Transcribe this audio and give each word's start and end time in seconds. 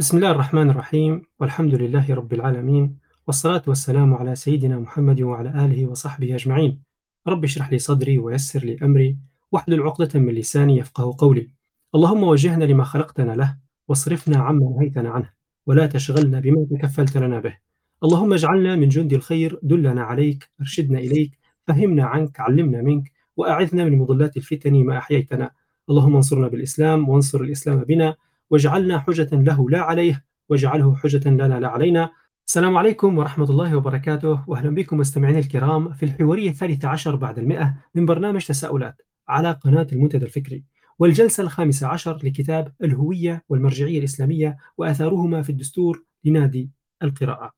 بسم 0.00 0.16
الله 0.16 0.30
الرحمن 0.30 0.70
الرحيم 0.70 1.22
والحمد 1.40 1.74
لله 1.74 2.14
رب 2.14 2.32
العالمين 2.32 2.98
والصلاة 3.26 3.62
والسلام 3.66 4.14
على 4.14 4.34
سيدنا 4.34 4.78
محمد 4.78 5.20
وعلى 5.20 5.48
آله 5.48 5.86
وصحبه 5.86 6.34
أجمعين. 6.34 6.82
رب 7.28 7.44
اشرح 7.44 7.72
لي 7.72 7.78
صدري 7.78 8.18
ويسر 8.18 8.64
لي 8.64 8.78
أمري 8.82 9.16
واحلل 9.52 9.82
عقدة 9.82 10.20
من 10.20 10.34
لساني 10.34 10.76
يفقه 10.76 11.14
قولي. 11.18 11.50
اللهم 11.94 12.22
وجهنا 12.22 12.64
لما 12.64 12.84
خلقتنا 12.84 13.32
له 13.32 13.56
واصرفنا 13.88 14.38
عما 14.38 14.76
نهيتنا 14.76 15.10
عنه 15.10 15.30
ولا 15.66 15.86
تشغلنا 15.86 16.40
بما 16.40 16.66
تكفلت 16.70 17.16
لنا 17.16 17.40
به. 17.40 17.56
اللهم 18.04 18.32
اجعلنا 18.32 18.76
من 18.76 18.88
جند 18.88 19.12
الخير 19.12 19.58
دلنا 19.62 20.02
عليك 20.02 20.50
أرشدنا 20.60 20.98
إليك 20.98 21.38
فهمنا 21.66 22.04
عنك 22.04 22.40
علمنا 22.40 22.82
منك 22.82 23.12
وأعذنا 23.36 23.84
من 23.84 23.98
مضلات 23.98 24.36
الفتن 24.36 24.84
ما 24.84 24.98
أحييتنا. 24.98 25.50
اللهم 25.90 26.16
انصرنا 26.16 26.48
بالإسلام 26.48 27.08
وانصر 27.08 27.40
الإسلام 27.40 27.78
بنا 27.78 28.16
واجعلنا 28.50 28.98
حجة 28.98 29.28
له 29.32 29.70
لا 29.70 29.80
عليه 29.80 30.24
واجعله 30.48 30.96
حجة 30.96 31.28
لنا 31.30 31.60
لا 31.60 31.68
علينا. 31.68 32.10
السلام 32.46 32.76
عليكم 32.76 33.18
ورحمة 33.18 33.50
الله 33.50 33.76
وبركاته. 33.76 34.44
وأهلا 34.46 34.70
بكم 34.74 34.98
مستمعينا 34.98 35.38
الكرام 35.38 35.92
في 35.92 36.02
الحوارية 36.02 36.50
الثالثة 36.50 36.88
عشر 36.88 37.16
بعد 37.16 37.38
المئة 37.38 37.74
من 37.94 38.06
برنامج 38.06 38.46
تساؤلات 38.46 39.02
على 39.28 39.50
قناة 39.52 39.86
المنتدى 39.92 40.24
الفكري 40.24 40.64
والجلسة 40.98 41.42
الخامسة 41.42 41.86
عشر 41.86 42.18
لكتاب 42.24 42.72
الهوية 42.84 43.44
والمرجعية 43.48 43.98
الإسلامية 43.98 44.56
وآثارهما 44.78 45.42
في 45.42 45.50
الدستور 45.50 46.04
لنادي 46.24 46.70
القراءة. 47.02 47.52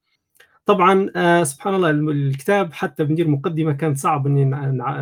طبعا 0.66 1.10
آه 1.16 1.42
سبحان 1.42 1.74
الله 1.74 1.90
الكتاب 1.90 2.72
حتى 2.72 3.04
بندير 3.04 3.28
مقدمة 3.28 3.72
كانت 3.72 3.98
صعب 3.98 4.26
أن 4.26 4.52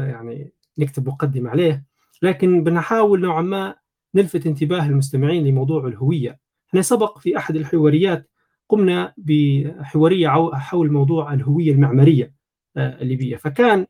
يعني 0.09 0.52
نكتب 0.79 1.09
مقدمة 1.09 1.51
عليه 1.51 1.85
لكن 2.23 2.65
بنحاول 2.65 3.21
نوعا 3.21 3.43
ما 3.43 3.75
نلفت 4.15 4.47
انتباه 4.47 4.87
المستمعين 4.87 5.47
لموضوع 5.47 5.87
الهوية. 5.87 6.39
إحنا 6.69 6.83
سبق 6.83 7.19
في 7.19 7.37
أحد 7.37 7.57
الحواريات 7.57 8.31
قمنا 8.69 9.15
بحوارية 9.17 10.29
حول 10.53 10.93
موضوع 10.93 11.35
الهوية 11.35 11.73
المعمارية 11.73 12.35
الليبية. 12.77 13.37
فكان 13.37 13.87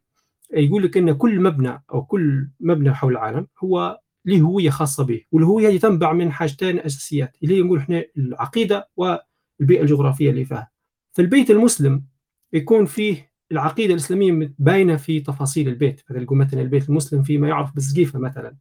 يقول 0.53 0.83
لك 0.83 0.97
أن 0.97 1.13
كل 1.13 1.41
مبنى 1.41 1.85
أو 1.93 2.05
كل 2.05 2.49
مبنى 2.61 2.95
حول 2.95 3.13
العالم 3.13 3.47
هو 3.65 4.01
له 4.25 4.41
هوية 4.41 4.71
خاصة 4.71 5.05
به 5.05 5.21
والهوية 5.33 5.69
هذه 5.69 5.77
تنبع 5.79 6.13
من 6.13 6.33
حاجتين 6.33 6.79
أساسيات 6.79 7.37
اللي 7.43 7.57
هي 7.57 7.63
نقول 7.63 7.79
إحنا 7.79 8.05
العقيدة 8.17 8.89
والبيئة 8.97 9.83
الجغرافية 9.83 10.31
اللي 10.31 10.45
فيها. 10.45 10.71
فالبيت 11.13 11.51
المسلم 11.51 12.05
يكون 12.53 12.85
فيه 12.85 13.31
العقيدة 13.53 13.95
الإسلامية 13.95 14.55
باينة 14.59 14.97
في 14.97 15.21
تفاصيل 15.21 15.69
البيت. 15.69 16.01
فتلقوا 16.01 16.37
مثلا 16.37 16.61
البيت 16.61 16.89
المسلم 16.89 17.23
فيما 17.23 17.49
يعرف 17.49 17.75
بالسقيفة 17.75 18.19
مثلا. 18.19 18.57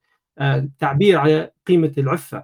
تعبير 0.80 1.18
على 1.18 1.52
قيمة 1.68 1.92
العفة. 1.98 2.44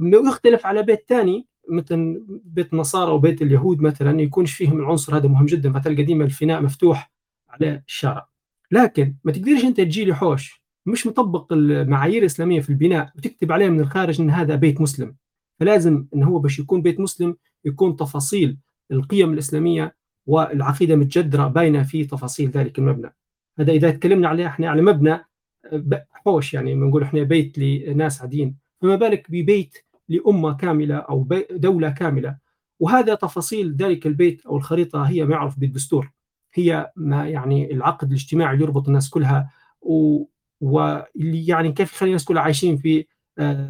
ويختلف 0.00 0.66
على 0.66 0.82
بيت 0.82 1.04
ثاني 1.08 1.46
مثلا 1.70 2.22
بيت 2.28 2.72
النصارى 2.72 3.12
وبيت 3.12 3.42
اليهود 3.42 3.80
مثلا 3.80 4.20
يكونش 4.20 4.52
فيهم 4.52 4.80
العنصر 4.80 5.16
هذا 5.16 5.28
مهم 5.28 5.46
جدا. 5.46 5.72
فتلقى 5.72 6.02
ديما 6.02 6.24
الفناء 6.24 6.62
مفتوح 6.62 7.12
على 7.48 7.82
الشارع. 7.86 8.28
لكن 8.70 9.14
ما 9.24 9.32
تقدرش 9.32 9.64
أنت 9.64 9.76
تجي 9.76 10.04
لي 10.04 10.14
حوش 10.14 10.62
مش 10.86 11.06
مطبق 11.06 11.52
المعايير 11.52 12.22
الإسلامية 12.22 12.60
في 12.60 12.70
البناء 12.70 13.12
وتكتب 13.16 13.52
عليه 13.52 13.68
من 13.68 13.80
الخارج 13.80 14.20
إن 14.20 14.30
هذا 14.30 14.54
بيت 14.54 14.80
مسلم. 14.80 15.16
فلازم 15.60 16.06
إن 16.14 16.22
هو 16.22 16.38
باش 16.38 16.58
يكون 16.58 16.82
بيت 16.82 17.00
مسلم 17.00 17.36
يكون 17.64 17.96
تفاصيل 17.96 18.58
القيم 18.92 19.32
الإسلامية 19.32 19.96
والعقيدة 20.26 20.96
متجدرة 20.96 21.46
باينه 21.46 21.82
في 21.82 22.04
تفاصيل 22.04 22.50
ذلك 22.50 22.78
المبنى. 22.78 23.14
هذا 23.58 23.72
إذا 23.72 23.90
تكلمنا 23.90 24.28
عليه 24.28 24.46
إحنا 24.46 24.70
على 24.70 24.82
مبنى 24.82 25.24
حوش 26.10 26.54
يعني 26.54 26.74
بنقول 26.74 27.02
إحنا 27.02 27.22
بيت 27.22 27.58
لناس 27.58 28.22
عاديين. 28.22 28.56
فما 28.80 28.96
بالك 28.96 29.30
ببيت 29.30 29.78
لأمة 30.08 30.56
كاملة 30.56 30.96
أو 30.96 31.28
دولة 31.50 31.90
كاملة. 31.90 32.36
وهذا 32.80 33.14
تفاصيل 33.14 33.76
ذلك 33.76 34.06
البيت 34.06 34.46
أو 34.46 34.56
الخريطة 34.56 35.02
هي 35.02 35.24
ما 35.24 35.32
يعرف 35.34 35.58
بالدستور. 35.58 36.10
هي 36.54 36.92
ما 36.96 37.28
يعني 37.28 37.72
العقد 37.72 38.08
الاجتماعي 38.08 38.54
اللي 38.54 38.64
يربط 38.64 38.86
الناس 38.86 39.10
كلها. 39.10 39.50
واللي 40.60 41.46
يعني 41.46 41.72
كيف 41.72 41.92
يخلي 41.92 42.08
الناس 42.08 42.24
كلها 42.24 42.42
عايشين 42.42 42.76
في 42.76 43.06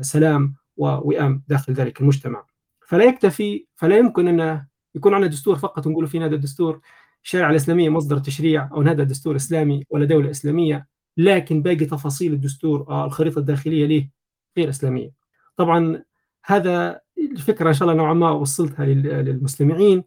سلام 0.00 0.55
ووئام 0.77 1.43
داخل 1.49 1.72
ذلك 1.72 2.00
المجتمع. 2.00 2.45
فلا 2.87 3.05
يكتفي 3.05 3.66
فلا 3.75 3.99
يمكن 3.99 4.41
أن 4.41 4.66
يكون 4.95 5.15
عندنا 5.15 5.31
دستور 5.31 5.56
فقط. 5.56 5.87
ونقول 5.87 6.06
في 6.06 6.21
هذا 6.21 6.34
الدستور 6.34 6.81
الشريعة 7.25 7.50
الإسلامية 7.50 7.89
مصدر 7.89 8.19
تشريع 8.19 8.69
أو 8.72 8.83
هذا 8.83 9.05
دستور 9.05 9.37
إسلامي 9.37 9.84
ولا 9.91 10.05
دولة 10.05 10.31
إسلامية. 10.31 10.91
لكن 11.17 11.62
باقي 11.62 11.84
تفاصيل 11.84 12.33
الدستور 12.33 12.89
آه 12.89 13.05
الخريطة 13.05 13.39
الداخلية 13.39 13.87
ليه 13.87 14.11
غير 14.59 14.69
إسلامية. 14.69 15.12
طبعا 15.56 16.03
هذا 16.45 17.00
الفكرة 17.19 17.69
إن 17.69 17.75
شاء 17.75 17.89
الله 17.89 18.03
نوعا 18.03 18.15
ما 18.15 18.31
وصلتها 18.31 18.87
للمستمعين. 18.87 20.05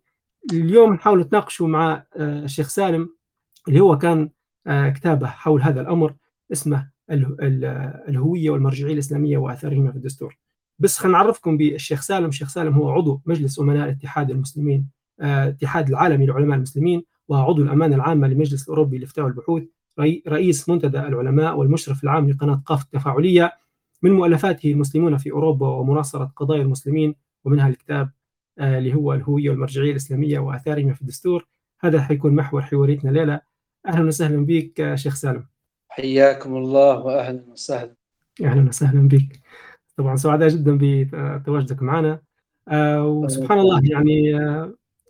اليوم 0.53 0.93
نحاول 0.93 1.19
نتناقشوا 1.19 1.67
مع 1.67 2.03
آه 2.15 2.43
الشيخ 2.43 2.67
سالم 2.67 3.09
اللي 3.67 3.79
هو 3.79 3.97
كان 3.97 4.29
آه 4.67 4.89
كتابه 4.89 5.27
حول 5.27 5.61
هذا 5.61 5.81
الأمر 5.81 6.15
اسمه 6.51 6.89
الهوية 7.09 8.49
والمرجعية 8.49 8.93
الإسلامية 8.93 9.37
وآثارهما 9.37 9.91
في 9.91 9.97
الدستور. 9.97 10.37
بس 10.79 10.97
خلينا 10.97 11.17
نعرفكم 11.17 11.57
بالشيخ 11.57 12.01
سالم، 12.01 12.25
الشيخ 12.25 12.49
سالم 12.49 12.73
هو 12.73 12.89
عضو 12.91 13.21
مجلس 13.25 13.59
أمناء 13.59 13.89
اتحاد 13.89 14.31
المسلمين 14.31 14.89
الاتحاد 15.21 15.89
العالمي 15.89 16.25
لعلماء 16.25 16.57
المسلمين 16.57 17.03
وعضو 17.27 17.61
الأمانة 17.61 17.95
العامة 17.95 18.27
للمجلس 18.27 18.63
الأوروبي 18.63 18.97
للافتاء 18.97 19.25
والبحوث 19.25 19.63
رئيس 20.27 20.69
منتدى 20.69 20.99
العلماء 20.99 21.57
والمشرف 21.57 22.03
العام 22.03 22.29
لقناة 22.29 22.61
قاف 22.65 22.83
التفاعلية 22.83 23.53
من 24.01 24.11
مؤلفاته 24.11 24.71
المسلمون 24.71 25.17
في 25.17 25.31
أوروبا 25.31 25.67
ومناصرة 25.67 26.31
قضايا 26.35 26.61
المسلمين 26.61 27.15
ومنها 27.45 27.67
الكتاب 27.67 28.09
اللي 28.59 28.93
هو 28.93 29.13
الهوية 29.13 29.49
والمرجعية 29.49 29.91
الإسلامية 29.91 30.39
وآثارهما 30.39 30.93
في 30.93 31.01
الدستور. 31.01 31.47
هذا 31.79 32.01
حيكون 32.01 32.35
محور 32.35 32.61
حواريتنا 32.61 33.11
الليلة 33.11 33.39
أهلا 33.87 34.07
وسهلا 34.07 34.45
بك 34.45 34.95
شيخ 34.95 35.15
سالم. 35.15 35.45
حياكم 35.89 36.57
الله 36.57 36.99
وأهلا 36.99 37.43
وسهلا. 37.47 37.95
أهلا 38.43 38.67
وسهلا 38.69 39.07
بك. 39.07 39.39
طبعا 39.97 40.15
سعداء 40.15 40.49
جدا 40.49 40.77
بتواجدك 40.81 41.81
معنا. 41.81 42.19
وسبحان 43.01 43.59
الله 43.59 43.81
يعني 43.83 44.39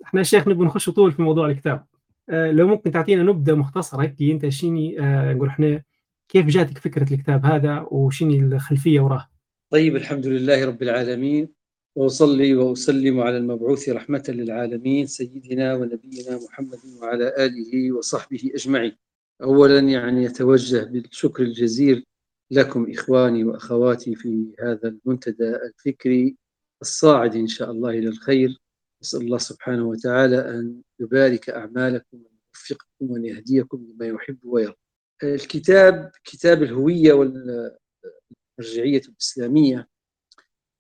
إحنا 0.04 0.24
شيخ 0.24 0.48
نبغى 0.48 0.66
نخش 0.66 0.90
طول 0.90 1.12
في 1.12 1.22
موضوع 1.22 1.48
الكتاب. 1.48 1.86
لو 2.30 2.68
ممكن 2.68 2.92
تعطينا 2.92 3.24
نبذة 3.24 3.56
مختصرة 3.56 4.02
هيك 4.02 4.22
أنت 4.22 4.50
شيني 4.50 4.96
نقول 5.34 5.48
إحنا 5.48 5.84
كيف 6.30 6.46
جاتك 6.46 6.78
فكرة 6.78 7.14
الكتاب 7.14 7.46
هذا 7.46 7.88
وشيني 7.92 8.40
الخلفية 8.40 9.00
وراه؟ 9.02 9.28
طيب 9.72 9.96
الحمد 9.96 10.28
لله 10.28 10.66
رب 10.66 10.84
العالمين 10.84 11.50
وأصلي 11.96 12.56
وأسلم 12.56 13.20
على 13.20 13.38
المبعوث 13.38 13.90
رحمة 13.90 14.24
للعالمين 14.30 15.08
سيدنا 15.08 15.74
ونبينا 15.76 16.40
محمد 16.50 16.80
وعلى 17.02 17.46
آله 17.46 17.92
وصحبه 17.92 18.52
أجمعين. 18.56 18.96
اولا 19.44 19.80
يعني 19.80 20.28
أتوجه 20.28 20.84
بالشكر 20.84 21.44
الجزيل 21.44 22.06
لكم 22.52 22.92
إخواني 22.92 23.44
وأخواتي 23.44 24.16
في 24.16 24.56
هذا 24.60 24.88
المنتدى 24.88 25.56
الفكري 25.56 26.36
الصاعد 26.82 27.36
إن 27.36 27.48
شاء 27.48 27.72
الله 27.72 27.90
إلى 27.90 28.08
الخير 28.08 28.58
نسأل 29.06 29.22
الله 29.22 29.38
سبحانه 29.38 29.88
وتعالى 29.88 30.50
أن 30.50 30.82
يبارك 31.00 31.50
أعمالكم 31.50 32.18
وأن 32.18 32.36
يوفقكم 32.56 33.12
وأن 33.12 33.26
يهديكم 33.26 33.88
لما 33.94 34.06
يحب 34.08 34.38
ويرضى. 34.44 34.76
الكتاب 35.24 36.12
كتاب 36.24 36.64
الهوية 36.64 37.14
والمرجعية 37.14 39.02
الإسلامية 39.10 39.88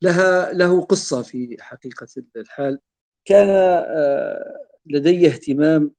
لها 0.02 0.54
له 0.54 0.82
قصة 0.82 1.22
في 1.22 1.58
حقيقة 1.60 2.08
الحال 2.36 2.80
كان 3.28 3.48
لدي 4.86 5.28
اهتمام 5.28 5.92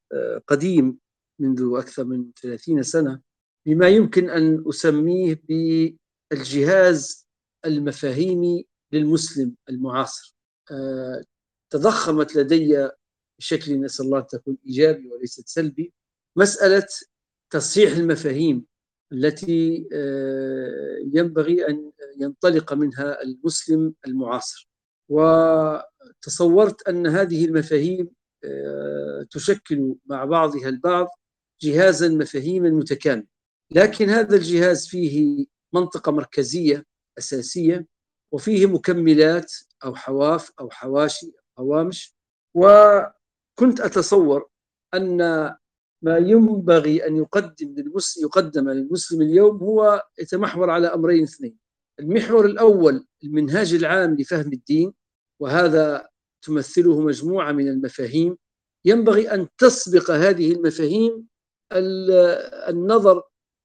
قديم 0.47 0.99
منذ 1.41 1.71
أكثر 1.79 2.05
من 2.05 2.31
30 2.43 2.83
سنة 2.83 3.21
بما 3.67 3.89
يمكن 3.89 4.31
أن 4.31 4.65
أسميه 4.69 5.43
بالجهاز 5.49 7.27
المفاهيمي 7.65 8.67
للمسلم 8.93 9.55
المعاصر 9.69 10.37
تضخمت 11.71 12.37
لدي 12.37 12.89
بشكل 13.39 13.81
نسأل 13.81 14.05
الله 14.05 14.21
تكون 14.21 14.59
إيجابي 14.67 15.09
وليست 15.09 15.49
سلبي 15.49 15.93
مسألة 16.37 16.87
تصحيح 17.51 17.97
المفاهيم 17.97 18.67
التي 19.13 19.89
ينبغي 21.15 21.69
أن 21.69 21.93
ينطلق 22.21 22.73
منها 22.73 23.23
المسلم 23.23 23.95
المعاصر. 24.07 24.69
وتصورت 25.09 26.89
أن 26.89 27.07
هذه 27.07 27.45
المفاهيم 27.45 28.11
تشكل 29.31 29.95
مع 30.07 30.25
بعضها 30.25 30.69
البعض 30.69 31.09
جهازا 31.63 32.09
مفاهيما 32.09 32.71
متكامل 32.71 33.27
لكن 33.71 34.11
هذا 34.11 34.37
الجهاز 34.37 34.87
فيه 34.89 35.47
منطقة 35.75 36.13
مركزية 36.13 36.87
أساسية 37.19 37.87
وفيه 38.33 38.67
مكملات 38.67 39.53
أو 39.85 39.95
حواف 39.95 40.51
أو 40.61 40.71
حواشي 40.71 41.33
هوامش 41.59 42.17
وكنت 42.55 43.81
أتصور 43.81 44.49
أن 44.95 45.19
ما 46.03 46.19
ينبغي 46.19 47.07
أن 47.07 47.17
يقدم 47.17 47.75
للمسلم 47.75 48.25
يقدم 48.25 48.71
للمسلم 48.71 49.23
اليوم 49.23 49.57
هو 49.57 50.03
يتمحور 50.19 50.71
على 50.71 50.87
أمرين 50.87 51.23
اثنين. 51.23 51.57
المحور 52.01 52.47
الأول 52.47 53.07
المنهاج 53.25 53.75
العام 53.75 54.15
لفهم 54.15 54.53
الدين 54.53 54.93
وهذا 55.41 56.09
تمثله 56.43 57.01
مجموعة 57.01 57.53
من 57.53 57.69
المفاهيم. 57.69 58.37
ينبغي 58.85 59.31
أن 59.35 59.49
تسبق 59.59 60.11
هذه 60.11 60.53
المفاهيم 60.53 61.27
النظر 62.69 63.23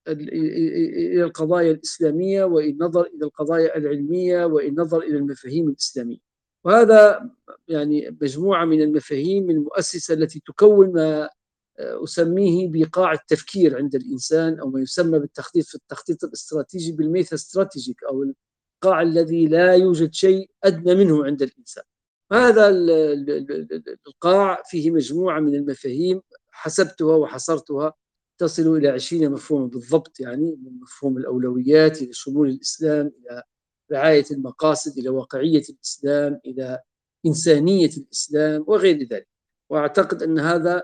إلى 0.08 1.24
القضايا 1.24 1.72
الإسلامية 1.72 2.44
والنظر 2.44 3.02
إلى 3.02 3.26
القضايا 3.26 3.78
العلمية 3.78 4.46
والنظر 4.46 5.00
إلى 5.00 5.18
المفاهيم 5.18 5.70
الإسلامية. 5.70 6.31
وهذا 6.66 7.30
يعني 7.68 8.18
مجموعة 8.22 8.66
من 8.66 8.82
المفاهيم 8.82 9.50
المؤسسة 9.50 10.14
التي 10.14 10.40
تكون 10.40 10.94
ما 10.94 11.30
أسميه 11.80 12.70
بقاع 12.72 13.14
التفكير 13.14 13.78
عند 13.78 13.96
الإنسان 13.96 14.60
أو 14.60 14.70
ما 14.70 14.82
يسمى 14.82 15.20
بالتخطيط 15.20 15.66
في 15.66 15.76
التخطيط 15.76 16.24
الاستراتيجي 16.24 16.92
بالميثا 16.92 17.36
استراتيجيك 17.36 18.04
أو 18.04 18.24
القاع 18.84 19.02
الذي 19.02 19.48
لا 19.48 19.74
يوجد 19.74 20.14
شيء 20.14 20.50
أدنى 20.64 20.96
منه 20.96 21.26
عند 21.26 21.42
الإنسان. 21.42 21.84
هذا 22.32 22.70
القاع 24.08 24.64
فيه 24.66 24.92
مجموعة 24.92 25.40
من 25.40 25.56
المفاهيم 25.56 26.22
حسبتها 26.52 27.16
وحصرتها 27.16 27.94
تصل 28.38 28.78
إلى 28.78 28.88
عشرين 28.88 29.32
مفهوما 29.32 29.66
بالضبط 29.66 30.20
يعني 30.20 30.60
من 30.64 30.80
مفهوم 30.80 31.18
الأولويات 31.18 32.02
إلى 32.02 32.14
شمول 32.14 32.50
الإسلام 32.50 33.12
إلى 33.20 33.44
رعاية 33.92 34.26
المقاصد 34.32 34.98
إلى 34.98 35.10
واقعية 35.10 35.64
الإسلام 35.70 36.40
إلى 36.46 36.80
إنسانية 37.26 37.90
الإسلام 37.98 38.64
وغير 38.68 39.04
ذلك. 39.04 39.28
وأعتقد 39.70 40.24
أن 40.24 40.40
هذا 40.40 40.84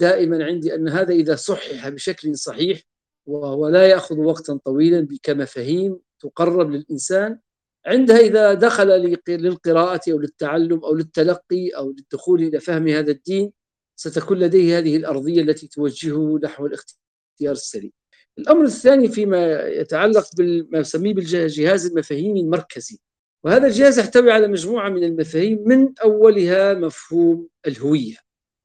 دائما 0.00 0.44
عندي 0.44 0.74
أن 0.74 0.88
هذا 0.88 1.12
إذا 1.12 1.36
صحح 1.36 1.88
بشكل 1.88 2.38
صحيح 2.38 2.82
وهو 3.26 3.68
لا 3.68 3.86
يأخذ 3.86 4.18
وقتا 4.18 4.60
طويلا 4.64 5.08
كمفاهيم 5.22 6.00
تقرب 6.20 6.70
للإنسان 6.70 7.38
عندها 7.86 8.18
إذا 8.18 8.54
دخل 8.54 9.18
للقراءة 9.28 10.00
أو 10.12 10.18
للتعلم 10.18 10.84
أو 10.84 10.94
للتلقي 10.94 11.68
أو 11.68 11.90
للدخول 11.90 12.42
إلى 12.42 12.60
فهم 12.60 12.88
هذا 12.88 13.10
الدين 13.10 13.52
ستكون 13.96 14.38
لديه 14.38 14.78
هذه 14.78 14.96
الأرضية 14.96 15.42
التي 15.42 15.68
توجهه 15.68 16.40
نحو 16.42 16.66
الاختيار 16.66 17.52
السليم. 17.52 17.92
الأمر 18.38 18.64
الثاني 18.64 19.08
فيما 19.08 19.62
يتعلق 19.62 20.26
بما 20.38 20.78
يسميه 20.78 21.14
بالجهاز 21.14 21.86
المفاهيمي 21.86 22.40
المركزي. 22.40 22.98
وهذا 23.44 23.66
الجهاز 23.66 23.98
يحتوي 23.98 24.32
على 24.32 24.48
مجموعة 24.48 24.88
من 24.88 25.04
المفاهيم 25.04 25.62
من 25.66 25.98
أولها 26.04 26.74
مفهوم 26.74 27.48
الهوية. 27.66 28.16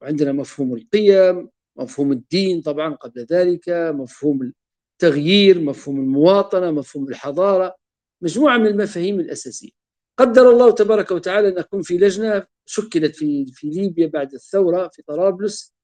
وعندنا 0.02 0.32
مفهوم 0.32 0.74
القيم 0.74 1.48
مفهوم 1.76 2.12
الدين 2.12 2.60
طبعا 2.60 2.94
قبل 2.94 3.26
ذلك 3.30 3.64
مفهوم 3.68 4.52
التغيير 4.92 5.60
مفهوم 5.60 6.00
المواطنة 6.00 6.70
مفهوم 6.70 7.08
الحضارة 7.08 7.74
مجموعة 8.22 8.58
من 8.58 8.66
المفاهيم 8.66 9.20
الأساسية. 9.20 9.70
قدر 10.18 10.50
الله 10.50 10.70
تبارك 10.70 11.10
وتعالى 11.10 11.48
أن 11.48 11.58
أكون 11.58 11.82
في 11.82 11.98
لجنة 11.98 12.46
شكلت 12.66 13.16
في 13.16 13.46
في 13.46 13.66
ليبيا 13.68 14.06
بعد 14.06 14.34
الثورة 14.34 14.90
في 14.92 15.02
طرابلس 15.02 15.74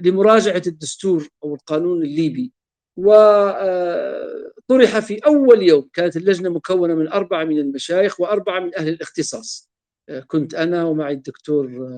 لمراجعة 0.00 0.62
الدستور 0.66 1.28
أو 1.44 1.54
القانون 1.54 2.02
الليبي. 2.02 2.52
وطرح 2.98 4.98
في 4.98 5.18
أول 5.26 5.62
يوم. 5.62 5.88
كانت 5.92 6.16
اللجنة 6.16 6.48
مكونة 6.48 6.94
من 6.94 7.08
أربعة 7.08 7.44
من 7.44 7.58
المشايخ 7.58 8.20
وأربعة 8.20 8.60
من 8.60 8.78
أهل 8.78 8.88
الاختصاص. 8.88 9.70
كنت 10.26 10.54
أنا 10.54 10.84
ومعي 10.84 11.14
الدكتور 11.14 11.90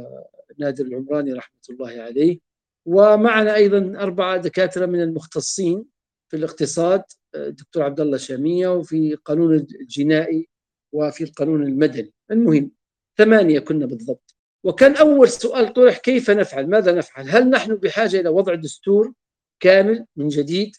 نادر 0.58 0.84
العمراني 0.84 1.32
رحمة 1.32 1.60
الله 1.70 2.02
عليه. 2.02 2.38
ومعنا 2.86 3.54
أيضا 3.54 4.02
أربعة 4.02 4.36
دكاترة 4.36 4.86
من 4.86 5.02
المختصين 5.02 5.84
في 6.28 6.36
الاقتصاد 6.36 7.02
الدكتور 7.34 7.82
عبد 7.82 8.00
الله 8.00 8.16
شامية 8.16 8.68
وفي 8.68 9.14
قانون 9.14 9.54
الجنائي 9.54 10.48
وفي 10.92 11.24
القانون 11.24 11.62
المدني. 11.62 12.12
المهم 12.30 12.70
ثمانية 13.18 13.58
كنا 13.58 13.86
بالضبط. 13.86 14.36
وكان 14.64 14.96
أول 14.96 15.28
سؤال 15.28 15.72
طرح 15.72 15.98
كيف 15.98 16.30
نفعل؟ 16.30 16.66
ماذا 16.66 16.92
نفعل؟ 16.92 17.30
هل 17.30 17.50
نحن 17.50 17.74
بحاجة 17.74 18.20
إلى 18.20 18.28
وضع 18.28 18.54
دستور 18.54 19.12
كامل 19.60 20.06
من 20.16 20.28
جديد؟ 20.28 20.76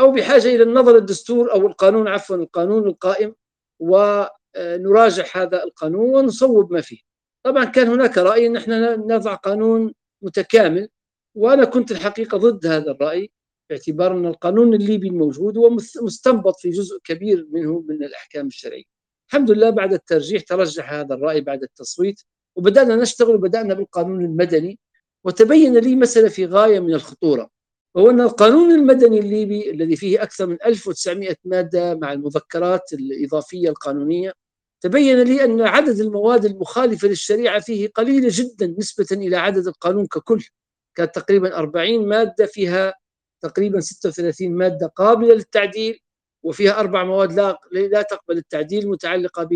أو 0.00 0.12
بحاجة 0.12 0.48
إلى 0.54 0.62
النظر 0.62 0.96
الدستور 0.96 1.52
أو 1.52 1.66
القانون 1.66 2.08
عفوا 2.08 2.36
القانون 2.36 2.86
القائم 2.88 3.34
ونراجع 3.80 5.24
هذا 5.34 5.64
القانون 5.64 6.14
ونصوب 6.14 6.72
ما 6.72 6.80
فيه. 6.80 6.98
طبعا 7.44 7.64
كان 7.64 7.88
هناك 7.88 8.18
رأي 8.18 8.46
أن 8.46 8.56
إحنا 8.56 8.96
نضع 8.96 9.34
قانون 9.34 9.94
متكامل 10.22 10.88
وأنا 11.34 11.64
كنت 11.64 11.92
الحقيقة 11.92 12.38
ضد 12.38 12.66
هذا 12.66 12.90
الرأي 12.90 13.30
باعتبار 13.70 14.12
أن 14.12 14.26
القانون 14.26 14.74
الليبي 14.74 15.08
الموجود 15.08 15.58
هو 15.58 15.70
مستنبط 16.02 16.60
في 16.60 16.70
جزء 16.70 16.98
كبير 17.04 17.46
منه 17.50 17.84
من 17.88 18.04
الأحكام 18.04 18.46
الشرعية. 18.46 18.84
الحمد 19.28 19.50
لله 19.50 19.70
بعد 19.70 19.92
الترجيح 19.92 20.42
ترجح 20.42 20.92
هذا 20.92 21.14
الرأي 21.14 21.40
بعد 21.40 21.62
التصويت 21.62 22.20
وبدأنا 22.56 22.96
نشتغل 22.96 23.34
وبدأنا 23.34 23.74
بالقانون 23.74 24.24
المدني 24.24 24.78
وتبين 25.24 25.78
لي 25.78 25.96
مسألة 25.96 26.28
في 26.28 26.46
غاية 26.46 26.80
من 26.80 26.94
الخطورة. 26.94 27.50
وهو 27.94 28.10
أن 28.10 28.20
القانون 28.20 28.72
المدني 28.72 29.18
الليبي 29.18 29.70
الذي 29.70 29.96
فيه 29.96 30.22
أكثر 30.22 30.46
من 30.46 30.58
1900 30.66 31.36
مادة 31.44 31.94
مع 31.94 32.12
المذكرات 32.12 32.92
الإضافية 32.92 33.68
القانونية 33.68 34.32
تبين 34.80 35.20
لي 35.22 35.44
أن 35.44 35.60
عدد 35.60 36.00
المواد 36.00 36.44
المخالفة 36.44 37.08
للشريعة 37.08 37.60
فيه 37.60 37.88
قليلة 37.88 38.28
جدا 38.32 38.74
نسبة 38.78 39.06
إلى 39.12 39.36
عدد 39.36 39.66
القانون 39.66 40.06
ككل. 40.06 40.44
كانت 40.94 41.14
تقريبا 41.14 41.56
40 41.56 42.08
مادة 42.08 42.46
فيها 42.46 42.94
تقريبا 43.42 43.80
36 43.80 44.50
مادة 44.52 44.86
قابلة 44.86 45.34
للتعديل 45.34 46.00
وفيها 46.42 46.80
أربع 46.80 47.04
مواد 47.04 47.32
لا 47.32 47.58
لا 47.72 48.02
تقبل 48.02 48.36
التعديل 48.38 48.88
متعلقة 48.88 49.48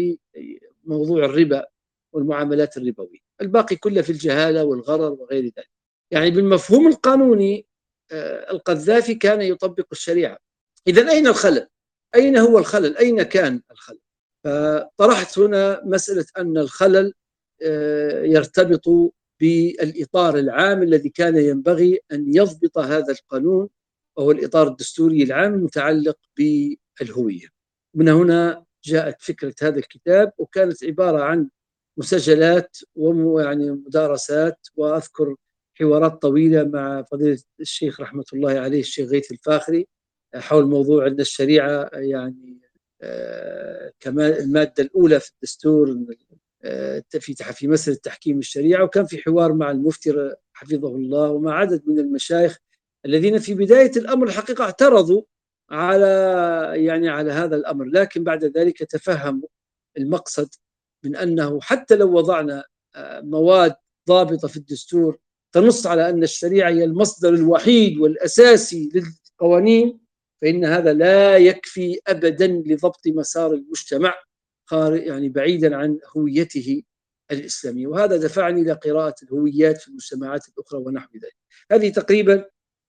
بموضوع 0.84 1.24
الربا 1.24 1.66
والمعاملات 2.12 2.76
الربوية. 2.76 3.18
الباقي 3.40 3.76
كله 3.76 4.02
في 4.02 4.10
الجهالة 4.10 4.64
والغرر 4.64 5.12
وغير 5.12 5.44
ذلك. 5.44 5.70
يعني 6.10 6.30
بالمفهوم 6.30 6.88
القانوني 6.88 7.66
القذافي 8.50 9.14
كان 9.14 9.42
يطبق 9.42 9.86
الشريعة 9.92 10.38
إذا 10.86 11.10
أين 11.10 11.26
الخلل؟ 11.26 11.68
أين 12.14 12.36
هو 12.36 12.58
الخلل؟ 12.58 12.96
أين 12.96 13.22
كان 13.22 13.62
الخلل؟ 13.70 14.00
فطرحت 14.44 15.38
هنا 15.38 15.82
مسألة 15.84 16.26
أن 16.38 16.58
الخلل 16.58 17.14
آه، 17.62 18.22
يرتبط 18.22 19.14
بالإطار 19.40 20.38
العام 20.38 20.82
الذي 20.82 21.08
كان 21.08 21.36
ينبغي 21.36 22.00
أن 22.12 22.34
يضبط 22.36 22.78
هذا 22.78 23.12
القانون 23.12 23.68
وهو 24.16 24.30
الإطار 24.30 24.68
الدستوري 24.68 25.22
العام 25.22 25.54
المتعلق 25.54 26.18
بالهوية 26.36 27.46
من 27.94 28.08
هنا 28.08 28.64
جاءت 28.84 29.22
فكرة 29.22 29.54
هذا 29.62 29.78
الكتاب 29.78 30.32
وكانت 30.38 30.84
عبارة 30.84 31.22
عن 31.22 31.48
مسجلات 31.96 32.76
ويعني 32.94 33.70
مدارسات 33.70 34.68
وأذكر 34.76 35.36
حوارات 35.78 36.22
طويلة 36.22 36.64
مع 36.64 37.02
فضيلة 37.02 37.38
الشيخ 37.60 38.00
رحمة 38.00 38.24
الله 38.32 38.60
عليه 38.60 38.80
الشيخ 38.80 39.08
غيث 39.10 39.32
الفاخري 39.32 39.86
حول 40.34 40.66
موضوع 40.66 41.06
أن 41.06 41.20
الشريعة 41.20 41.90
يعني 41.92 42.60
آه، 43.02 43.92
كمان 44.00 44.32
المادة 44.32 44.82
الأولى 44.82 45.20
في 45.20 45.30
الدستور 45.30 45.98
آه، 46.64 47.02
في 47.10 47.34
في 47.34 47.68
مسألة 47.68 47.98
تحكيم 48.02 48.38
الشريعة 48.38 48.84
وكان 48.84 49.06
في 49.06 49.18
حوار 49.18 49.52
مع 49.52 49.70
المفتي 49.70 50.34
حفظه 50.52 50.96
الله 50.96 51.30
ومع 51.30 51.54
عدد 51.54 51.82
من 51.86 51.98
المشايخ 51.98 52.58
الذين 53.06 53.38
في 53.38 53.54
بداية 53.54 53.92
الأمر 53.96 54.26
الحقيقة 54.26 54.64
اعترضوا 54.64 55.22
على 55.70 56.06
يعني 56.74 57.08
على 57.08 57.32
هذا 57.32 57.56
الأمر 57.56 57.84
لكن 57.84 58.24
بعد 58.24 58.44
ذلك 58.44 58.78
تفهموا 58.78 59.48
المقصد 59.98 60.48
من 61.04 61.16
أنه 61.16 61.60
حتى 61.60 61.96
لو 61.96 62.12
وضعنا 62.16 62.64
آه، 62.96 63.20
مواد 63.20 63.74
ضابطة 64.08 64.48
في 64.48 64.56
الدستور 64.56 65.18
تنص 65.52 65.86
على 65.86 66.08
أن 66.10 66.22
الشريعة 66.22 66.70
هي 66.70 66.84
المصدر 66.84 67.34
الوحيد 67.34 67.98
والأساسي 67.98 68.88
للقوانين 68.94 70.00
فإن 70.42 70.64
هذا 70.64 70.92
لا 70.92 71.36
يكفي 71.36 71.98
أبدا 72.06 72.46
لضبط 72.46 73.00
مسار 73.06 73.52
المجتمع 73.54 74.14
يعني 74.92 75.28
بعيدا 75.28 75.76
عن 75.76 75.98
هويته 76.16 76.82
الإسلامية. 77.30 77.86
وهذا 77.86 78.16
دفعني 78.16 78.62
إلى 78.62 78.72
قراءة 78.72 79.14
الهويات 79.22 79.80
في 79.80 79.88
المجتمعات 79.88 80.48
الأخرى 80.48 80.80
ونحو 80.80 81.08
ذلك. 81.14 81.36
هذه 81.72 81.88
تقريبا 81.88 82.44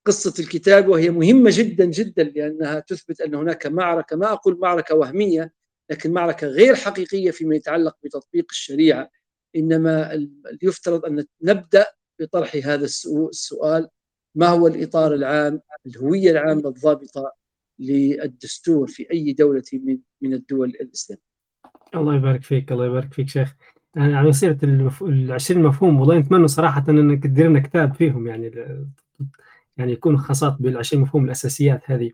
قصة 0.07 0.33
الكتاب 0.39 0.87
وهي 0.87 1.09
مهمة 1.09 1.51
جدا 1.53 1.85
جدا 1.85 2.23
لأنها 2.23 2.79
تثبت 2.79 3.21
أن 3.21 3.35
هناك 3.35 3.67
معركة 3.67 4.15
ما 4.15 4.33
أقول 4.33 4.59
معركة 4.59 4.95
وهمية 4.95 5.53
لكن 5.89 6.11
معركة 6.11 6.47
غير 6.47 6.75
حقيقية 6.75 7.31
فيما 7.31 7.55
يتعلق 7.55 7.97
بتطبيق 8.03 8.45
الشريعة. 8.49 9.09
إنما 9.55 10.27
يفترض 10.61 11.05
أن 11.05 11.25
نبدأ 11.41 11.85
بطرح 12.19 12.55
هذا 12.55 12.85
السؤال 12.85 13.87
ما 14.35 14.47
هو 14.47 14.67
الإطار 14.67 15.13
العام 15.13 15.61
الهوية 15.85 16.31
العامة 16.31 16.69
الضابطة 16.69 17.33
للدستور 17.79 18.87
في 18.87 19.11
أي 19.11 19.33
دولة 19.33 19.63
من 19.73 19.97
من 20.21 20.33
الدول 20.33 20.69
الإسلامية؟ 20.69 21.23
الله 21.95 22.15
يبارك 22.15 22.43
فيك 22.43 22.71
الله 22.71 22.85
يبارك 22.85 23.13
فيك 23.13 23.29
شيخ. 23.29 23.55
يعني 23.95 24.15
على 24.15 24.33
سيرة 24.33 24.57
ال 24.63 25.31
20 25.31 25.63
مفهوم 25.63 25.99
والله 25.99 26.17
نتمنى 26.17 26.47
صراحة 26.47 26.85
أنك 26.89 27.23
تدير 27.23 27.47
لنا 27.49 27.59
كتاب 27.59 27.93
فيهم 27.93 28.27
يعني 28.27 28.51
يعني 29.77 29.91
يكون 29.91 30.17
خاصات 30.17 30.57
بال 30.59 30.77
20 30.77 31.03
مفهوم 31.03 31.25
الأساسيات 31.25 31.81
هذه. 31.85 32.11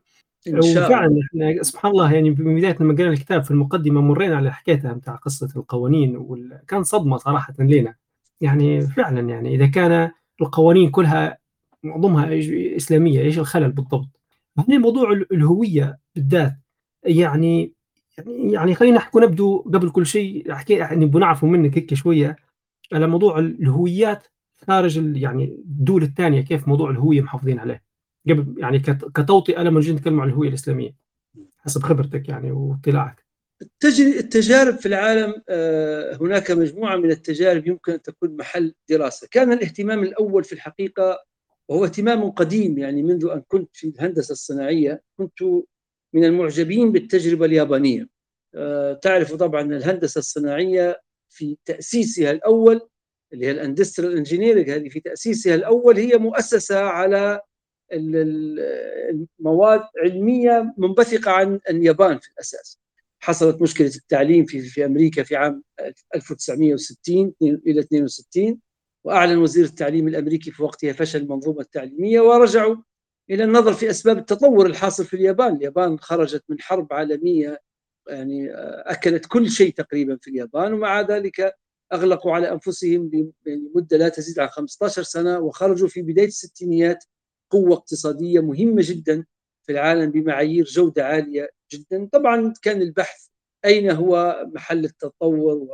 وفعلا 0.54 1.20
إحنا 1.24 1.64
سبحان 1.64 1.92
الله 1.92 2.14
يعني 2.14 2.32
بداية 2.32 2.78
لما 2.80 2.94
قرينا 2.94 3.12
الكتاب 3.12 3.44
في 3.44 3.52
المقدمة 3.52 4.02
مرينا 4.02 4.38
على 4.38 4.54
حكايتها 4.54 4.94
بتاع 4.94 5.16
قصة 5.16 5.50
القوانين 5.56 6.18
وكان 6.18 6.84
صدمة 6.84 7.18
صراحة 7.18 7.54
لنا 7.60 7.96
يعني 8.42 8.82
فعلًا 8.82 9.30
يعني 9.30 9.56
إذا 9.56 9.68
كان 9.68 10.12
القوانين 10.42 10.90
كلها 10.92 11.38
معظمها 11.84 12.30
إسلامية، 12.78 13.20
إيش 13.22 13.40
الخلل 13.40 13.72
بالضبط؟ 13.72 14.10
هنا 14.58 14.78
موضوع 14.78 15.12
الهوية 15.32 16.00
بالذات. 16.16 16.54
يعني 17.06 17.74
يعني 18.18 18.54
يعني 18.54 18.76
خلينا 18.76 18.98
نحكوا 18.98 19.22
نبدو 19.22 19.60
قبل 19.60 19.90
كل 19.92 20.06
شيء 20.06 20.54
أحكي 20.54 20.74
يعني 20.74 21.06
بنعرفوا 21.06 21.50
منك 21.50 21.78
هيك 21.78 21.94
شوية 21.94 22.36
على 22.94 23.08
موضوع 23.08 23.40
الهويات 23.40 24.28
خارج 24.68 25.18
يعني 25.18 25.46
الدول 25.46 26.04
الثانية 26.04 26.42
كيف 26.42 26.68
موضوع 26.68 26.90
الهوية 26.92 27.22
محافظين 27.22 27.60
عليه؟ 27.60 27.84
قبل 28.30 28.56
يعني 28.58 28.80
كتوطئة 29.16 29.62
لما 29.64 29.80
نجي 29.80 29.94
نتكلم 29.94 30.22
عن 30.22 30.30
الهوية 30.30 30.50
الإسلامية 30.50 30.96
حسب 31.60 31.84
خبرتك 31.84 32.30
يعني 32.30 32.52
واطلاعك. 32.52 33.25
التجارب 33.62 34.78
في 34.78 34.86
العالم 34.86 35.42
آه، 35.50 36.16
هناك 36.16 36.52
مجموعة 36.52 36.96
من 36.96 37.12
التجارب 37.12 37.68
يمكن 37.68 37.92
أن 37.92 38.02
تكون 38.02 38.38
محل 38.38 38.74
دراسة. 38.90 39.28
كان 39.32 39.52
الاهتمام 39.54 40.04
الأول 40.04 40.44
في 40.44 40.54
الحقيقة 40.54 41.24
وهو 41.70 41.86
اهتمام 41.86 42.32
قديم 42.32 42.78
يعني 42.78 43.04
منذ 43.04 43.26
أن 43.26 43.44
كنت 43.48 43.70
في 43.74 43.88
الهندسة 43.88 44.32
الصناعية 44.32 45.02
كنت 45.18 45.42
من 46.14 46.26
المعجبين 46.26 46.92
بالتجربة 46.92 47.46
اليابانية. 47.46 48.08
آه، 48.56 48.94
تعرف 48.94 49.34
طبعا 49.34 49.62
الهندسة 49.62 50.20
الصناعية 50.20 51.02
في 51.30 51.58
تأسيسها 51.66 52.32
الأول 52.32 52.82
اللي 53.34 53.46
هي 53.46 53.52
ال 53.52 53.58
industrial 53.58 54.18
engineering 54.18 54.70
هذه 54.70 54.90
في 54.90 55.00
تأسيسها 55.00 55.56
الأول 55.56 55.98
هي 55.98 56.18
مؤسسة 56.18 56.80
على 56.80 57.42
المواد 59.40 59.82
علمية 60.04 60.74
منبثقة 60.78 61.32
عن 61.32 61.60
اليابان 61.70 62.20
في 62.20 62.30
الأساس. 62.32 62.85
حصلت 63.26 63.62
مشكلة 63.62 63.88
التعليم 63.88 64.46
في, 64.46 64.62
في 64.62 64.86
أمريكا 64.86 65.24
في 65.24 65.36
عام 65.36 65.64
1960 66.16 67.34
إلى 67.42 67.80
62 67.80 68.60
وأعلن 69.04 69.38
وزير 69.38 69.66
التعليم 69.66 70.08
الأمريكي 70.08 70.52
في 70.52 70.64
وقتها 70.64 70.94
فشل 70.94 71.22
المنظومة 71.22 71.62
التعليمية 71.62 72.22
ورجعوا 72.22 72.76
إلى 73.30 73.44
النظر 73.44 73.74
في 73.74 73.90
أسباب 73.90 74.18
التطور 74.18 74.66
الحاصل 74.66 75.06
في 75.06 75.14
اليابان. 75.14 75.56
اليابان 75.56 76.00
خرجت 76.00 76.44
من 76.50 76.62
حرب 76.62 76.94
عالمية 76.94 77.62
يعني 78.10 78.52
أكلت 78.92 79.26
كل 79.26 79.50
شيء 79.50 79.74
تقريبا 79.74 80.18
في 80.22 80.30
اليابان 80.30 80.74
ومع 80.74 81.02
ذلك 81.02 81.56
أغلقوا 81.94 82.34
على 82.34 82.52
أنفسهم 82.52 83.30
لمدة 83.46 83.98
لا 83.98 84.10
تزيد 84.10 84.40
عن 84.40 84.48
15 84.48 85.04
سنة 85.04 85.40
وخرجوا 85.40 85.88
في 85.88 86.02
بداية 86.02 86.28
الستينيات 86.28 87.04
قوة 87.50 87.74
اقتصادية 87.74 88.40
مهمة 88.40 88.82
جدا 88.86 89.26
في 89.66 89.72
العالم 89.72 90.12
بمعايير 90.12 90.66
جودة 90.66 91.06
عالية 91.06 91.50
جدا. 91.72 92.10
طبعا 92.12 92.54
كان 92.62 92.82
البحث 92.82 93.28
أين 93.66 93.92
هو 93.92 94.44
محل 94.54 94.86
التطور 94.86 95.68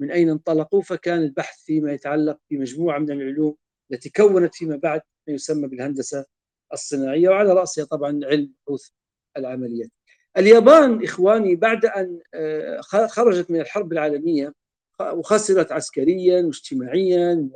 ومن 0.00 0.10
أين 0.10 0.30
انطلقوا 0.30 0.82
فكان 0.82 1.22
البحث 1.22 1.64
فيما 1.64 1.92
يتعلق 1.92 2.38
بمجموعة 2.50 2.98
من 2.98 3.10
العلوم 3.10 3.56
التي 3.92 4.10
كونت 4.10 4.54
فيما 4.54 4.76
بعد 4.76 5.00
ما 5.28 5.34
يسمى 5.34 5.68
بالهندسة 5.68 6.24
الصناعية 6.72 7.28
وعلى 7.28 7.52
رأسها 7.52 7.84
طبعا 7.84 8.20
علم 8.24 8.52
بحوث 8.66 8.88
العمليات 9.36 9.90
اليابان 10.36 11.04
إخواني 11.04 11.56
بعد 11.56 11.86
أن 11.86 12.20
آه، 12.34 12.80
خرجت 13.06 13.50
من 13.50 13.60
الحرب 13.60 13.92
العالمية 13.92 14.54
وخسرت 15.00 15.72
عسكريا 15.72 16.42
واجتماعيا 16.42 17.48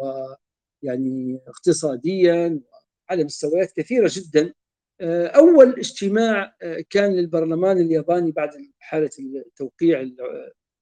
ويعني 0.83 1.40
اقتصاديا 1.47 2.61
على 3.11 3.25
مستويات 3.25 3.73
كثيرة 3.73 4.11
جدا. 4.12 4.52
آه، 5.01 5.27
أول 5.27 5.69
اجتماع 5.79 6.57
آه، 6.63 6.85
كان 6.91 7.13
للبرلمان 7.13 7.79
الياباني 7.79 8.33
بعد 8.33 8.51
حالة 8.79 9.11
توقيع 9.57 10.11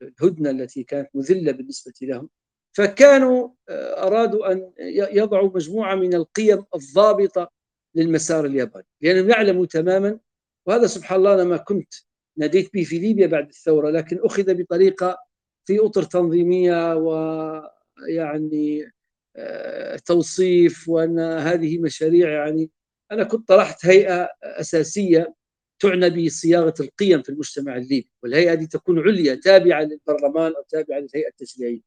الهدنة 0.02 0.50
التي 0.50 0.82
كانت 0.82 1.08
مذلة 1.14 1.52
بالنسبة 1.52 1.92
لهم. 2.02 2.28
فكانوا 2.76 3.48
أرادوا 3.70 4.52
أن 4.52 4.72
يضعوا 5.12 5.50
مجموعة 5.54 5.94
من 5.94 6.14
القيم 6.14 6.64
الضابطة 6.74 7.50
للمسار 7.94 8.44
الياباني. 8.46 8.86
لأنهم 9.00 9.30
يعلموا 9.30 9.66
تماما 9.66 10.18
وهذا 10.66 10.86
سبحان 10.86 11.18
الله 11.18 11.34
أنا 11.34 11.44
ما 11.44 11.56
كنت 11.56 11.94
ناديت 12.38 12.74
به 12.74 12.84
في 12.84 12.98
ليبيا 12.98 13.26
بعد 13.26 13.48
الثورة 13.48 13.90
لكن 13.90 14.18
أخذ 14.22 14.54
بطريقة 14.54 15.18
في 15.64 15.78
أطر 15.78 16.02
تنظيمية 16.02 16.96
ويعني 16.96 18.92
آه، 19.36 19.96
توصيف 19.96 20.88
وأن 20.88 21.18
هذه 21.18 21.78
مشاريع 21.78 22.30
يعني 22.30 22.70
أنا 23.12 23.24
كنت 23.24 23.48
طرحت 23.48 23.86
هيئة 23.86 24.28
أساسية 24.42 25.34
تعنى 25.80 26.10
بصياغة 26.26 26.74
القيم 26.80 27.22
في 27.22 27.28
المجتمع 27.28 27.76
الليبي 27.76 28.10
والهيئة 28.22 28.54
دي 28.54 28.66
تكون 28.66 28.98
عليا 28.98 29.34
تابعة 29.34 29.82
للبرلمان 29.82 30.52
أو 30.56 30.62
تابعة 30.68 30.98
للهيئة 30.98 31.28
التشريعية 31.28 31.80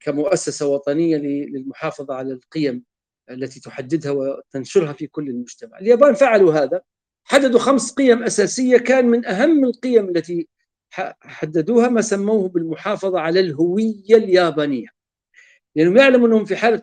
كمؤسسة 0.00 0.66
وطنية 0.66 1.16
للمحافظة 1.16 2.14
على 2.14 2.32
القيم 2.32 2.84
التي 3.30 3.60
تحددها 3.60 4.12
وتنشرها 4.12 4.92
في 4.92 5.06
كل 5.06 5.28
المجتمع. 5.28 5.78
اليابان 5.78 6.14
فعلوا 6.14 6.52
هذا 6.54 6.80
حددوا 7.24 7.60
خمس 7.60 7.92
قيم 7.92 8.22
أساسية 8.22 8.78
كان 8.78 9.06
من 9.06 9.26
أهم 9.26 9.64
القيم 9.64 10.08
التي 10.08 10.48
حددوها 11.20 11.88
ما 11.88 12.00
سموه 12.00 12.48
بالمحافظة 12.48 13.20
على 13.20 13.40
الهوية 13.40 14.16
اليابانية. 14.16 14.95
لأنهم 15.76 15.96
يعلموا 15.96 16.28
أنهم 16.28 16.44
في 16.44 16.56
حالة 16.56 16.82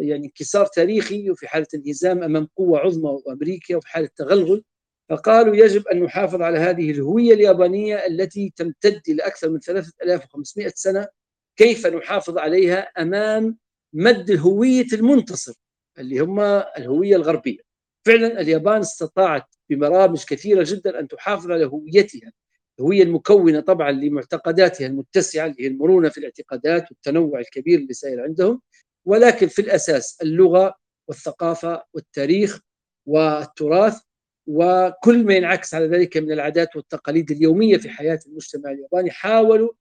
يعني 0.00 0.26
انكسار 0.26 0.66
تاريخي 0.66 1.30
وفي 1.30 1.48
حالة 1.48 1.66
انهزام 1.74 2.22
أمام 2.22 2.48
قوة 2.56 2.78
عظمى 2.78 3.10
وأمريكا 3.26 3.76
وفي 3.76 3.88
حالة 3.88 4.08
تغلغل. 4.16 4.64
فقالوا 5.10 5.56
يجب 5.56 5.88
أن 5.88 6.02
نحافظ 6.02 6.42
على 6.42 6.58
هذه 6.58 6.90
الهوية 6.90 7.34
اليابانية 7.34 7.96
التي 7.96 8.52
تمتد 8.56 9.02
إلى 9.08 9.22
أكثر 9.22 9.50
من 9.50 9.60
3500 9.60 10.72
سنة. 10.74 11.08
كيف 11.56 11.86
نحافظ 11.86 12.38
عليها 12.38 12.78
أمام 12.78 13.58
مد 13.92 14.30
هوية 14.38 14.86
المنتصر 14.92 15.54
اللي 15.98 16.18
هم 16.20 16.40
الهوية 16.40 17.16
الغربية؟ 17.16 17.60
فعلا 18.06 18.40
اليابان 18.40 18.80
استطاعت 18.80 19.54
ببرامج 19.70 20.24
كثيرة 20.24 20.64
جدا 20.68 21.00
أن 21.00 21.08
تحافظ 21.08 21.50
على 21.50 21.64
هويتها. 21.64 22.32
الهوية 22.78 23.02
المكونة 23.02 23.60
طبعا 23.60 23.90
لمعتقداتها 23.90 24.86
المتسعة 24.86 25.46
اللي 25.46 25.62
هي 25.62 25.66
المرونة 25.66 26.08
في 26.08 26.18
الاعتقادات 26.18 26.90
والتنوع 26.90 27.40
الكبير 27.40 27.78
اللي 27.78 27.92
سائر 27.94 28.20
عندهم 28.22 28.60
ولكن 29.06 29.46
في 29.46 29.62
الأساس 29.62 30.18
اللغة 30.22 30.74
والثقافة 31.08 31.84
والتاريخ 31.94 32.60
والتراث 33.06 34.00
وكل 34.46 35.24
ما 35.24 35.34
ينعكس 35.34 35.74
على 35.74 35.86
ذلك 35.86 36.16
من 36.16 36.32
العادات 36.32 36.76
والتقاليد 36.76 37.30
اليومية 37.30 37.76
في 37.76 37.88
حياة 37.90 38.18
المجتمع 38.26 38.70
الياباني 38.70 39.10
حاولوا 39.10 39.72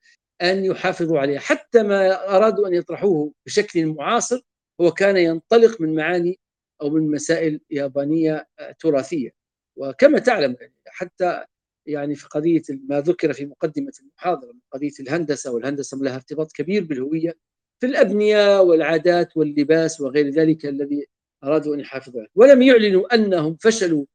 أن 0.41 0.65
يحافظوا 0.65 1.19
عليها. 1.19 1.39
حتى 1.39 1.83
ما 1.83 2.29
أرادوا 2.35 2.67
أن 2.67 2.73
يطرحوه 2.73 3.33
بشكل 3.45 3.85
معاصر 3.85 4.41
هو 4.81 4.91
كان 4.91 5.17
ينطلق 5.17 5.81
من 5.81 5.95
معاني 5.95 6.39
أو 6.81 6.89
من 6.89 7.11
مسائل 7.11 7.61
يابانية 7.69 8.47
تراثية. 8.79 9.29
وكما 9.75 10.19
تعلم 10.19 10.55
حتى 10.87 11.45
يعني 11.87 12.15
في 12.15 12.27
قضية 12.27 12.61
ما 12.89 13.01
ذكر 13.01 13.33
في 13.33 13.45
مقدمة 13.45 13.91
المحاضرة 14.01 14.51
من 14.51 14.59
قضية 14.73 14.91
الهندسة 14.99 15.51
والهندسة 15.51 15.97
لها 15.97 16.15
ارتباط 16.15 16.51
كبير 16.51 16.83
بالهوية 16.83 17.37
في 17.79 17.85
الأبنية 17.87 18.61
والعادات 18.61 19.37
واللباس 19.37 20.01
وغير 20.01 20.29
ذلك 20.29 20.65
الذي 20.65 21.05
أرادوا 21.43 21.75
أن 21.75 21.79
يحافظوا 21.79 22.19
عليه. 22.19 22.29
ولم 22.35 22.61
يعلنوا 22.61 23.15
أنهم 23.15 23.57
فشلوا 23.61 24.05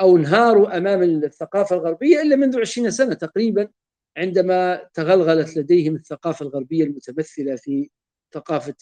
أو 0.00 0.16
انهاروا 0.16 0.76
أمام 0.76 1.02
الثقافة 1.02 1.76
الغربية 1.76 2.22
إلا 2.22 2.36
منذ 2.36 2.60
عشرين 2.60 2.90
سنة 2.90 3.14
تقريبا 3.14 3.68
عندما 4.16 4.88
تغلغلت 4.94 5.56
لديهم 5.56 5.94
الثقافة 5.94 6.46
الغربية 6.46 6.84
المتمثلة 6.84 7.56
في 7.56 7.90
ثقافة 8.34 8.74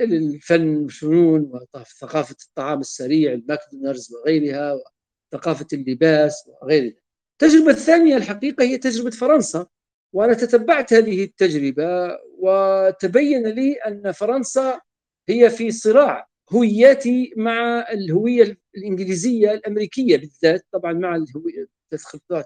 الفن 0.00 0.76
والفنون 0.76 1.50
وثقافة 1.74 2.36
الطعام 2.48 2.80
السريع 2.80 3.32
الماكدونالدز 3.32 4.14
وغيرها 4.14 4.78
وثقافة 5.32 5.66
اللباس 5.72 6.50
وغيرها. 6.62 7.00
التجربة 7.42 7.70
الثانية 7.70 8.16
الحقيقة 8.16 8.64
هي 8.64 8.78
تجربة 8.78 9.10
فرنسا 9.10 9.66
وأنا 10.12 10.34
تتبعت 10.34 10.92
هذه 10.92 11.24
التجربة 11.24 12.18
وتبين 12.38 13.46
لي 13.46 13.72
أن 13.72 14.12
فرنسا 14.12 14.80
هي 15.28 15.50
في 15.50 15.70
صراع 15.70 16.28
هوياتي 16.52 17.34
مع 17.36 17.86
الهوية 17.92 18.58
الإنجليزية 18.76 19.52
الأمريكية 19.52 20.16
بالذات 20.16 20.66
طبعا 20.72 20.92
مع 20.92 21.16
الهوية 21.16 21.66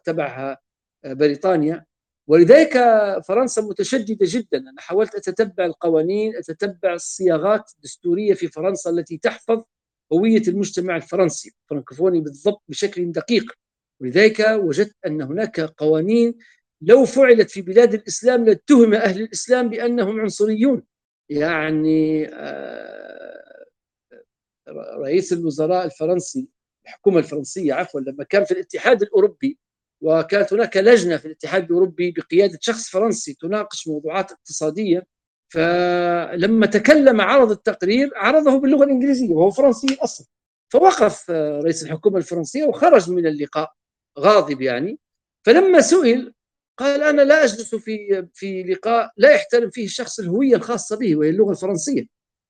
تبعها 0.04 0.58
بريطانيا. 1.04 1.84
ولذلك 2.28 2.72
فرنسا 3.28 3.62
متشددة 3.62 4.26
جدا. 4.28 4.58
أنا 4.58 4.80
حاولت 4.80 5.14
أتتبع 5.14 5.64
القوانين 5.64 6.36
أتتبع 6.36 6.92
الصياغات 6.94 7.70
الدستورية 7.76 8.34
في 8.34 8.48
فرنسا 8.48 8.90
التي 8.90 9.18
تحفظ 9.18 9.62
هوية 10.12 10.42
المجتمع 10.48 10.96
الفرنسي 10.96 11.52
الفرنكوفوني 11.62 12.20
بالضبط 12.20 12.62
بشكل 12.68 13.12
دقيق. 13.12 13.52
ولذلك 14.00 14.40
وجدت 14.40 14.96
أن 15.06 15.22
هناك 15.22 15.60
قوانين 15.60 16.34
لو 16.80 17.04
فعلت 17.04 17.50
في 17.50 17.62
بلاد 17.62 17.94
الإسلام 17.94 18.44
لاتهم 18.44 18.94
أهل 18.94 19.20
الإسلام 19.22 19.68
بأنهم 19.68 20.20
عنصريون. 20.20 20.82
يعني 21.28 22.28
آه، 22.34 23.64
رئيس 24.98 25.32
الوزراء 25.32 25.84
الفرنسي 25.84 26.48
الحكومة 26.86 27.18
الفرنسية 27.18 27.74
عفوا 27.74 28.00
لما 28.00 28.24
كان 28.24 28.44
في 28.44 28.50
الاتحاد 28.52 29.02
الأوروبي 29.02 29.58
وكانت 30.00 30.52
هناك 30.52 30.76
لجنة 30.76 31.16
في 31.16 31.26
الاتحاد 31.26 31.64
الأوروبي 31.64 32.10
بقيادة 32.10 32.58
شخص 32.60 32.88
فرنسي 32.88 33.34
تناقش 33.40 33.88
موضوعات 33.88 34.32
اقتصادية 34.32 35.06
فلما 35.52 36.66
تكلم 36.66 37.20
عرض 37.20 37.50
التقرير 37.50 38.10
عرضه 38.16 38.60
باللغة 38.60 38.84
الإنجليزية 38.84 39.30
وهو 39.30 39.50
فرنسي 39.50 39.86
الأصل 39.86 40.24
فوقف 40.72 41.30
رئيس 41.30 41.82
الحكومة 41.82 42.18
الفرنسية 42.18 42.64
وخرج 42.64 43.10
من 43.10 43.26
اللقاء. 43.26 43.72
غاضب 44.18 44.60
يعني. 44.60 44.98
فلما 45.46 45.80
سئل 45.80 46.32
قال 46.78 47.02
أنا 47.02 47.22
لا 47.22 47.44
أجلس 47.44 47.74
في 47.74 48.26
في 48.34 48.62
لقاء 48.62 49.12
لا 49.16 49.30
يحترم 49.32 49.70
فيه 49.70 49.84
الشخص 49.84 50.20
الهوية 50.20 50.56
الخاصة 50.56 50.96
به 50.96 51.16
وهي 51.16 51.28
اللغة 51.30 51.50
الفرنسية 51.50 52.06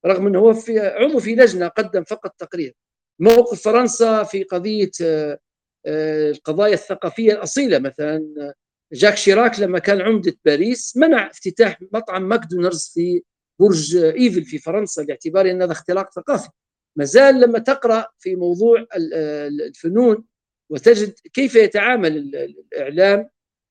رغم 0.06 0.26
أنه 0.26 0.38
هو 0.38 0.54
في 0.54 0.80
عضو 0.80 1.18
في 1.20 1.34
لجنة 1.34 1.68
قدم 1.68 2.04
فقط 2.04 2.34
تقرير. 2.38 2.74
موقف 3.20 3.62
فرنسا 3.62 4.22
في 4.22 4.42
قضية 4.42 4.90
آه، 5.02 5.38
آه، 5.86 6.30
القضايا 6.30 6.74
الثقافية 6.74 7.32
الأصيلة 7.32 7.78
مثلا 7.78 8.54
جاك 8.92 9.16
شيراك 9.16 9.60
لما 9.60 9.78
كان 9.78 10.00
عمدة 10.00 10.34
باريس 10.44 10.96
منع 10.96 11.30
افتتاح 11.30 11.78
مطعم 11.92 12.28
ماكدونالدز 12.28 12.90
في 12.94 13.22
برج 13.60 13.96
إيفل 13.96 14.44
في 14.44 14.58
فرنسا 14.58 15.02
باعتبار 15.04 15.50
أن 15.50 15.62
هذا 15.62 15.72
اختراق 15.72 16.12
ثقافي. 16.12 16.48
ما 16.96 17.04
زال 17.04 17.40
لما 17.40 17.58
تقرأ 17.58 18.06
في 18.18 18.36
موضوع 18.36 18.86
الفنون 18.96 20.24
وتجد 20.70 21.14
كيف 21.32 21.54
يتعامل 21.54 22.16
الإعلام 22.34 23.28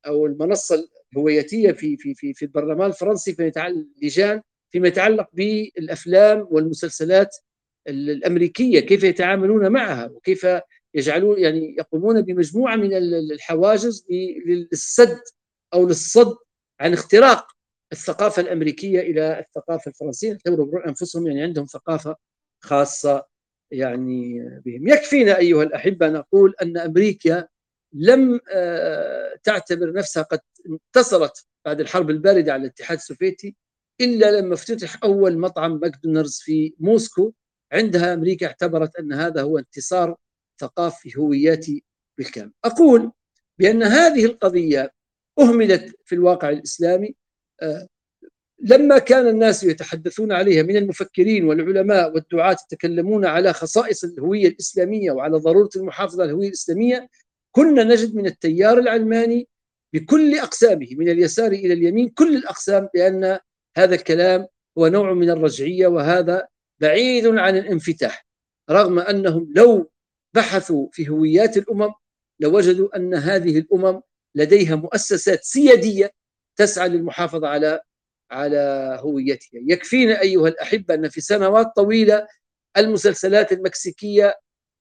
أو 0.08 0.26
المنصة 0.26 0.88
الهويتية 1.14 1.72
في 1.72 1.98
في 1.98 2.14
في 2.14 2.34
في 2.34 2.46
البرلمان 2.46 2.90
الفرنسي 2.90 3.34
في 3.34 3.52
اللجان 3.68 4.42
فيما 4.72 4.88
يتعلق 4.88 5.30
بالأفلام 5.34 6.48
والمسلسلات 6.52 7.36
الأمريكية 7.88 8.80
كيف 8.80 9.04
يتعاملون 9.04 9.72
معها 9.72 10.06
وكيف 10.06 10.48
يجعلون 10.94 11.40
يعني 11.40 11.76
يقومون 11.78 12.22
بمجموعة 12.22 12.76
من 12.76 12.94
الحواجز 13.32 14.06
للسد 14.46 15.20
أو 15.74 15.88
للصد 15.88 16.36
عن 16.80 16.94
اختراق 16.94 17.48
الثقافة 17.92 18.42
الأمريكية 18.42 19.00
إلى 19.00 19.40
الثقافة 19.40 19.90
الفرنسية. 19.90 20.30
يعتبروا 20.30 20.88
أنفسهم 20.88 21.28
يعني 21.28 21.42
عندهم 21.42 21.66
ثقافة 21.66 22.16
خاصة 22.64 23.26
يعني 23.74 24.40
بهم. 24.66 24.88
يكفينا 24.88 25.38
أيها 25.38 25.64
الأحبة 25.64 26.10
نقول 26.10 26.54
أن 26.62 26.78
أمريكا 26.78 27.48
لم 27.94 28.40
آه، 28.52 29.36
تعتبر 29.44 29.94
نفسها 29.94 30.24
قد 30.24 30.40
انتصرت 30.70 31.46
بعد 31.66 31.80
الحرب 31.80 32.10
الباردة 32.10 32.54
على 32.54 32.62
الاتحاد 32.62 32.98
السوفيتي 32.98 33.56
إلا 34.02 34.40
لما 34.40 34.54
افتتح 34.54 35.04
أول 35.04 35.38
مطعم 35.38 35.80
ماكدونالدز 35.80 36.40
في 36.44 36.74
موسكو. 36.80 37.34
عندها 37.72 38.14
أمريكا 38.14 38.48
اعتبرت 38.48 38.96
أن 38.96 39.14
هذا 39.14 39.42
هو 39.42 39.60
انتصار 39.60 40.16
ثقافي 40.62 41.18
هوياتي 41.18 41.84
بالكامل. 42.18 42.52
أقول 42.66 43.12
بأن 43.60 43.84
هذه 43.84 44.26
القضية 44.26 44.92
أهملت 45.40 45.96
في 46.06 46.16
الواقع 46.16 46.50
الإسلامي 46.50 47.16
آه، 47.62 47.88
لما 48.66 48.98
كان 48.98 49.28
الناس 49.28 49.64
يتحدثون 49.64 50.32
عليها 50.32 50.64
من 50.64 50.76
المفكرين 50.78 51.46
والعلماء 51.46 52.14
والدعاة 52.14 52.58
يتكلمون 52.72 53.26
على 53.26 53.54
خصائص 53.54 54.04
الهوية 54.04 54.48
الإسلامية 54.48 55.12
وعلى 55.12 55.38
ضرورة 55.38 55.70
المحافظة 55.76 56.24
على 56.24 56.32
الهوية 56.32 56.48
الإسلامية 56.48 57.10
كنا 57.52 57.84
نجد 57.84 58.16
من 58.16 58.26
التيار 58.26 58.78
العلماني 58.78 59.48
بكل 59.94 60.40
أقسامه 60.40 60.88
من 60.92 61.10
اليسار 61.10 61.52
إلى 61.52 61.74
اليمين 61.74 62.10
كل 62.10 62.36
الأقسام 62.36 62.90
بأن 62.94 63.40
هذا 63.78 63.96
الكلام 63.96 64.48
هو 64.78 64.88
نوع 64.88 65.14
من 65.14 65.30
الرجعية 65.30 65.88
وهذا 65.88 66.48
بعيد 66.80 67.28
عن 67.28 67.58
الانفتاح 67.58 68.28
رغم 68.70 69.00
أنهم 69.00 69.54
لو 69.56 69.92
بحثوا 70.34 70.88
في 70.92 71.10
هويات 71.10 71.58
الأمم 71.58 71.94
لوجدوا 72.40 72.96
أن 72.96 73.14
هذه 73.14 73.60
الأمم 73.60 74.02
لديها 74.36 74.76
مؤسسات 74.76 75.44
سيادية 75.44 76.12
تسعى 76.56 76.90
للمحافظة 76.90 77.48
على 77.48 77.82
على 78.32 78.98
هويتها. 79.02 79.50
يكفينا 79.54 80.22
أيها 80.22 80.48
الأحبة 80.48 80.94
أن 80.94 81.10
في 81.10 81.22
سنوات 81.22 81.68
طويلة 81.76 82.28
المسلسلات 82.78 83.52
المكسيكية 83.52 84.36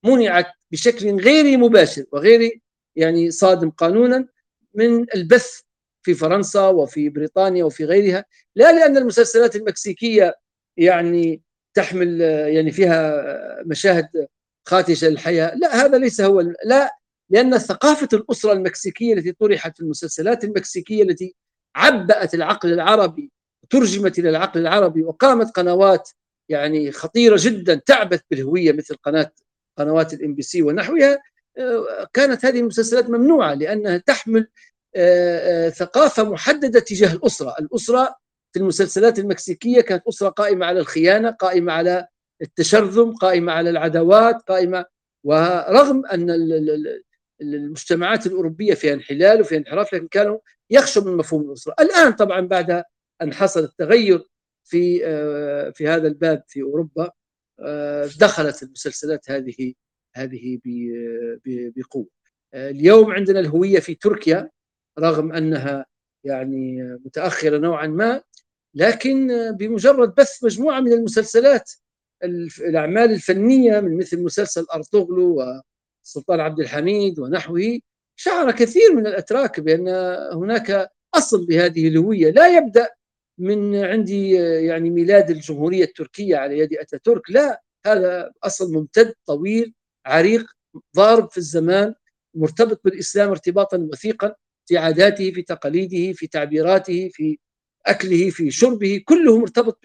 منعت 0.05 0.46
بشكل 0.70 1.20
غير 1.20 1.59
مباشر 1.59 2.05
وغير 2.12 2.61
يعني 2.96 3.31
صادم 3.31 3.70
قانونا 3.70 4.26
من 4.74 5.07
البث 5.14 5.61
في 6.02 6.14
فرنسا 6.14 6.68
وفي 6.68 7.09
بريطانيا 7.09 7.64
وفي 7.64 7.85
غيرها 7.85 8.24
لا 8.57 8.72
لأن 8.72 8.96
المسلسلات 8.96 9.57
المكسيكية 9.57 10.35
يعني 10.76 11.42
تحمل 11.74 12.20
يعني 12.20 12.70
فيها 12.70 13.24
مشاهد 13.66 14.26
خاتشة 14.68 15.09
للحياة. 15.09 15.55
لا 15.55 15.85
هذا 15.85 15.98
ليس 15.98 16.20
هو 16.20 16.40
لا 16.64 16.96
لأن 17.31 17.59
ثقافة 17.59 18.09
الأسرة 18.12 18.52
المكسيكية 18.52 19.14
التي 19.14 19.33
طرحت 19.33 19.76
في 19.76 19.83
المسلسلات 19.83 20.44
المكسيكية 20.44 21.02
التي 21.02 21.35
عبأت 21.76 22.35
العقل 22.35 22.72
العربي 22.72 23.30
ترجمت 23.70 24.18
إلى 24.18 24.30
العقل 24.30 24.61
العربي 24.61 25.02
وقامت 25.02 25.50
قنوات 25.50 26.11
يعني 26.48 26.92
خطيرة 26.92 27.37
جدا 27.40 27.74
تعبث 27.74 28.20
بالهوية 28.30 28.72
مثل 28.72 28.94
قناة 28.94 29.30
قنوات 29.78 30.14
ال 30.14 30.35
MBC 30.35 30.62
ونحوها. 30.62 31.22
آه، 31.58 32.08
كانت 32.12 32.44
هذه 32.44 32.61
المسلسلات 32.61 33.11
ممنوعة 33.11 33.54
لأنها 33.54 33.96
تحمل 33.96 34.48
آه، 34.96 35.66
آه، 35.66 35.70
ثقافة 35.70 36.22
محددة 36.30 36.80
تجاه 36.80 37.12
الأسرة. 37.12 37.54
الأسرة 37.61 38.16
في 38.52 38.58
المسلسلات 38.58 39.18
المكسيكية 39.18 39.80
كانت 39.80 40.06
أسرة 40.08 40.28
قائمة 40.28 40.66
على 40.66 40.80
الخيانة 40.80 41.30
قائمة 41.30 41.72
على 41.72 42.06
التشرذم 42.42 43.12
قائمة 43.12 43.52
على 43.52 43.70
العداوات 43.70 44.42
قائمة 44.48 44.85
ورغم 45.24 46.06
أن 46.06 46.30
المجتمعات 47.40 48.26
الأوروبية 48.26 48.74
فيها 48.74 48.94
انحلال 48.94 49.40
وفيها 49.40 49.58
انحراف 49.58 49.94
لكن 49.94 50.08
كانوا 50.08 50.38
يخشوا 50.72 51.02
من 51.02 51.16
مفهوم 51.16 51.48
الأسرة 51.48 51.74
الآن 51.80 52.12
طبعا 52.12 52.40
بعد 52.40 52.82
أن 53.22 53.35
حصل 53.35 53.64
التغير 53.64 54.28
في 54.64 55.06
آه، 55.06 55.70
في 55.70 55.88
هذا 55.88 56.08
الباب 56.08 56.44
في 56.48 56.62
أوروبا 56.62 57.11
آه، 57.61 58.08
دخلت 58.20 58.62
المسلسلات 58.62 59.30
هذه 59.30 59.74
هذه 60.14 60.58
بقوة. 61.76 62.06
آه، 62.54 62.70
اليوم 62.70 63.11
عندنا 63.12 63.40
الهوية 63.40 63.80
في 63.80 63.94
تركيا 63.94 64.50
رغم 64.98 65.32
أنها 65.32 65.87
يعني 66.24 66.82
متأخرة 66.82 67.58
نوعا 67.58 67.87
ما 67.87 68.22
لكن 68.74 69.28
بمجرد 69.52 70.14
بث 70.14 70.44
مجموعة 70.44 70.80
من 70.80 70.92
المسلسلات 70.92 71.72
الأعمال 72.61 73.12
الفنية 73.12 73.80
من 73.80 73.98
مثل 73.98 74.22
مسلسل 74.22 74.66
أرطغرل 74.74 75.62
وسلطان 76.04 76.40
عبد 76.40 76.61
الحميد 76.61 77.18
ونحوه 77.18 77.78
شعر 78.22 78.50
كثير 78.52 78.94
من 78.94 79.06
الأتراك 79.06 79.61
بأن 79.61 79.88
هناك 80.32 80.90
أصل 81.14 81.46
لهذه 81.50 81.88
الهوية. 81.88 82.30
لا 82.30 82.56
يبدأ 82.56 82.88
من 83.38 83.85
عندي 83.85 84.30
يعني 84.66 84.90
ميلاد 84.90 85.30
الجمهورية 85.30 85.85
التركية 85.85 86.37
على 86.37 86.58
يد 86.58 86.74
أتاتورك. 86.74 87.30
لا 87.30 87.62
هذا 87.87 88.32
أصل 88.44 88.72
ممتد 88.72 89.14
طويل 89.26 89.74
عريق 90.06 90.46
ضارب 90.96 91.30
في 91.30 91.38
الزمان 91.38 91.94
مرتبط 92.37 92.80
بالإسلام 92.85 93.30
ارتباطا 93.30 93.88
وثيقا 93.92 94.35
في 94.68 94.78
عاداته 94.78 95.30
في 95.32 95.42
تقاليده 95.42 96.12
في 96.12 96.26
تعبيراته 96.26 97.11
في 97.12 97.38
أكله 97.87 98.30
في 98.30 98.50
شربه 98.50 99.02
كله 99.06 99.38
مرتبط 99.38 99.78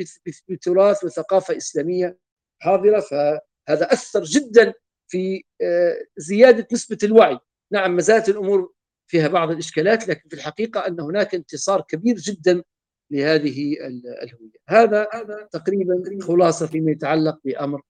بتراث 0.47 1.03
وثقافة 1.03 1.57
إسلامية 1.57 2.17
حاضرة. 2.61 2.99
فهذا 2.99 3.93
أثر 3.93 4.23
جدا 4.23 4.73
في 5.07 5.43
آه، 5.61 5.97
زيادة 6.17 6.67
نسبة 6.71 6.97
الوعي. 7.03 7.39
نعم 7.71 7.95
ما 7.95 8.01
زالت 8.01 8.29
الأمور 8.29 8.71
فيها 9.07 9.27
بعض 9.27 9.51
الإشكالات 9.51 10.07
لكن 10.07 10.29
في 10.29 10.35
الحقيقة 10.35 10.87
أن 10.87 10.99
هناك 10.99 11.35
انتصار 11.35 11.81
كبير 11.81 12.15
جدا 12.15 12.63
لهذه 13.11 13.75
الهوية. 14.23 14.57
هذا 14.69 15.07
تقريبا 15.51 16.03
خلاصة 16.21 16.67
فيما 16.67 16.91
يتعلق 16.91 17.39
بأمر 17.45 17.81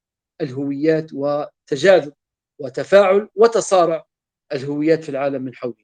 الهويات 0.42 1.12
وتجاذب 1.14 2.14
وتفاعل 2.60 3.30
وتصارع 3.36 4.06
الهويات 4.54 5.04
في 5.04 5.10
العالم 5.10 5.42
من 5.42 5.56
حولنا. 5.56 5.78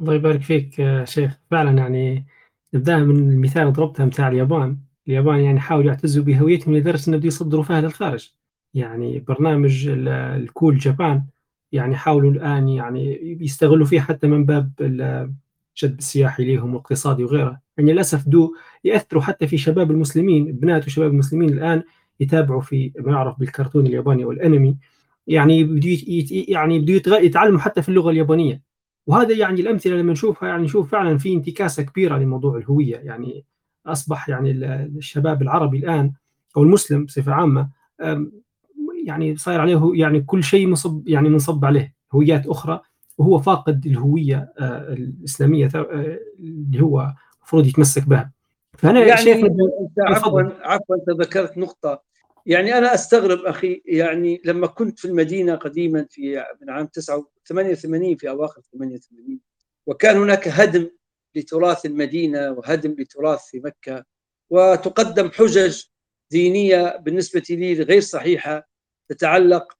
الله 0.00 0.14
يبارك 0.14 0.40
فيك 0.40 0.74
شيخ. 1.04 1.38
فعلا 1.50 1.70
يعني 1.70 2.26
نبدأ 2.74 2.96
من 2.96 3.32
المثال 3.32 3.72
ضربته 3.72 4.04
بتاع 4.04 4.28
اليابان. 4.28 4.78
اليابان 5.08 5.40
يعني 5.40 5.60
حاولوا 5.60 5.90
يعتزوا 5.90 6.24
بهويتهم 6.24 6.76
لدرجة 6.76 7.08
انه 7.08 7.16
بده 7.16 7.26
يصدروا 7.26 7.64
فيها 7.64 7.80
للخارج. 7.80 8.32
يعني 8.74 9.18
برنامج 9.18 9.88
الكول 9.88 10.78
جابان 10.78 11.24
يعني 11.74 11.96
حاولوا 11.96 12.30
الآن 12.30 12.68
يعني 12.68 13.36
يستغلوا 13.40 13.86
فيه 13.86 14.00
حتى 14.00 14.26
من 14.26 14.44
باب 14.44 14.72
الجذب 14.80 15.98
السياحي 15.98 16.56
لهم 16.56 16.74
واقتصادي 16.74 17.24
وغيره. 17.24 17.60
يعني 17.76 17.92
للأسف 17.92 18.28
دو 18.28 18.54
يأثروا 18.84 19.22
حتى 19.22 19.46
في 19.46 19.58
شباب 19.58 19.90
المسلمين 19.90 20.52
بنات 20.52 20.86
وشباب 20.86 21.10
المسلمين 21.10 21.48
الآن 21.48 21.82
يتابعوا 22.20 22.60
في 22.60 22.92
ما 22.98 23.12
يعرف 23.12 23.38
بالكرتون 23.38 23.86
الياباني 23.86 24.24
والأنمي 24.24 24.76
يعني 25.26 25.64
بده 25.64 25.98
يعني 26.30 26.78
بده 26.78 27.18
يتعلموا 27.18 27.60
حتى 27.60 27.82
في 27.82 27.88
اللغة 27.88 28.10
اليابانية. 28.10 28.62
وهذا 29.06 29.34
يعني 29.34 29.60
الأمثلة 29.60 29.96
لما 29.96 30.12
نشوفها 30.12 30.48
يعني 30.48 30.62
نشوف 30.62 30.90
فعلا 30.90 31.18
في 31.18 31.34
انتكاسة 31.34 31.82
كبيرة 31.82 32.18
لموضوع 32.18 32.56
الهوية. 32.56 32.96
يعني 32.96 33.44
أصبح 33.86 34.28
يعني 34.28 34.50
الشباب 34.50 35.42
العربي 35.42 35.78
الآن 35.78 36.12
أو 36.56 36.62
المسلم 36.62 37.04
بصفة 37.04 37.32
عامة 37.32 37.68
يعني 39.04 39.36
صاير 39.36 39.60
عليه 39.60 39.92
يعني 39.94 40.20
كل 40.20 40.44
شيء 40.44 40.66
مصب 40.66 41.08
يعني 41.08 41.28
منصب 41.28 41.64
عليه 41.64 41.94
هويات 42.12 42.46
أخرى. 42.46 42.80
وهو 43.18 43.38
فاقد 43.38 43.86
الهوية 43.86 44.52
آه، 44.58 44.92
الإسلامية 44.92 45.68
آه، 45.74 46.18
اللي 46.38 46.82
هو 46.82 47.14
المفروض 47.38 47.66
يتمسك 47.66 48.08
بها. 48.08 48.32
فانا 48.78 49.00
يعني 49.00 49.24
شايف 49.24 49.44
أنت 49.44 49.56
عفوا 49.98 50.42
عفوا 50.62 50.96
أنت 50.96 51.20
ذكرت 51.20 51.58
نقطة. 51.58 52.02
يعني 52.46 52.78
أنا 52.78 52.94
أستغرب 52.94 53.38
أخي 53.38 53.82
يعني 53.86 54.42
لما 54.44 54.66
كنت 54.66 54.98
في 54.98 55.04
المدينة 55.04 55.54
قديما 55.54 56.06
في 56.10 56.44
من 56.62 56.70
عام 56.70 56.88
88 57.48 58.16
في 58.16 58.28
أواخر 58.28 58.60
88 58.72 59.40
وكان 59.86 60.16
هناك 60.16 60.48
هدم 60.48 60.88
لتراث 61.34 61.86
المدينة 61.86 62.50
وهدم 62.50 62.96
لتراث 62.98 63.40
في 63.44 63.60
مكة 63.60 64.04
وتقدم 64.50 65.30
حجج 65.30 65.82
دينية 66.30 66.96
بالنسبة 66.96 67.42
لي 67.50 67.82
غير 67.82 68.00
صحيحة. 68.00 68.68
تتعلق 69.08 69.72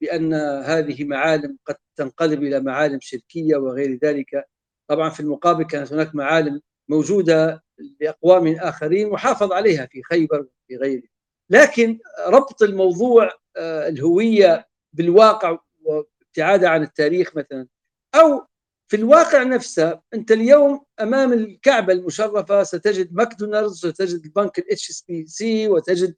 بأن 0.00 0.34
هذه 0.64 1.04
معالم 1.04 1.58
قد 1.66 1.76
تنقلب 1.96 2.42
إلى 2.42 2.60
معالم 2.60 2.98
شركية 3.00 3.56
وغير 3.56 3.98
ذلك. 4.04 4.44
طبعا 4.90 5.10
في 5.10 5.20
المقابل 5.20 5.64
كانت 5.64 5.92
هناك 5.92 6.14
معالم 6.14 6.60
موجودة 6.88 7.64
لأقوام 8.00 8.46
آخرين 8.56 9.06
وحافظ 9.06 9.52
عليها 9.52 9.86
في 9.86 10.02
خيبر 10.02 10.40
وفي 10.40 10.76
غيره. 10.76 11.08
لكن 11.50 11.98
ربط 12.26 12.62
الموضوع 12.62 13.30
آه، 13.56 13.88
الهوية 13.88 14.68
بالواقع 14.92 15.58
وابتعادها 15.84 16.68
عن 16.68 16.82
التاريخ 16.82 17.36
مثلا 17.36 17.66
أو 18.14 18.46
في 18.90 18.96
الواقع 18.96 19.42
نفسه 19.42 20.00
أنت 20.14 20.32
اليوم 20.32 20.84
أمام 21.00 21.32
الكعبة 21.32 21.92
المشرفة 21.92 22.62
ستجد 22.62 23.12
ماكدونالدز 23.12 23.86
وتجد 23.86 24.24
البنك 24.24 24.58
ال 24.58 24.90
HSBC 24.90 25.68
وتجد 25.68 26.14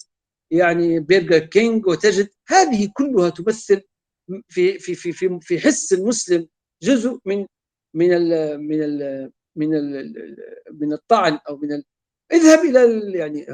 يعني 0.52 1.00
Burger 1.00 1.38
King 1.38 1.86
وتجد 1.86 2.28
هذه 2.48 2.90
كلها 2.94 3.30
تمثل 3.30 3.82
في 4.48 4.78
في 4.78 4.94
في 4.94 5.12
في 5.12 5.38
في 5.40 5.60
حس 5.60 5.92
المسلم 5.92 6.48
جزء 6.82 7.18
من 7.24 7.46
من 7.94 8.12
ال 8.12 8.58
من 8.68 8.82
ال 8.82 9.30
من 9.56 9.74
ال 9.76 10.36
من 10.72 10.92
الطعن 10.92 11.38
أو 11.48 11.56
من. 11.56 11.82
اذهب 12.32 12.58
إلى 12.58 13.18
يعني 13.18 13.46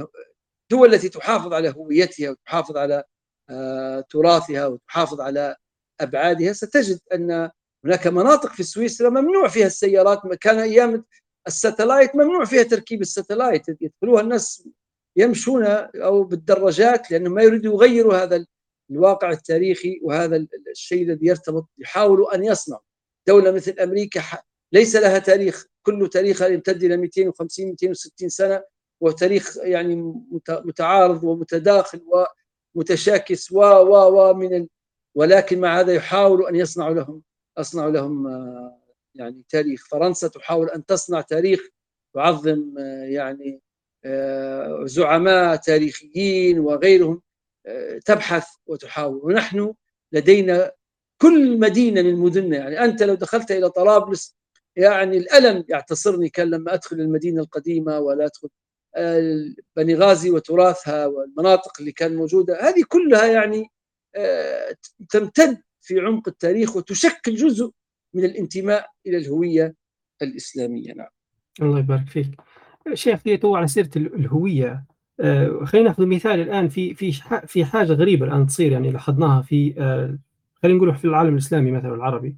الدول 0.65 0.95
التي 0.95 1.09
تحافظ 1.09 1.53
على 1.53 1.75
هويتها 1.77 2.31
وتحافظ 2.31 2.77
على 2.77 3.05
آه، 3.51 4.01
تراثها 4.11 4.67
وتحافظ 4.67 5.21
على 5.21 5.57
أبعادها 6.01 6.53
ستجد 6.53 7.01
أن 7.15 7.51
هناك 7.85 8.07
مناطق 8.07 8.53
في 8.53 8.63
سويسرا 8.63 9.11
ممنوع 9.11 9.49
فيها 9.49 9.67
السيارات 9.67 10.23
كان 10.41 10.59
أيام 10.59 11.05
ال 11.47 11.54
satellite 11.54 12.17
ممنوع 12.17 12.45
فيها 12.45 12.63
تركيب 12.63 13.01
ال 13.01 13.07
satellite 13.07 13.63
يدخلوها 13.81 14.23
الناس 14.23 14.69
يمشون 15.19 15.65
أو 15.95 16.25
بالدراجات 16.25 17.11
لانهم 17.11 17.35
ما 17.35 17.43
يريدوا 17.43 17.75
يغيروا 17.75 18.23
هذا 18.23 18.47
الواقع 18.91 19.31
التاريخي 19.31 20.01
وهذا 20.03 20.47
الشيء 20.71 21.03
الذي 21.03 21.27
يرتبط 21.27 21.69
يحاولوا 21.79 22.35
أن 22.35 22.45
يصنعوا 22.45 22.83
دولة 23.27 23.51
مثل 23.51 23.75
أمريكا 23.81 24.23
ليس 24.73 24.97
لها 24.97 25.19
تاريخ 25.19 25.67
كل 25.83 26.09
تاريخها 26.13 26.49
يمتد 26.49 26.85
إلى 26.85 26.97
250 26.97 27.67
260 27.67 28.29
سنة 28.29 28.63
وتاريخ 29.01 29.57
يعني 29.57 30.15
متعارض 30.51 31.25
ومتداخل 31.25 32.01
ومتشاكس 32.75 33.53
و 33.53 33.59
و 33.61 34.21
و 34.21 34.35
من 34.35 34.55
ال... 34.55 34.69
ولكن 35.15 35.61
مع 35.61 35.81
هذا 35.81 35.93
يحاولوا 35.93 36.49
أن 36.49 36.57
يصنعوا 36.57 36.95
لهم 36.95 37.23
أصنعوا 37.59 37.91
لهم 37.91 38.27
آه، 38.27 38.81
يعني 39.15 39.43
تاريخ. 39.49 39.87
فرنسا 39.91 40.29
تحاول 40.29 40.71
أن 40.71 40.87
تصنع 40.87 41.21
تاريخ 41.21 41.69
تعظم 42.15 42.75
آه، 42.79 43.05
يعني 43.05 43.61
زعماء 44.85 45.57
تاريخيين 45.57 46.59
وغيرهم 46.59 47.23
تبحث 48.05 48.47
وتحاول 48.67 49.21
ونحن 49.23 49.75
لدينا 50.13 50.73
كل 51.23 51.59
مدينة 51.59 52.03
من 52.03 52.15
مدننا 52.15 52.57
يعني 52.57 52.85
أنت 52.85 53.03
لو 53.03 53.15
دخلت 53.15 53.51
إلى 53.51 53.71
طرابلس 53.71 54.37
يعني 54.77 55.19
الألم 55.19 55.65
يعتصرني 55.69 56.29
كان 56.29 56.51
لما 56.51 56.75
أدخل 56.75 57.01
المدينة 57.01 57.43
القديمة 57.43 57.99
ولا 57.99 58.25
أدخل 58.25 58.49
بني 59.77 59.95
غازي 59.95 60.31
وتراثها 60.31 61.07
والمناطق 61.07 61.73
اللي 61.81 61.93
كان 61.93 62.17
موجودة 62.17 62.69
هذه 62.69 62.85
كلها 62.89 63.27
يعني 63.27 63.67
آه، 64.17 64.77
تمتد 65.11 65.63
في 65.81 66.01
عمق 66.01 66.29
التاريخ 66.29 66.77
وتشكل 66.77 67.35
جزء 67.35 67.71
من 68.15 68.25
الانتماء 68.25 68.91
إلى 69.07 69.17
الهوية 69.17 69.75
الإسلامية 70.23 70.93
نعم. 70.93 71.09
الله 71.63 71.79
يبارك 71.79 72.09
فيك. 72.09 72.31
شيخ 72.95 73.23
تو 73.41 73.57
على 73.57 73.67
سيرة 73.67 73.91
الهوية. 73.97 74.85
آه، 75.21 75.65
خلينا 75.65 75.89
ناخذ 75.89 76.07
مثال 76.07 76.41
الآن 76.41 76.69
في 76.69 76.95
في 76.95 77.13
في 77.47 77.65
حاجة 77.65 77.93
غريبة 77.93 78.27
الآن 78.27 78.47
تصير 78.47 78.73
يعني 78.73 78.91
لاحظناها 78.91 79.43
في 79.43 79.75
آه، 79.79 80.19
خلينا 80.63 80.79
نقول 80.79 80.95
في 80.95 81.05
العالم 81.05 81.33
الإسلامي 81.33 81.71
مثلا 81.71 81.95
العربي 81.95 82.37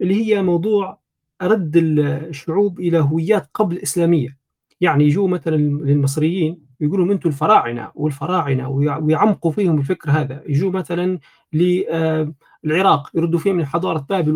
اللي 0.00 0.14
هي 0.14 0.42
موضوع 0.42 0.98
رد 1.42 1.76
الشعوب 1.76 2.80
إلى 2.80 2.98
هويات 2.98 3.50
قبل 3.54 3.78
إسلامية. 3.78 4.38
يعني 4.80 5.04
يجوا 5.04 5.28
مثلا 5.28 5.56
للمصريين 5.56 6.66
يقولوا 6.80 7.12
أنتم 7.14 7.28
الفراعنة 7.28 7.90
والفراعنة 7.94 8.68
ويعمقوا 8.68 9.52
فيهم 9.52 9.78
الفكر 9.78 10.10
هذا. 10.10 10.42
يجوا 10.46 10.70
مثلا 10.70 11.18
للعراق 11.52 13.06
آه، 13.06 13.10
يردوا 13.14 13.38
فيهم 13.38 13.56
من 13.56 13.66
حضاره 13.66 14.06
بابل 14.10 14.34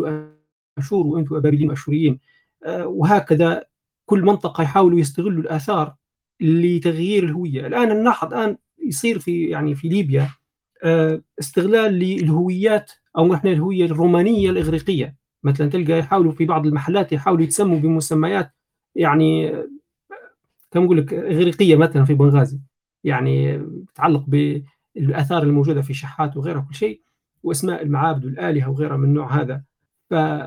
وأشور 0.79 1.07
وأنتم 1.07 1.35
بابليين 1.35 1.71
واشوريين 1.71 2.19
وهكذا 2.67 3.65
كل 4.07 4.23
منطقة 4.23 4.63
يحاولوا 4.63 5.01
يستغلوا 5.01 5.43
الآثار 5.43 5.95
لتغيير 6.41 7.25
الهوية. 7.25 7.67
الآن 7.67 7.89
نلاحظ 7.89 8.35
الآن 8.35 8.57
يصير 8.85 9.19
في 9.19 9.45
يعني 9.49 9.75
في 9.75 9.89
ليبيا 9.89 10.29
آه، 10.85 11.23
استغلال 11.41 11.93
للهويات 11.95 12.93
أو 13.19 13.35
إحنا 13.35 13.51
الهوية 13.51 13.85
الرومانية 13.85 14.51
الإغريقية. 14.51 15.17
مثلا 15.45 15.71
تلقى 15.71 15.99
يحاولوا 15.99 16.33
في 16.33 16.45
بعض 16.45 16.67
المحلات 16.67 17.13
يحاولوا 17.13 17.45
يتسموا 17.45 17.79
بمسميات 17.79 18.53
يعني 18.95 19.53
كما 20.71 20.85
نقول 20.85 20.99
لك 20.99 21.15
إغريقية 21.15 21.77
مثلا 21.77 22.05
في 22.05 22.15
بنغازي. 22.15 22.61
يعني 23.05 23.63
تتعلق 23.95 24.25
بالآثار 24.97 25.43
الموجودة 25.43 25.83
في 25.83 25.95
شحات 25.95 26.37
وغيرها 26.37 26.67
كل 26.69 26.75
شيء 26.75 27.01
وأسماء 27.43 27.83
المعابد 27.83 28.25
والآلهة 28.25 28.71
وغيرها 28.71 28.97
من 28.97 29.05
النوع 29.05 29.41
هذا. 29.41 29.63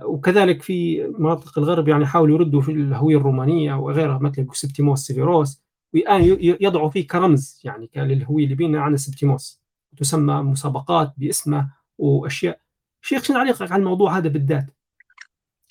وكذلك 0.04 0.62
في 0.62 1.08
مناطق 1.18 1.60
الغرب 1.60 1.88
يعني 1.88 2.06
حاولوا 2.06 2.36
يردوا 2.36 2.62
في 2.62 2.72
الهوية 2.72 3.18
الرومانية 3.18 3.74
وغيرها 3.74 4.20
مثل 4.20 4.48
سبتيموس 4.54 5.00
سيفيروس 5.00 5.62
والآن 5.94 6.38
يضعوا 6.40 6.90
فيه 6.90 7.08
كرمز 7.08 7.62
يعني 7.64 7.90
للهوية 7.96 8.44
الليبيه 8.44 8.80
عن 8.80 8.98
سبتيموس. 8.98 9.62
تسمى 9.98 10.34
مسابقات 10.34 11.14
باسمه 11.18 11.72
وأشياء. 11.98 12.60
شيخ 13.02 13.24
شنو 13.24 13.38
تعليقك 13.38 13.72
على 13.72 13.80
الموضوع 13.80 14.18
هذا 14.18 14.28
بالذات؟ 14.28 14.66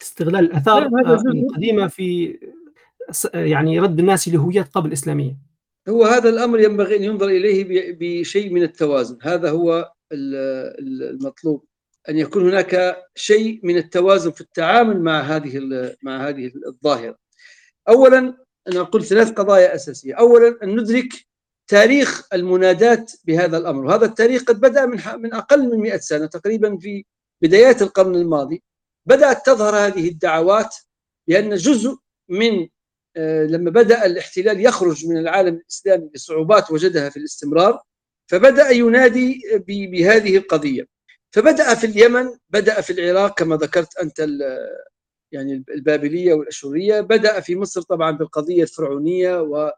استغلال 0.03 0.45
الأثار 0.45 0.91
القديمة 1.35 1.87
في 1.87 2.39
يعني 3.35 3.81
رد 3.81 3.99
الناس 3.99 4.29
لهويات 4.29 4.69
قبل 4.69 4.93
إسلامية. 4.93 5.37
هو 5.89 6.05
هذا 6.05 6.29
الأمر 6.29 6.61
ينبغي 6.61 6.97
أن 6.97 7.03
ينظر 7.03 7.29
إليه 7.29 7.67
بشيء 8.01 8.53
من 8.53 8.63
التوازن. 8.63 9.19
هذا 9.23 9.51
هو 9.51 9.93
المطلوب. 10.13 11.65
أن 12.09 12.19
يكون 12.19 12.49
هناك 12.49 12.97
شيء 13.15 13.61
من 13.63 13.77
التوازن 13.77 14.31
في 14.31 14.41
التعامل 14.41 15.03
مع 15.03 15.21
هذه 15.21 15.61
مع 16.03 16.29
هذه 16.29 16.53
الظاهرة. 16.67 17.19
أولا 17.89 18.19
أنا 18.69 18.81
أقول 18.81 19.05
ثلاث 19.05 19.31
قضايا 19.31 19.75
أساسية. 19.75 20.15
أولا 20.15 20.59
أن 20.63 20.81
ندرك 20.81 21.09
تاريخ 21.67 22.29
المنادات 22.33 23.13
بهذا 23.25 23.59
الأمر. 23.59 23.85
وهذا 23.85 24.05
التاريخ 24.05 24.43
قد 24.43 24.61
بدأ 24.61 24.87
من 24.87 24.99
من 25.19 25.35
أقل 25.35 25.69
من 25.69 25.79
100 25.79 25.97
سنة 25.97 26.27
تقريبا 26.27 26.77
في 26.79 27.05
بدايات 27.43 27.83
القرن 27.83 28.17
الماضي. 28.17 28.63
بدأت 29.07 29.47
تظهر 29.47 29.77
هذه 29.77 30.09
الدعوات 30.09 30.75
لأن 31.29 31.55
جزء 31.55 31.97
من 32.29 32.69
آه، 33.17 33.45
لما 33.45 33.71
بدأ 33.71 34.07
الاحتلال 34.07 34.61
يخرج 34.61 35.07
من 35.07 35.17
العالم 35.19 35.55
الإسلامي 35.55 36.11
بصعوبات 36.15 36.71
وجدها 36.71 37.09
في 37.09 37.17
الاستمرار 37.17 37.83
فبدأ 38.27 38.71
ينادي 38.71 39.43
بهذه 39.67 40.37
القضية. 40.37 40.98
فبدأ 41.35 41.75
في 41.75 41.87
اليمن 41.87 42.31
بدأ 42.51 42.81
في 42.81 42.93
العراق 42.93 43.39
كما 43.39 43.57
ذكرت 43.57 43.97
أنت 43.99 44.19
يعني 45.33 45.65
البابلية 45.69 46.35
والأشورية. 46.35 47.01
بدأ 47.01 47.41
في 47.41 47.57
مصر 47.57 47.83
طبعا 47.83 48.11
بالقضية 48.11 48.63
الفرعونية 48.63 49.41
و 49.43 49.71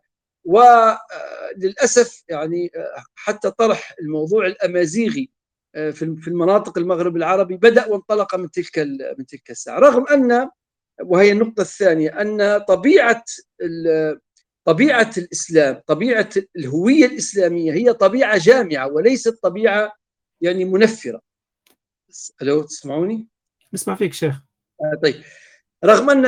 وللأسف 0.45 2.23
آه، 2.31 2.35
يعني 2.35 2.71
آه، 2.77 3.05
حتى 3.15 3.51
طرح 3.51 3.95
الموضوع 4.01 4.47
الأمازيغي 4.47 5.31
في 5.75 6.29
المناطق 6.29 6.79
المغرب 6.79 7.17
العربي 7.17 7.57
بدأ 7.57 7.87
وانطلق 7.87 8.35
من 8.35 8.51
تلك 8.51 8.79
من 9.19 9.27
تلك 9.27 9.51
الساعة. 9.51 9.79
رغم 9.79 10.07
أن 10.09 10.51
وهي 11.05 11.33
النقطة 11.33 11.61
الثانية 11.61 12.21
أن 12.21 12.59
طبيعة 12.59 13.25
طبيعة 14.67 15.11
الإسلام 15.19 15.81
طبيعة 15.87 16.29
الهوية 16.57 17.07
الإسلامية 17.07 17.73
هي 17.73 17.93
طبيعة 17.93 18.39
جامعة 18.39 18.89
وليست 18.93 19.39
طبيعة 19.43 19.93
يعني 20.41 20.65
منفرة. 20.65 21.21
ألو 22.43 22.63
تسمعوني؟ 22.63 23.29
نسمع 23.73 23.95
فيك 23.95 24.13
شيخ. 24.13 24.35
آه 24.81 25.01
طيب. 25.03 25.15
رغم 25.85 26.11
أن 26.11 26.27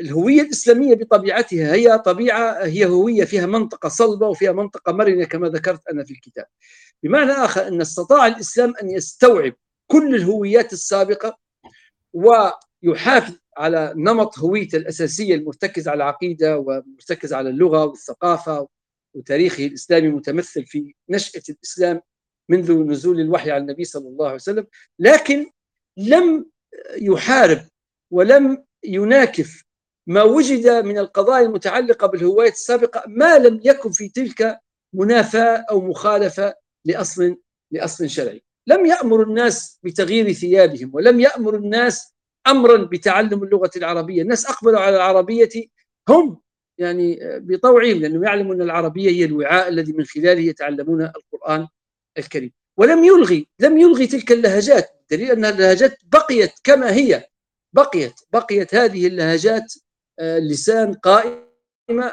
الهوية 0.00 0.40
الإسلامية 0.42 0.94
بطبيعتها 0.94 1.74
هي 1.74 1.98
طبيعة 1.98 2.64
هي 2.64 2.86
هوية 2.86 3.24
فيها 3.24 3.46
منطقة 3.46 3.88
صلبة 3.88 4.28
وفيها 4.28 4.52
منطقة 4.52 4.92
مرنة 4.92 5.24
كما 5.24 5.48
ذكرت 5.48 5.88
أنا 5.88 6.04
في 6.04 6.10
الكتاب. 6.10 6.46
بمعنى 7.02 7.32
آخر 7.32 7.68
أن 7.68 7.80
استطاع 7.80 8.26
الإسلام 8.26 8.74
أن 8.82 8.90
يستوعب 8.90 9.52
كل 9.86 10.14
الهويات 10.14 10.72
السابقة 10.72 11.38
ويحافظ 12.12 13.34
على 13.56 13.92
نمط 13.96 14.38
هويته 14.38 14.76
الأساسية 14.76 15.34
المرتكز 15.34 15.88
على 15.88 15.96
العقيدة 15.96 16.58
ومرتكز 16.58 17.32
على 17.32 17.50
اللغة 17.50 17.84
والثقافة 17.84 18.68
وتاريخه 19.14 19.66
الإسلامي 19.66 20.08
متمثل 20.08 20.66
في 20.66 20.94
نشأة 21.08 21.42
الإسلام. 21.48 22.00
منذ 22.48 22.72
نزول 22.72 23.20
الوحي 23.20 23.50
على 23.50 23.60
النبي 23.60 23.84
صلى 23.84 24.08
الله 24.08 24.26
عليه 24.26 24.34
وسلم 24.34 24.66
لكن 24.98 25.50
لم 25.96 26.46
يحارب 26.96 27.60
ولم 28.12 28.64
يناكف 28.84 29.64
ما 30.06 30.22
وجد 30.22 30.68
من 30.68 30.98
القضايا 30.98 31.46
المتعلقة 31.46 32.06
بالهوايات 32.06 32.52
السابقة 32.52 33.04
ما 33.06 33.38
لم 33.38 33.60
يكن 33.64 33.90
في 33.90 34.08
تلك 34.08 34.58
منافاة 34.94 35.64
أو 35.70 35.80
مخالفة 35.80 36.54
لأصل 36.84 37.36
لأصل 37.70 38.10
شرعي. 38.10 38.42
لم 38.66 38.86
يأمر 38.86 39.22
الناس 39.22 39.80
بتغيير 39.82 40.32
ثيابهم 40.32 40.90
ولم 40.94 41.20
يأمر 41.20 41.56
الناس 41.56 42.14
امرا 42.46 42.76
بتعلم 42.76 43.42
اللغة 43.44 43.70
العربية. 43.76 44.22
الناس 44.22 44.46
أقبلوا 44.46 44.80
على 44.80 44.96
العربية 44.96 45.48
هم 46.08 46.40
يعني 46.78 47.18
بطوعهم 47.22 47.98
لأنهم 48.00 48.24
يعلموا 48.24 48.54
إن 48.54 48.62
العربية 48.62 49.10
هي 49.10 49.24
الوعاء 49.24 49.68
الذي 49.68 49.92
من 49.92 50.04
خلاله 50.04 50.40
يتعلمون 50.40 51.02
القرآن 51.02 51.68
الكريم. 52.18 52.52
ولم 52.76 53.04
يلغي 53.04 53.48
لم 53.60 53.78
يلغي 53.78 54.06
تلك 54.06 54.32
اللهجات. 54.32 55.04
دليل 55.10 55.30
أن 55.30 55.44
اللهجات 55.44 55.98
بقيت 56.04 56.52
كما 56.64 56.94
هي. 56.94 57.28
بقيت 57.72 58.14
بقيت 58.32 58.74
هذه 58.74 59.06
اللهجات 59.06 59.74
اللسان 60.20 60.94
قائمة 60.94 61.44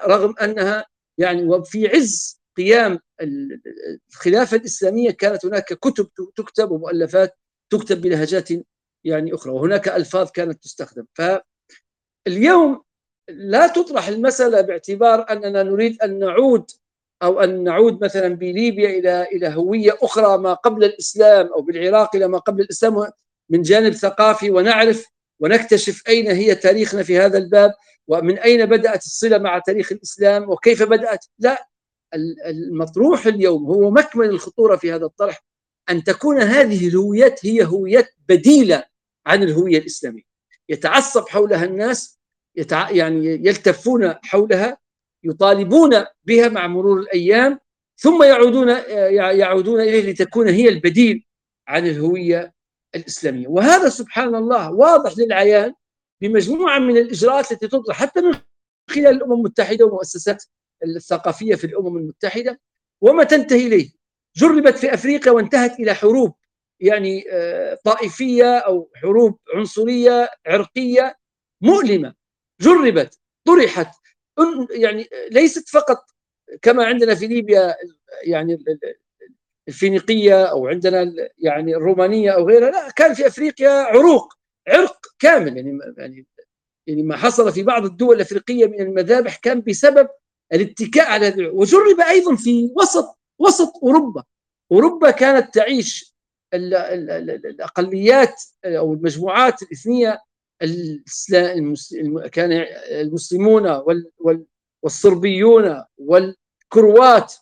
رغم 0.05 0.35
أنها 0.41 0.85
يعني 1.17 1.43
وفي 1.43 1.87
عز 1.87 2.41
قيام 2.57 2.99
الخلافة 4.09 4.57
الإسلامية 4.57 5.11
كانت 5.11 5.45
هناك 5.45 5.73
كتب 5.73 6.09
تكتب 6.35 6.71
ومؤلفات 6.71 7.37
تكتب 7.69 8.01
بلهجات 8.01 8.49
يعني 9.03 9.33
أخرى 9.33 9.53
وهناك 9.53 9.87
ألفاظ 9.87 10.31
كانت 10.31 10.63
تستخدم. 10.63 11.05
فاليوم 11.13 12.83
لا 13.29 13.67
تطرح 13.67 14.07
المسألة 14.07 14.61
باعتبار 14.61 15.25
أننا 15.29 15.63
نريد 15.63 16.01
أن 16.01 16.19
نعود 16.19 16.71
أو 17.23 17.39
أن 17.39 17.63
نعود 17.63 18.03
مثلا 18.03 18.36
بليبيا 18.36 18.89
إلى 18.89 19.23
إلى 19.23 19.47
هوية 19.47 19.97
أخرى 20.01 20.38
ما 20.38 20.53
قبل 20.53 20.84
الإسلام 20.84 21.47
أو 21.47 21.62
بالعراق 21.62 22.15
إلى 22.15 22.27
ما 22.27 22.38
قبل 22.38 22.62
الإسلام 22.62 23.12
من 23.49 23.62
جانب 23.62 23.93
ثقافي 23.93 24.51
ونعرف 24.51 25.05
ونكتشف 25.39 26.03
أين 26.07 26.31
هي 26.31 26.55
تاريخنا 26.55 27.03
في 27.03 27.17
هذا 27.17 27.38
الباب 27.38 27.73
ومن 28.07 28.38
أين 28.38 28.65
بدأت 28.65 29.05
الصلة 29.05 29.38
مع 29.38 29.60
تاريخ 29.60 29.91
الإسلام 29.91 30.49
وكيف 30.49 30.84
بدأت. 30.84 31.25
لا 31.39 31.67
المطروح 32.45 33.25
اليوم 33.25 33.65
هو 33.65 33.91
مكمن 33.91 34.25
الخطورة 34.25 34.75
في 34.75 34.91
هذا 34.91 35.05
الطرح 35.05 35.43
أن 35.89 36.03
تكون 36.03 36.41
هذه 36.41 36.88
الهويات 36.88 37.45
هي 37.45 37.65
هويات 37.65 38.10
بديلة 38.29 38.84
عن 39.25 39.43
الهوية 39.43 39.77
الإسلامية. 39.77 40.23
يتعصب 40.69 41.27
حولها 41.29 41.65
الناس 41.65 42.19
يتع... 42.55 42.89
يعني 42.89 43.25
يلتفون 43.25 44.13
حولها 44.23 44.77
يطالبون 45.23 46.05
بها 46.23 46.49
مع 46.49 46.67
مرور 46.67 46.99
الأيام 46.99 47.60
ثم 47.97 48.23
يعودون 48.23 48.69
يعودون 49.39 49.81
إليه 49.81 50.12
لتكون 50.12 50.47
هي 50.47 50.69
البديل 50.69 51.25
عن 51.67 51.88
الهوية 51.88 52.53
الإسلامية. 52.95 53.47
وهذا 53.47 53.89
سبحان 53.89 54.36
الله 54.36 54.71
واضح 54.71 55.17
للعيان 55.17 55.73
بمجموعة 56.21 56.79
من 56.79 56.97
الإجراءات 56.97 57.51
التي 57.51 57.67
تطرح 57.67 57.95
حتى 57.95 58.21
من 58.21 58.34
خلال 58.89 59.07
الأمم 59.07 59.34
المتحدة 59.34 59.86
ومؤسسات 59.86 60.43
الثقافية 60.84 61.55
في 61.55 61.63
الأمم 61.63 61.97
المتحدة 61.97 62.60
وما 63.01 63.23
تنتهي 63.23 63.67
إليه. 63.67 63.89
جربت 64.36 64.77
في 64.77 64.93
أفريقيا 64.93 65.31
وانتهت 65.31 65.79
إلى 65.79 65.93
حروب 65.93 66.34
يعني 66.79 67.23
طائفية 67.84 68.57
أو 68.57 68.89
حروب 68.95 69.39
عنصرية 69.55 70.29
عرقية 70.47 71.15
مؤلمة. 71.62 72.13
جربت 72.62 73.19
طرحت 73.45 74.00
يعني 74.71 75.10
ليست 75.32 75.69
فقط 75.69 76.06
كما 76.62 76.86
عندنا 76.86 77.15
في 77.15 77.27
ليبيا 77.27 77.75
يعني 78.23 78.63
الفينيقية 79.67 80.43
أو 80.43 80.67
عندنا 80.67 81.13
يعني 81.38 81.75
الرومانية 81.75 82.32
أو 82.32 82.47
غيرها 82.47 82.71
لا 82.71 82.89
كان 82.89 83.13
في 83.13 83.27
أفريقيا 83.27 83.69
عروق 83.69 84.34
عرق 84.67 84.97
كامل. 85.19 85.58
يعني 85.58 85.80
يعني 85.97 86.25
يعني 86.88 87.04
ما 87.04 87.17
حصل 87.17 87.51
في 87.51 87.63
بعض 87.63 87.86
الدول 87.86 88.15
الأفريقية 88.15 88.65
من 88.65 88.82
المذابح 88.82 89.36
كان 89.36 89.62
بسبب 89.62 90.10
الاتكاء 90.54 91.08
على 91.08 91.47
وجرب 91.47 91.99
أيضا 92.10 92.36
في 92.36 92.71
وسط 92.75 93.19
وسط 93.39 93.73
أوروبا. 93.84 94.23
أوروبا 94.71 95.12
كانت 95.12 95.54
تعيش 95.54 96.15
الأقليات 96.54 98.43
أو 98.65 98.93
المجموعات 98.93 99.62
الإثنية 99.62 100.19
كان 102.32 102.52
المسلمون 102.91 103.82
والصربيون 104.84 105.84
والكروات 105.97 107.34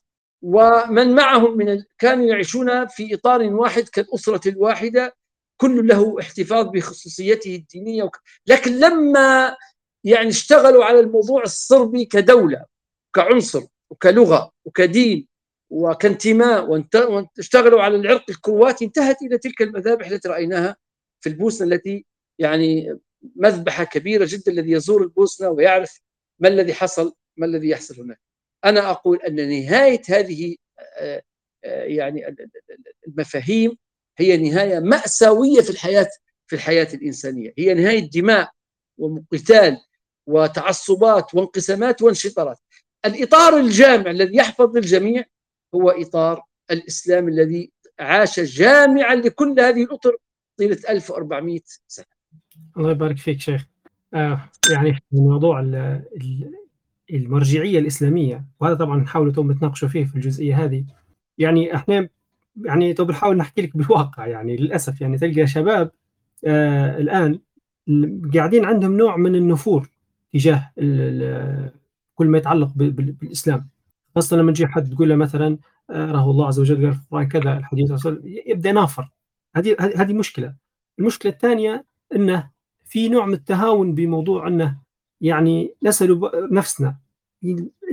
ومن 0.42 1.16
معهم 1.16 1.58
من 1.58 1.84
كانوا 1.98 2.26
يعيشون 2.26 2.88
في 2.88 3.14
إطار 3.14 3.44
واحد 3.44 3.84
كالأسرة 3.84 4.50
الواحدة 4.50 5.16
كل 5.58 5.88
له 5.88 6.20
احتفاظ 6.20 6.68
بخصوصيته 6.68 7.56
الدينية. 7.56 8.10
لكن 8.48 8.80
لما 8.80 9.56
يعني 10.04 10.30
اشتغلوا 10.30 10.86
على 10.86 11.00
الموضوع 11.00 11.44
الصربي 11.44 12.06
كدولة 12.06 12.66
كعنصر 13.16 13.64
وكلغة 13.90 14.52
وكدين 14.66 15.28
وكانتماء 15.70 16.70
واشتغلوا 16.70 17.82
على 17.82 17.96
العرق 17.96 18.24
الكرواتي 18.30 18.86
انتهت 18.86 19.22
إلى 19.22 19.38
تلك 19.38 19.62
المذابح 19.62 20.08
التي 20.08 20.28
رأيناها 20.28 20.76
في 21.22 21.30
البوسنة 21.30 21.68
التي 21.68 22.06
يعني 22.40 23.00
مذبحة 23.36 23.84
كبيرة 23.84 24.28
جدا 24.30 24.52
الذي 24.52 24.72
يزور 24.72 25.04
البوسنة 25.04 25.50
ويعرف 25.50 26.02
ما 26.40 26.48
الذي 26.48 26.74
حصل 26.74 27.14
ما 27.38 27.46
الذي 27.46 27.70
يحصل 27.70 28.02
هناك. 28.02 28.20
أنا 28.66 28.92
أقول 28.92 29.18
أن 29.18 29.50
نهاية 29.50 30.02
هذه 30.10 30.56
يعني 31.64 32.36
المفاهيم 33.08 33.78
هي 34.18 34.38
نهاية 34.38 34.80
مأساوية 34.80 35.62
في 35.62 35.70
الحياة 35.70 36.10
في 36.48 36.56
الحياة 36.56 36.88
الإنسانية. 36.94 37.54
هي 37.58 37.74
نهاية 37.74 38.10
دماء 38.10 38.52
وقتال 38.98 39.78
وتعصبات 40.28 41.36
وانقسامات 41.36 42.02
وانشطارات. 42.02 42.58
الإطار 43.06 43.58
الجامع 43.58 44.12
الذي 44.12 44.38
يحفظ 44.38 44.76
للجميع 44.76 45.24
هو 45.76 45.90
إطار 45.90 46.44
الإسلام 46.72 47.28
الذي 47.28 47.72
عاش 48.00 48.40
جامعا 48.40 49.16
لكل 49.16 49.60
هذه 49.60 49.84
الأطر 49.84 50.18
طيلة 50.58 50.78
1400 50.90 51.60
سنة. 51.88 52.19
الله 52.78 52.92
يبارك 52.92 53.18
فيك 53.18 53.40
شيخ. 53.40 53.66
آه 54.14 54.42
يعني 54.72 54.94
في 54.94 55.02
موضوع 55.12 55.60
المرجعية 57.14 57.80
الإسلامية 57.80 58.46
وهذا 58.60 58.76
طبعا 58.76 58.98
نحاول 58.98 59.34
تو 59.34 59.44
نتناقشوا 59.44 59.88
فيه 59.88 60.06
في 60.06 60.16
الجزئية 60.16 60.64
هذه. 60.64 60.86
يعني 61.38 61.76
إحنا 61.76 62.10
يعني 62.66 62.94
تو 62.94 63.06
بنحاول 63.06 63.38
نحكي 63.38 63.62
لك 63.62 63.78
بالواقع 63.78 64.28
يعني 64.28 64.58
للأسف 64.58 65.02
يعني 65.02 65.18
تلقى 65.18 65.48
شباب 65.48 65.92
آه 66.46 66.98
الآن 66.98 67.40
قاعدين 68.34 68.66
عندهم 68.66 68.98
نوع 68.98 69.18
من 69.18 69.36
النفور 69.36 69.90
تجاه 70.34 70.72
كل 72.16 72.28
ما 72.28 72.38
يتعلق 72.38 72.72
بالإسلام 72.76 73.70
خاصة 74.16 74.38
لما 74.38 74.52
تجي 74.52 74.68
حد 74.68 74.90
تقول 74.90 75.10
له 75.10 75.16
مثلا 75.16 75.58
راه 75.90 76.32
الله 76.32 76.48
عز 76.48 76.60
وجل 76.60 76.86
قال 76.86 76.94
في 76.94 77.02
القرآن 77.02 77.28
كذا 77.28 77.58
الحديث 77.58 77.92
يبدأ 78.24 78.70
ينافر 78.70 79.10
هذه 79.56 79.76
هذه 79.80 80.14
مشكلة 80.14 80.56
المشكلة 81.00 81.32
الثانية 81.32 81.86
إنه 82.16 82.50
في 82.86 83.10
نوع 83.10 83.26
من 83.26 83.34
التهاون 83.34 83.96
بموضوع 83.96 84.48
إنه 84.48 84.78
يعني 85.22 85.74
نسأل 85.84 86.32
نفسنا. 86.52 86.98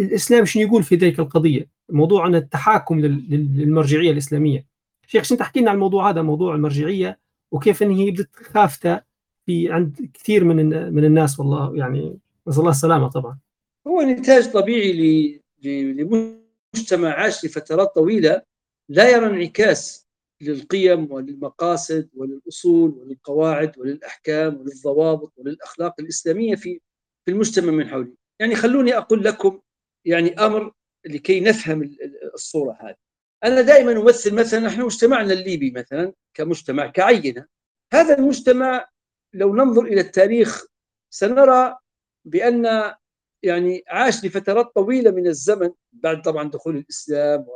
الإسلام 0.01 0.45
شنو 0.45 0.63
يقول 0.63 0.83
في 0.83 0.97
ذيك 0.97 1.21
القضية؟ 1.21 1.69
موضوع 1.89 2.27
ان 2.27 2.35
التحاكم 2.35 3.01
للمرجعية 3.01 4.11
الإسلامية. 4.11 4.67
شيخ 5.07 5.25
شنو 5.25 5.39
تحكي 5.39 5.61
لنا 5.61 5.71
عن 5.71 5.77
الموضوع 5.77 6.11
هذا 6.11 6.23
موضوع 6.23 6.55
المرجعية 6.55 7.19
وكيف 7.51 7.83
إن 7.83 7.91
هي 7.91 8.11
بدت 8.11 8.37
خافتة 8.37 9.01
في 9.47 9.73
عند 9.73 10.11
كثير 10.15 10.45
من 10.45 10.93
من 10.93 11.05
الناس؟ 11.05 11.41
والله 11.41 11.77
يعني 11.77 12.19
نسأل 12.49 12.61
الله 12.61 12.71
السلامة 12.71 13.09
طبعا. 13.09 13.39
هو 13.87 14.03
نتاج 14.03 14.53
طبيعي 14.53 15.41
لمجتمع 15.63 17.09
عاش 17.09 17.45
لفترات 17.45 17.95
طويلة 17.95 18.43
لا 18.89 19.11
يرى 19.11 19.27
انعكاس 19.27 20.06
للقيم 20.41 21.13
وللمقاصد 21.13 22.09
وللأصول 22.15 22.91
وللقواعد 22.91 23.79
وللأحكام 23.79 24.57
وللضوابط 24.57 25.33
وللأخلاق 25.37 25.95
الإسلامية 26.01 26.55
في 26.55 26.81
في 27.25 27.31
المجتمع 27.33 27.73
من 27.73 27.89
حوله، 27.89 28.15
يعني 28.41 28.55
خلوني 28.55 28.97
أقول 28.97 29.25
لكم 29.25 29.61
يعني 30.05 30.35
أمر 30.35 30.73
لكي 31.07 31.41
نفهم 31.41 31.97
الصورة 32.35 32.79
هذه. 32.81 32.97
أنا 33.45 33.61
دائما 33.61 33.93
أمثل 33.93 34.35
مثلا 34.35 34.61
نحن 34.61 34.83
مجتمعنا 34.83 35.33
الليبي 35.33 35.71
مثلا 35.71 36.13
كمجتمع 36.35 36.87
كعينة 36.87 37.47
هذا 37.93 38.19
المجتمع 38.19 38.89
لو 39.35 39.55
ننظر 39.55 39.85
إلى 39.85 40.01
التاريخ 40.01 40.67
سنرى 41.11 41.77
بأن 42.25 42.95
يعني 43.43 43.85
عاش 43.89 44.25
لفترات 44.25 44.75
طويلة 44.75 45.11
من 45.11 45.27
الزمن 45.27 45.71
بعد 45.93 46.23
طبعا 46.23 46.51
دخول 46.51 46.77
الإسلام 46.77 47.47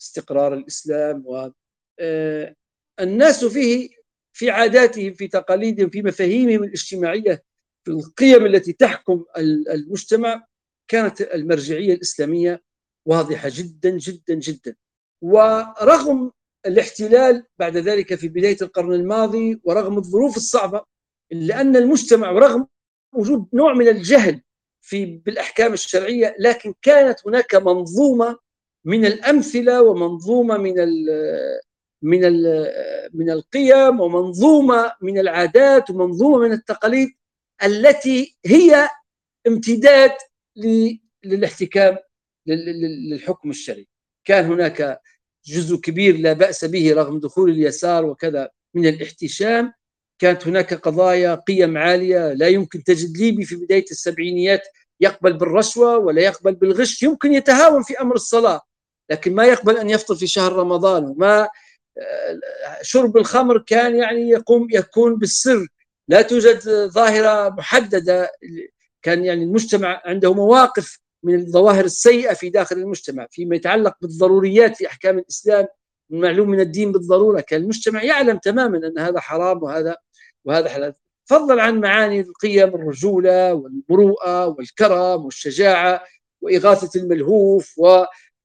واستقرار 0.00 0.54
الإسلام 0.54 1.22
و 1.26 1.50
الناس 3.00 3.44
فيه 3.44 3.88
في 4.32 4.50
عاداتهم 4.50 5.12
في 5.12 5.28
تقاليدهم 5.28 5.88
في 5.90 6.02
مفاهيمهم 6.02 6.64
الاجتماعية 6.64 7.42
في 7.84 7.90
القيم 7.90 8.46
التي 8.46 8.72
تحكم 8.72 9.24
المجتمع 9.70 10.46
كانت 10.88 11.20
المرجعية 11.20 11.94
الإسلامية 11.94 12.62
واضحة 13.06 13.50
جدا 13.52 13.90
جدا 13.90 14.34
جدا. 14.34 14.76
ورغم 15.22 16.32
الاحتلال 16.66 17.44
بعد 17.58 17.76
ذلك 17.76 18.14
في 18.14 18.28
بداية 18.28 18.56
القرن 18.62 18.92
الماضي 18.94 19.60
ورغم 19.64 19.98
الظروف 19.98 20.36
الصعبة 20.36 20.84
إلا 21.32 21.60
أن 21.60 21.76
المجتمع 21.76 22.30
ورغم 22.30 22.66
وجود 23.14 23.48
نوع 23.52 23.74
من 23.74 23.88
الجهل 23.88 24.40
في 24.80 25.04
بالأحكام 25.06 25.72
الشرعية 25.72 26.36
لكن 26.38 26.74
كانت 26.82 27.26
هناك 27.26 27.54
منظومة 27.54 28.38
من 28.84 29.06
الأمثلة 29.06 29.82
ومنظومة 29.82 30.56
من 30.56 30.74
من 32.04 32.20
من 33.14 33.30
القيم 33.30 34.00
ومنظومة 34.00 34.92
من 35.02 35.18
العادات 35.18 35.90
ومنظومة 35.90 36.38
من 36.38 36.52
التقاليد 36.52 37.08
التي 37.64 38.36
هي 38.46 38.88
امتداد 39.46 40.12
للاحتكام 41.24 41.96
للحكم 42.46 43.50
الشرعي. 43.50 43.88
كان 44.24 44.44
هناك 44.44 45.00
جزء 45.46 45.76
كبير 45.76 46.16
لا 46.16 46.32
بأس 46.32 46.64
به 46.64 46.94
رغم 46.94 47.20
دخول 47.20 47.50
اليسار 47.50 48.04
وكذا 48.04 48.48
من 48.74 48.86
الاحتشام. 48.86 49.72
كانت 50.18 50.46
هناك 50.46 50.74
قضايا 50.74 51.34
قيم 51.34 51.78
عالية. 51.78 52.32
لا 52.32 52.48
يمكن 52.48 52.84
تجد 52.84 53.16
ليبي 53.16 53.44
في 53.44 53.56
بداية 53.56 53.84
السبعينيات 53.90 54.62
يقبل 55.00 55.32
بالرشوة 55.32 55.98
ولا 55.98 56.22
يقبل 56.22 56.54
بالغش. 56.54 57.02
يمكن 57.02 57.32
يتهاون 57.32 57.82
في 57.82 58.00
أمر 58.00 58.14
الصلاة 58.14 58.60
لكن 59.10 59.34
ما 59.34 59.44
يقبل 59.44 59.76
أن 59.76 59.90
يفطر 59.90 60.14
في 60.14 60.26
شهر 60.26 60.52
رمضان 60.52 61.04
وما 61.04 61.48
شرب 62.82 63.16
الخمر 63.16 63.58
كان 63.58 63.96
يعني 63.96 64.28
يقوم 64.28 64.68
يكون 64.70 65.18
بالسر. 65.18 65.66
لا 66.08 66.22
توجد 66.22 66.60
ظاهرة 66.88 67.48
محددة. 67.48 68.30
كان 69.02 69.24
يعني 69.24 69.44
المجتمع 69.44 70.02
عنده 70.04 70.34
مواقف 70.34 70.98
من 71.22 71.34
الظواهر 71.34 71.84
السيئة 71.84 72.34
في 72.34 72.50
داخل 72.50 72.76
المجتمع 72.76 73.26
فيما 73.30 73.56
يتعلق 73.56 73.96
بالضروريات 74.02 74.76
في 74.76 74.86
أحكام 74.86 75.18
الإسلام 75.18 75.66
المعلوم 76.10 76.50
من 76.50 76.60
الدين 76.60 76.92
بالضرورة. 76.92 77.40
كان 77.40 77.62
المجتمع 77.62 78.02
يعلم 78.02 78.38
تماما 78.38 78.76
أن 78.76 78.98
هذا 78.98 79.20
حرام 79.20 79.62
وهذا 79.62 79.96
وهذا 80.44 80.68
حلال. 80.68 80.94
فضلا 81.26 81.62
عن 81.62 81.80
معاني 81.80 82.20
القيم 82.20 82.68
الرجولة 82.74 83.54
والمروءة 83.54 84.46
والكرم 84.46 85.24
والشجاعة 85.24 86.04
وإغاثة 86.40 87.00
الملهوف 87.00 87.78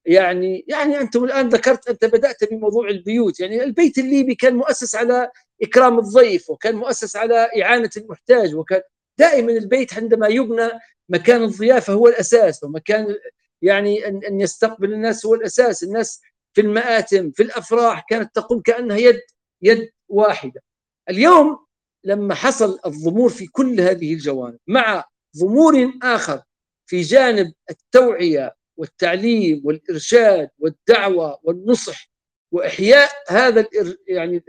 ويعني 0.06 0.64
يعني 0.68 1.00
أنت 1.00 1.16
الآن 1.16 1.48
ذكرت 1.48 1.88
أنت 1.88 2.04
بدأت 2.04 2.50
بموضوع 2.50 2.88
البيوت 2.88 3.40
يعني 3.40 3.64
البيت 3.64 3.98
الليبي 3.98 4.34
كان 4.34 4.54
مؤسس 4.54 4.94
على 4.94 5.30
إكرام 5.62 5.98
الضيف 5.98 6.50
وكان 6.50 6.74
مؤسس 6.74 7.16
على 7.16 7.48
إعانة 7.62 7.90
المحتاج 7.96 8.54
وكان 8.54 8.80
دائما 9.18 9.52
البيت 9.52 9.94
عندما 9.94 10.28
يبنى 10.28 10.70
مكان 11.08 11.42
الضيافة 11.42 11.92
هو 11.92 12.08
الأساس 12.08 12.64
ومكان 12.64 13.16
يعني 13.62 14.08
أن, 14.08 14.24
أن 14.24 14.40
يستقبل 14.40 14.92
الناس 14.92 15.26
هو 15.26 15.34
الأساس 15.34 15.82
الناس 15.82 16.20
في 16.52 16.60
المآتم 16.60 17.30
في 17.30 17.42
الأفراح 17.42 18.04
كانت 18.08 18.34
تقوم 18.34 18.60
كأنها 18.60 18.96
يد 18.96 19.20
يد 19.62 19.90
واحدة. 20.08 20.62
اليوم 21.10 21.66
لما 22.04 22.34
حصل 22.34 22.78
الضمور 22.86 23.30
في 23.30 23.46
كل 23.46 23.80
هذه 23.80 24.14
الجوانب 24.14 24.58
مع 24.66 25.04
ضمور 25.38 25.92
آخر 26.02 26.42
في 26.86 27.00
جانب 27.00 27.52
التوعية 27.70 28.54
والتعليم 28.80 29.62
والإرشاد 29.64 30.50
والدعوة 30.58 31.40
والنصح 31.42 32.10
وإحياء 32.52 33.10
هذا 33.28 33.66
يعني 34.08 34.44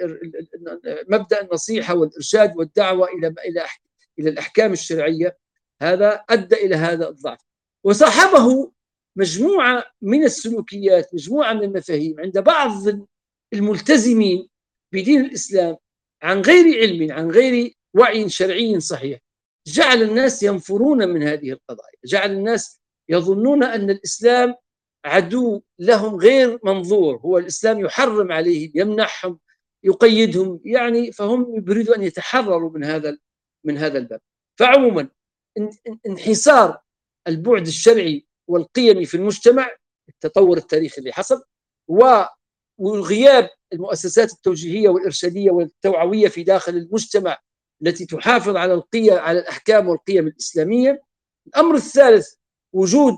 مبدأ 1.09 1.41
النصيحة 1.41 1.95
والإرشاد 1.95 2.57
والدعوة 2.57 3.07
إلى 3.07 3.27
إلى 3.27 3.65
إلى 4.19 4.29
الأحكام 4.29 4.73
الشرعية 4.73 5.37
هذا 5.81 6.23
أدى 6.29 6.55
إلى 6.55 6.75
هذا 6.75 7.09
الضعف. 7.09 7.39
وصاحبه 7.83 8.71
مجموعة 9.15 9.83
من 10.01 10.23
السلوكيات 10.23 11.13
مجموعة 11.13 11.53
من 11.53 11.63
المفاهيم 11.63 12.19
عند 12.19 12.39
بعض 12.39 12.71
الملتزمين 13.53 14.49
بدين 14.93 15.25
الإسلام 15.25 15.77
عن 16.23 16.41
غير 16.41 16.79
علم 16.79 17.11
عن 17.11 17.31
غير 17.31 17.73
وعي 17.93 18.29
شرعي 18.29 18.79
صحيح. 18.79 19.19
جعل 19.67 20.03
الناس 20.03 20.43
ينفرون 20.43 21.09
من 21.09 21.23
هذه 21.23 21.51
القضايا 21.51 21.97
جعل 22.05 22.31
الناس 22.31 22.80
يظنون 23.11 23.63
أن 23.63 23.89
الإسلام 23.89 24.55
عدو 25.05 25.61
لهم 25.79 26.15
غير 26.15 26.59
منظور 26.63 27.17
هو 27.17 27.37
الإسلام 27.37 27.79
يحرم 27.79 28.31
عليهم 28.31 28.71
يمنحهم 28.75 29.39
يقيدهم 29.83 30.61
يعني 30.65 31.11
فهم 31.11 31.55
يريدوا 31.55 31.95
أن 31.95 32.03
يتحرروا 32.03 32.71
من 32.71 32.83
هذا 32.83 33.17
من 33.65 33.77
هذا 33.77 33.97
الباب 33.97 34.19
فعموما 34.59 35.09
انحسار 36.07 36.81
البعد 37.27 37.67
الشرعي 37.67 38.25
والقيمي 38.47 39.05
في 39.05 39.17
المجتمع 39.17 39.71
التطور 40.09 40.57
التاريخي 40.57 40.97
اللي 40.97 41.13
حصل 41.13 41.43
وغياب 42.77 43.49
المؤسسات 43.73 44.31
التوجيهية 44.33 44.89
والإرشادية 44.89 45.51
والتوعوية 45.51 46.27
في 46.27 46.43
داخل 46.43 46.75
المجتمع 46.75 47.37
التي 47.81 48.05
تحافظ 48.05 48.55
على 48.55 48.73
القيم 48.73 49.13
على 49.13 49.39
الأحكام 49.39 49.87
والقيم 49.87 50.27
الإسلامية. 50.27 51.03
الأمر 51.47 51.75
الثالث 51.75 52.33
وجود 52.73 53.17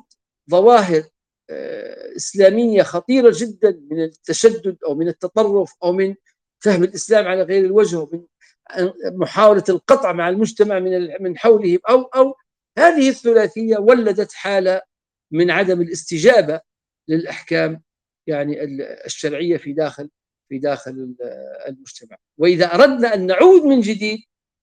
ظواهر 0.52 1.04
آه، 1.50 2.16
إسلامية 2.16 2.84
خطيرة 2.84 3.34
جدا 3.38 3.80
من 3.92 4.04
التشدد 4.04 4.78
أو 4.86 4.96
من 4.96 5.08
التطرف 5.08 5.74
أو 5.84 5.92
من 5.92 6.16
فهم 6.64 6.84
الإسلام 6.84 7.28
على 7.28 7.44
غير 7.44 7.66
الوجه 7.66 7.98
ومن 7.98 8.24
محاولة 9.04 9.64
القطع 9.70 10.12
مع 10.12 10.30
المجتمع 10.30 10.80
من 10.80 11.24
من 11.24 11.38
حولهم 11.38 11.80
أو 11.90 12.02
أو 12.02 12.36
هذه 12.78 13.10
الثلاثية 13.10 13.78
ولدت 13.78 14.34
حالة 14.34 14.82
من 15.32 15.52
عدم 15.52 15.82
الاستجابة 15.82 16.62
للأحكام 17.08 17.82
يعني 18.28 18.64
الشرعية 19.06 19.58
في 19.58 19.74
داخل 19.74 20.10
في 20.50 20.60
داخل 20.60 21.16
المجتمع. 21.68 22.18
وإذا 22.38 22.66
أردنا 22.66 23.14
أن 23.14 23.26
نعود 23.26 23.62
من 23.62 23.82
جديد 23.82 24.20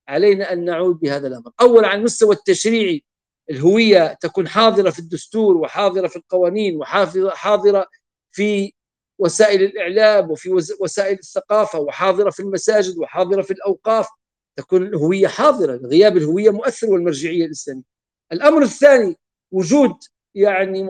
علينا 0.07 0.53
أن 0.53 0.65
نعود 0.65 0.99
بهذا 0.99 1.27
الأمر. 1.27 1.51
اولا 1.61 1.87
على 1.87 1.99
المستوى 1.99 2.35
التشريعي. 2.35 3.03
الهوية 3.51 4.17
تكون 4.21 4.47
حاضرة 4.47 4.89
في 4.89 4.99
الدستور 4.99 5.57
وحاضرة 5.57 6.07
في 6.07 6.15
القوانين 6.15 6.77
وحاضره 6.77 7.85
في 8.31 8.73
وسائل 9.19 9.63
الإعلام 9.63 10.31
وفي 10.31 10.49
وسائل 10.79 11.19
الثقافة 11.19 11.79
وحاضرة 11.79 12.29
في 12.29 12.39
المساجد 12.39 12.97
وحاضرة 12.97 13.41
في 13.41 13.51
الأوقاف 13.51 14.07
تكون 14.57 14.83
الهوية 14.87 15.27
حاضرة. 15.27 15.75
غياب 15.75 16.17
الهوية 16.17 16.49
مؤثر 16.49 16.87
والمرجعية 16.89 17.45
الإسلامية. 17.45 17.83
الأمر 18.31 18.61
الثاني 18.61 19.15
وجود 19.51 19.95
يعني 20.35 20.89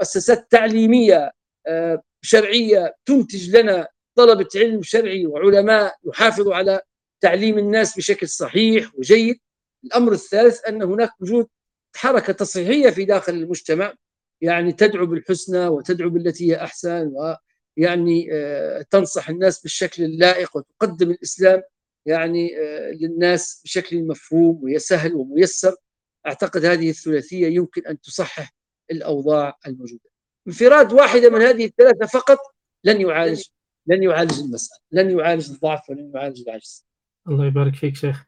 مؤسسات 0.00 0.50
تعليمية 0.50 1.30
آه، 1.66 2.02
شرعية 2.22 2.94
تنتج 3.06 3.56
لنا 3.56 3.88
طلبة 4.18 4.48
علم 4.56 4.82
شرعي 4.82 5.26
وعلماء 5.26 5.96
يحافظوا 6.04 6.54
على 6.54 6.80
تعليم 7.20 7.58
الناس 7.58 7.96
بشكل 7.96 8.28
صحيح 8.28 8.94
وجيد. 8.94 9.36
الأمر 9.84 10.12
الثالث 10.12 10.64
أن 10.64 10.82
هناك 10.82 11.10
وجود 11.20 11.46
حركة 11.96 12.32
تصحيحية 12.32 12.90
في 12.90 13.04
داخل 13.04 13.32
المجتمع 13.34 13.94
يعني 14.40 14.72
تدعو 14.72 15.06
بالحسنى 15.06 15.66
وتدعو 15.66 16.10
بالتي 16.10 16.50
هي 16.50 16.56
أحسن 16.56 17.12
ويعني 17.76 18.28
آه، 18.32 18.82
تنصح 18.90 19.28
الناس 19.28 19.62
بالشكل 19.62 20.04
اللائق 20.04 20.56
وتقدم 20.56 21.10
الإسلام 21.10 21.62
يعني 22.06 22.58
آه، 22.58 22.90
للناس 22.90 23.60
بشكل 23.64 24.06
مفهوم 24.06 24.64
ويسهل 24.64 25.14
وميسر 25.14 25.74
أعتقد 26.26 26.64
هذه 26.64 26.90
الثلاثية 26.90 27.46
يمكن 27.46 27.86
أن 27.86 28.00
تصحح 28.00 28.54
الأوضاع 28.90 29.58
الموجودة. 29.66 30.10
انفراد 30.46 30.92
واحدة 30.92 31.30
من 31.30 31.40
هذه 31.40 31.64
الثلاثة 31.64 32.06
فقط 32.06 32.38
لن 32.84 33.00
يعالج 33.00 33.44
لن 33.86 34.02
يعالج 34.02 34.40
المسألة، 34.40 34.80
لن 34.92 35.18
يعالج 35.18 35.50
الضعف 35.50 35.90
ولن 35.90 36.12
يعالج 36.14 36.40
العجز. 36.40 36.86
الله 37.28 37.46
يبارك 37.46 37.74
فيك 37.74 37.96
شيخ. 37.96 38.24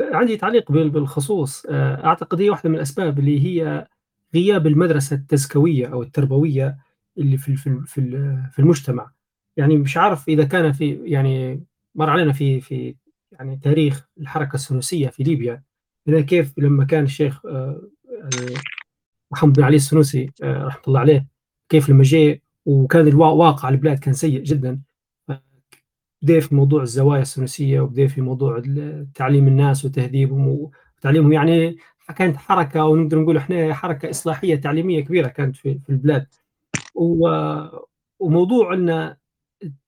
عندي 0.00 0.36
تعليق 0.36 0.72
بالخصوص 0.72 1.66
آه، 1.66 2.04
أعتقد 2.06 2.40
هي 2.40 2.50
واحدة 2.50 2.70
من 2.70 2.76
الأسباب 2.76 3.18
اللي 3.18 3.44
هي 3.46 3.86
غياب 4.34 4.66
المدرسة 4.66 5.16
التزكوية 5.16 5.86
أو 5.86 6.02
التربوية 6.02 6.78
اللي 7.18 7.36
في 7.38 7.56
في 7.56 7.82
في 8.52 8.58
المجتمع. 8.58 9.10
يعني 9.56 9.76
مش 9.76 9.96
عارف 9.96 10.28
إذا 10.28 10.44
كان 10.44 10.72
في 10.72 11.00
يعني 11.04 11.64
مر 11.94 12.10
علينا 12.10 12.32
في 12.32 12.60
في 12.60 12.96
يعني 13.32 13.56
تاريخ 13.56 14.08
الحركة 14.20 14.54
السنوسيه 14.54 15.08
في 15.08 15.22
ليبيا 15.22 15.62
إذا 16.08 16.20
كيف 16.20 16.58
لما 16.58 16.84
كان 16.84 17.04
الشيخ 17.04 17.46
آه، 17.46 17.82
يعني 18.04 18.54
محمد 19.32 19.52
بن 19.52 19.62
علي 19.62 19.76
السنوسي 19.76 20.30
آه، 20.42 20.64
رحمة 20.64 20.82
الله 20.88 21.00
عليه 21.00 21.26
كيف 21.68 21.88
لما 21.90 22.02
جاء 22.02 22.38
وكان 22.66 23.08
الواقع 23.08 23.68
البلاد 23.68 23.98
كان 23.98 24.14
سيء 24.14 24.42
جدا 24.42 24.80
بدأ 26.22 26.40
في 26.40 26.54
موضوع 26.54 26.82
الزوايا 26.82 27.22
السنوسيه 27.22 27.80
وبدأ 27.80 28.06
في 28.06 28.20
موضوع 28.20 28.62
تعليم 29.14 29.48
الناس 29.48 29.84
وتهذيبهم 29.84 30.70
وتعليمهم. 30.98 31.32
يعني 31.32 31.76
كانت 32.16 32.36
حركة 32.36 32.80
أو 32.80 32.96
نقدر 32.96 33.18
نقول 33.18 33.36
إحنا 33.36 33.74
حركة 33.74 34.10
إصلاحية 34.10 34.56
تعليمية 34.56 35.00
كبيرة 35.00 35.28
كانت 35.28 35.56
في, 35.56 35.78
في 35.78 35.90
البلاد. 35.90 36.26
وموضوع 38.20 38.74
ان 38.74 39.16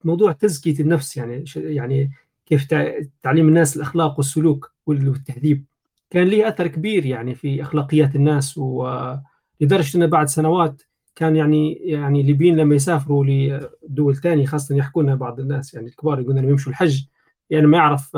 موضوع 0.04 0.32
تزكية 0.32 0.80
النفس 0.80 1.16
يعني 1.16 1.44
يعني 1.56 2.10
كيف 2.46 2.74
تعليم 3.22 3.48
الناس 3.48 3.76
الأخلاق 3.76 4.18
والسلوك 4.18 4.72
والتهذيب. 4.86 5.64
كان 6.10 6.26
ليه 6.26 6.48
أثر 6.48 6.66
كبير 6.66 7.06
يعني 7.06 7.34
في 7.34 7.62
أخلاقيات 7.62 8.16
الناس 8.16 8.58
ولدرجة 8.58 9.96
أنه 9.96 10.06
بعد 10.06 10.28
سنوات 10.28 10.82
كان 11.14 11.36
يعني 11.36 11.72
يعني 11.72 12.20
الليبيين 12.20 12.56
لما 12.56 12.74
يسافروا 12.74 13.24
لدول 13.24 14.16
ثانية 14.16 14.46
خاصة 14.46 14.76
يحكون 14.76 15.16
بعض 15.16 15.40
الناس 15.40 15.74
يعني 15.74 15.86
الكبار 15.86 16.20
يقولون 16.20 16.38
لما 16.38 16.50
يمشوا 16.50 16.72
الحج. 16.72 17.04
يعني 17.50 17.66
ما 17.66 17.76
يعرف 17.76 18.16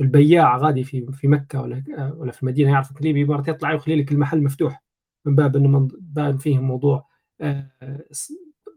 البياع 0.00 0.56
غادي 0.56 0.84
في 0.84 1.06
في 1.12 1.28
مكة 1.28 1.62
ولا 1.62 1.84
ولا 2.16 2.32
في 2.32 2.42
المدينة 2.42 2.70
يعرف 2.70 3.00
ليبي 3.00 3.24
مرات 3.24 3.48
يطلع 3.48 3.72
يخلي 3.72 3.96
لك 3.96 4.12
المحل 4.12 4.42
مفتوح 4.42 4.82
من 5.24 5.34
باب 5.34 5.56
إنه 5.56 5.88
باب 6.00 6.40
فيه 6.40 6.58
موضوع 6.58 7.06
آه، 7.40 7.70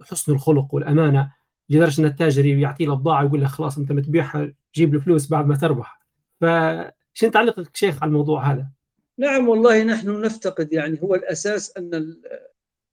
حسن 0.01 0.31
الخلق 0.31 0.73
والأمانة. 0.73 1.31
لدرجة 1.69 2.01
إن 2.01 2.05
التاجر 2.05 2.45
يعطيه 2.45 2.85
البضاعه 2.85 3.23
يقول 3.23 3.41
له 3.41 3.47
خلاص 3.47 3.77
أنت 3.77 3.91
متبيعها 3.91 4.53
جيب 4.75 4.95
الفلوس 4.95 5.27
بعد 5.27 5.47
ما 5.47 5.55
تربح. 5.55 5.99
فشنو 6.41 7.31
تعليقك 7.31 7.75
شيخ 7.75 8.03
على 8.03 8.09
الموضوع 8.09 8.51
هذا؟ 8.51 8.69
نعم 9.17 9.47
والله 9.47 9.83
نحن 9.83 10.21
نفتقد 10.21 10.73
يعني 10.73 10.99
هو 11.03 11.15
الأساس 11.15 11.77
أن 11.77 12.15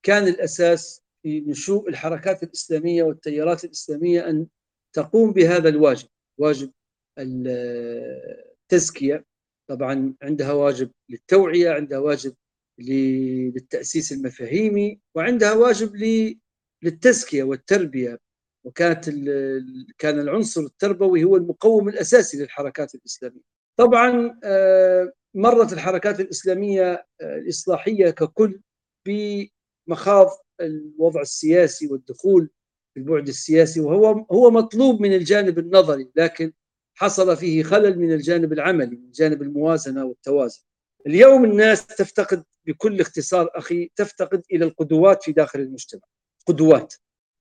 كان 0.03 0.27
الأساس 0.27 1.03
في 1.23 1.41
نشوء 1.41 1.89
الحركات 1.89 2.43
الإسلامية 2.43 3.03
والتيارات 3.03 3.63
الإسلامية 3.63 4.29
أن 4.29 4.47
تقوم 4.93 5.33
بهذا 5.33 5.69
الواجب 5.69 6.07
واجب 6.37 6.71
التزكية 8.67 9.25
طبعا 9.69 10.13
عندها 10.21 10.53
واجب 10.53 10.91
للتوعية 11.09 11.71
عندها 11.71 11.99
واجب 11.99 12.35
للتأسيس 12.79 14.11
المفاهيمي 14.11 14.99
وعندها 15.15 15.53
واجب 15.53 15.95
للتزكية 16.83 17.43
والتربية 17.43 18.19
وكانت 18.65 19.09
كان 19.97 20.19
العنصر 20.19 20.61
التربوي 20.61 21.23
هو 21.23 21.37
المقوم 21.37 21.89
الأساسي 21.89 22.37
للحركات 22.37 22.95
الإسلامية. 22.95 23.41
طبعا 23.79 24.39
آه، 24.43 25.13
مرت 25.35 25.73
الحركات 25.73 26.19
الإسلامية 26.19 27.05
آه، 27.21 27.37
الإصلاحية 27.37 28.09
ككل 28.09 28.61
بمخاض 29.87 30.29
الوضع 30.61 31.21
السياسي 31.21 31.87
والدخول 31.87 32.49
في 32.93 32.99
البعد 32.99 33.27
السياسي 33.27 33.79
وهو 33.79 34.25
هو 34.31 34.51
مطلوب 34.51 35.01
من 35.01 35.13
الجانب 35.13 35.59
النظري 35.59 36.11
لكن 36.15 36.53
حصل 36.95 37.37
فيه 37.37 37.63
خلل 37.63 37.99
من 37.99 38.13
الجانب 38.13 38.53
العملي 38.53 38.95
من 38.95 39.11
جانب 39.11 39.41
الموازنة 39.41 40.05
والتوازن. 40.05 40.61
اليوم 41.07 41.45
الناس 41.45 41.87
تفتقد 41.87 42.43
بكل 42.65 43.01
اختصار 43.01 43.49
أخي 43.55 43.91
تفتقد 43.95 44.43
إلى 44.51 44.65
القدوات 44.65 45.23
في 45.23 45.31
داخل 45.31 45.59
المجتمع. 45.59 46.01
قدوات 46.47 46.93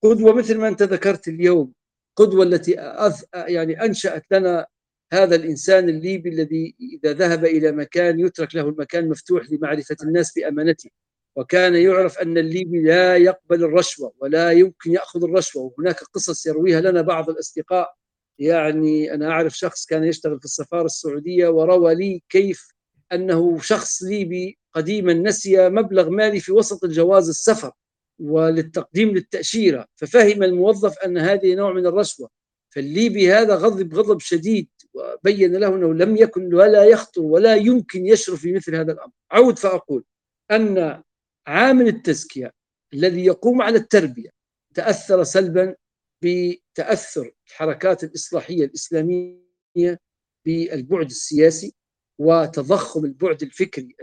قدوة 0.02 0.32
مثل 0.32 0.58
ما 0.58 0.68
أنت 0.68 0.82
ذكرت 0.82 1.28
اليوم 1.28 1.72
قدوة 2.16 2.44
التي 2.44 2.74
أث... 2.78 3.24
يعني 3.34 3.84
أنشأت 3.84 4.24
لنا 4.30 4.66
هذا 5.12 5.36
الإنسان 5.36 5.88
الليبي 5.88 6.28
الذي 6.28 6.76
إذا 6.80 7.12
ذهب 7.12 7.44
إلى 7.44 7.72
مكان 7.72 8.20
يترك 8.20 8.54
له 8.54 8.68
المكان 8.68 9.08
مفتوح 9.08 9.52
لمعرفة 9.52 9.96
الناس 10.02 10.32
بأمانته 10.34 10.90
وكان 11.36 11.74
يعرف 11.74 12.18
أن 12.18 12.38
الليبي 12.38 12.82
لا 12.82 13.16
يقبل 13.16 13.64
الرشوة 13.64 14.12
ولا 14.18 14.52
يمكن 14.52 14.92
يأخذ 14.92 15.24
الرشوة. 15.24 15.62
وهناك 15.62 16.02
قصص 16.02 16.46
يرويها 16.46 16.80
لنا 16.80 17.02
بعض 17.02 17.30
الأصدقاء. 17.30 17.94
يعني 18.38 19.14
أنا 19.14 19.30
أعرف 19.30 19.58
شخص 19.58 19.86
كان 19.86 20.04
يشتغل 20.04 20.38
في 20.38 20.44
السفارة 20.44 20.84
السعودية 20.84 21.48
وروى 21.48 21.94
لي 21.94 22.22
كيف 22.28 22.68
أنه 23.12 23.58
شخص 23.58 24.02
ليبي 24.02 24.58
قديما 24.74 25.12
نسي 25.12 25.68
مبلغ 25.68 26.10
مالي 26.10 26.40
في 26.40 26.52
وسط 26.52 26.84
الجواز 26.84 27.28
السفر 27.28 27.72
وللتقديم 28.18 29.08
للتأشيرة 29.08 29.86
ففهم 29.96 30.42
الموظف 30.42 30.98
أن 30.98 31.18
هذه 31.18 31.54
نوع 31.54 31.72
من 31.72 31.86
الرشوة. 31.86 32.28
فالليبي 32.74 33.32
هذا 33.32 33.54
غضب 33.54 33.94
غضب 33.94 34.20
شديد 34.20 34.68
وبين 34.94 35.56
له 35.56 35.68
أنه 35.68 35.94
لم 35.94 36.16
يكن 36.16 36.54
ولا 36.54 36.84
يخطر 36.84 37.22
ولا 37.22 37.56
يمكن 37.56 38.06
يشرف 38.06 38.40
في 38.40 38.52
مثل 38.52 38.74
هذا 38.76 38.92
الأمر. 38.92 39.12
عود 39.30 39.58
فأقول 39.58 40.04
أن 40.50 41.02
عامل 41.46 41.88
التزكية 41.88 42.52
الذي 42.94 43.24
يقوم 43.24 43.62
على 43.62 43.78
التربية 43.78 44.30
تأثر 44.74 45.24
سلبا 45.24 45.74
بتأثر 46.22 47.32
الحركات 47.48 48.04
الإصلاحية 48.04 48.64
الإسلامية 48.64 50.00
بالبعد 50.46 51.06
السياسي 51.06 51.74
وتضخم 52.18 53.04
البعد 53.04 53.42
الفكري 53.42 53.96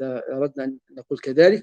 إذا 0.00 0.22
أردنا 0.32 0.64
أن 0.64 0.78
نقول 0.90 1.18
كذلك 1.18 1.62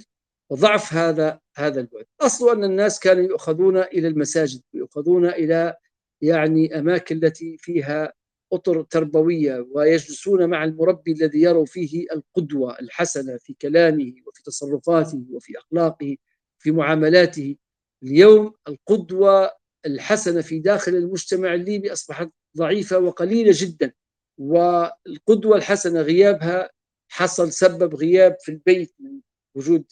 وضعف 0.49 0.93
هذا 0.93 1.39
هذا 1.55 1.79
البعد. 1.81 2.05
اصل 2.21 2.55
أن 2.55 2.63
الناس 2.63 2.99
كانوا 2.99 3.23
يؤخذون 3.23 3.77
إلى 3.77 4.07
المساجد 4.07 4.61
ويؤخذون 4.73 5.25
إلى 5.25 5.75
يعني 6.21 6.79
أماكن 6.79 7.15
التي 7.25 7.57
فيها 7.57 8.13
أطر 8.53 8.83
تربوية 8.83 9.67
ويجلسون 9.71 10.49
مع 10.49 10.63
المربي 10.63 11.11
الذي 11.11 11.41
يروا 11.41 11.65
فيه 11.65 12.05
القدوة 12.11 12.79
الحسنة 12.79 13.37
في 13.37 13.53
كلامه 13.53 14.13
وفي 14.27 14.43
تصرفاته 14.43 15.25
وفي 15.31 15.57
أخلاقه 15.57 16.17
في 16.59 16.71
معاملاته. 16.71 17.55
اليوم 18.03 18.53
القدوة 18.67 19.51
الحسنة 19.85 20.41
في 20.41 20.59
داخل 20.59 20.95
المجتمع 20.95 21.53
الليبي 21.53 21.93
أصبحت 21.93 22.29
ضعيفة 22.57 22.97
وقليلة 22.99 23.51
جدا 23.55 23.91
والقدوة 24.37 25.57
الحسنة 25.57 26.01
غيابها 26.01 26.69
حصل 27.11 27.51
سبب 27.51 27.95
غياب 27.95 28.37
في 28.41 28.51
البيت 28.51 28.95
من 28.99 29.19
وجود 29.55 29.83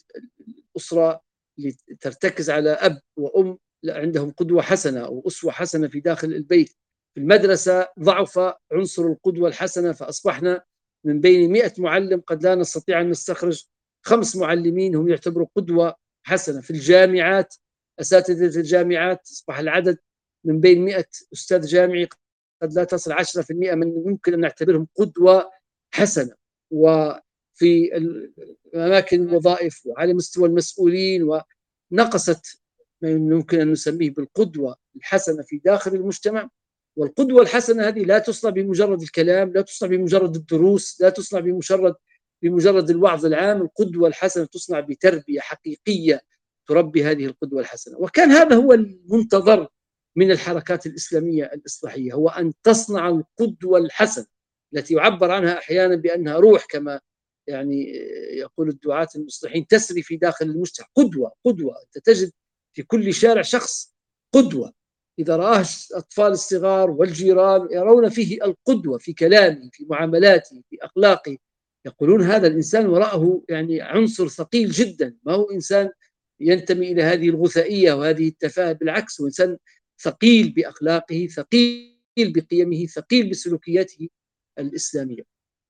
الأسرة 0.76 1.20
اللي 1.58 1.76
ترتكز 2.00 2.50
على 2.50 2.70
أب 2.70 3.00
وأم 3.16 3.58
عندهم 3.88 4.30
قدوة 4.30 4.62
حسنة 4.62 5.00
أو 5.00 5.22
أسوة 5.26 5.52
حسنة 5.52 5.88
في 5.88 6.00
داخل 6.00 6.28
البيت. 6.32 6.76
في 7.14 7.20
المدرسة 7.20 7.88
ضعف 8.00 8.38
عنصر 8.72 9.02
القدوة 9.06 9.48
الحسنة 9.48 9.92
فأصبحنا 9.92 10.64
من 11.04 11.20
بين 11.20 11.50
مئة 11.50 11.72
معلم 11.78 12.20
قد 12.20 12.42
لا 12.42 12.54
نستطيع 12.54 13.00
أن 13.00 13.10
نستخرج 13.10 13.64
خمس 14.02 14.36
معلمين 14.36 14.94
هم 14.94 15.08
يعتبروا 15.08 15.46
قدوة 15.56 15.94
حسنة. 16.22 16.60
في 16.60 16.70
الجامعات 16.70 17.54
أساتذة 18.00 18.58
الجامعات 18.60 19.28
أصبح 19.32 19.58
العدد 19.58 19.98
من 20.44 20.60
بين 20.60 20.82
مئة 20.84 21.04
أستاذ 21.32 21.66
جامعي 21.66 22.08
قد 22.62 22.72
لا 22.72 22.84
تصل 22.84 23.12
10% 23.12 23.50
من 23.50 24.04
ممكن 24.04 24.34
أن 24.34 24.40
نعتبرهم 24.40 24.88
قدوة 24.96 25.50
حسنة. 25.94 26.34
و 26.70 27.10
في 27.54 27.90
أماكن 28.74 29.22
الوظائف 29.28 29.86
وعلى 29.86 30.14
مستوى 30.14 30.48
المسؤولين 30.48 31.22
ونقصت 31.92 32.62
ما 33.02 33.10
يمكن 33.10 33.60
أن 33.60 33.72
نسميه 33.72 34.10
بالقدوة 34.10 34.76
الحسنة 34.96 35.42
في 35.42 35.58
داخل 35.58 35.94
المجتمع. 35.94 36.50
والقدوة 36.96 37.42
الحسنة 37.42 37.88
هذه 37.88 38.04
لا 38.04 38.18
تصنع 38.18 38.50
بمجرد 38.50 39.02
الكلام 39.02 39.52
لا 39.52 39.60
تصنع 39.62 39.88
بمجرد 39.88 40.36
الدروس 40.36 41.00
لا 41.00 41.10
تصنع 41.10 41.40
بمجرد 41.40 41.94
بمجرد 42.42 42.90
الوعظ 42.90 43.26
العام. 43.26 43.62
القدوة 43.62 44.08
الحسنة 44.08 44.44
تصنع 44.44 44.80
بتربية 44.80 45.40
حقيقية 45.40 46.20
تربي 46.68 47.04
هذه 47.04 47.26
القدوة 47.26 47.60
الحسنة. 47.60 47.98
وكان 47.98 48.30
هذا 48.30 48.56
هو 48.56 48.72
المنتظر 48.72 49.68
من 50.16 50.30
الحركات 50.30 50.86
الإسلامية 50.86 51.44
الإصلاحية 51.44 52.12
هو 52.12 52.28
أن 52.28 52.52
تصنع 52.62 53.08
القدوة 53.08 53.78
الحسنة 53.78 54.26
التي 54.74 54.94
يعبر 54.94 55.30
عنها 55.30 55.58
أحيانا 55.58 55.96
بأنها 55.96 56.36
روح 56.38 56.66
كما 56.70 57.00
يعني 57.46 57.84
يقول 58.32 58.68
الدعاة 58.68 59.08
المصلحين 59.16 59.66
تسري 59.66 60.02
في 60.02 60.16
داخل 60.16 60.46
المجتمع. 60.46 60.86
قدوة 60.96 61.32
قدوة. 61.44 61.74
أنت 61.82 62.06
تجد 62.06 62.32
في 62.72 62.82
كل 62.82 63.14
شارع 63.14 63.42
شخص 63.42 63.94
قدوة. 64.34 64.72
إذا 65.18 65.36
رآه 65.36 65.64
الأطفال 65.90 66.32
الصغار 66.32 66.90
والجيران 66.90 67.68
يرون 67.70 68.08
فيه 68.08 68.44
القدوة 68.44 68.98
في 68.98 69.12
كلامه 69.12 69.70
في 69.72 69.86
معاملاته 69.90 70.62
في 70.70 70.78
أخلاقه. 70.82 71.36
يقولون 71.86 72.22
هذا 72.22 72.46
الإنسان 72.46 72.86
وراءه 72.86 73.42
يعني 73.48 73.80
عنصر 73.80 74.28
ثقيل 74.28 74.70
جدا. 74.70 75.16
ما 75.22 75.32
هو 75.32 75.50
إنسان 75.50 75.90
ينتمي 76.40 76.92
إلى 76.92 77.02
هذه 77.02 77.28
الغثائية 77.28 77.92
وهذه 77.92 78.28
التفاهة؟ 78.28 78.72
بالعكس 78.72 79.20
هو 79.20 79.26
إنسان 79.26 79.58
ثقيل 80.02 80.52
بأخلاقه 80.52 81.26
ثقيل 81.26 81.92
بقيمه 82.18 82.86
ثقيل 82.86 83.30
بسلوكياته 83.30 84.08
الإسلامية. 84.58 85.22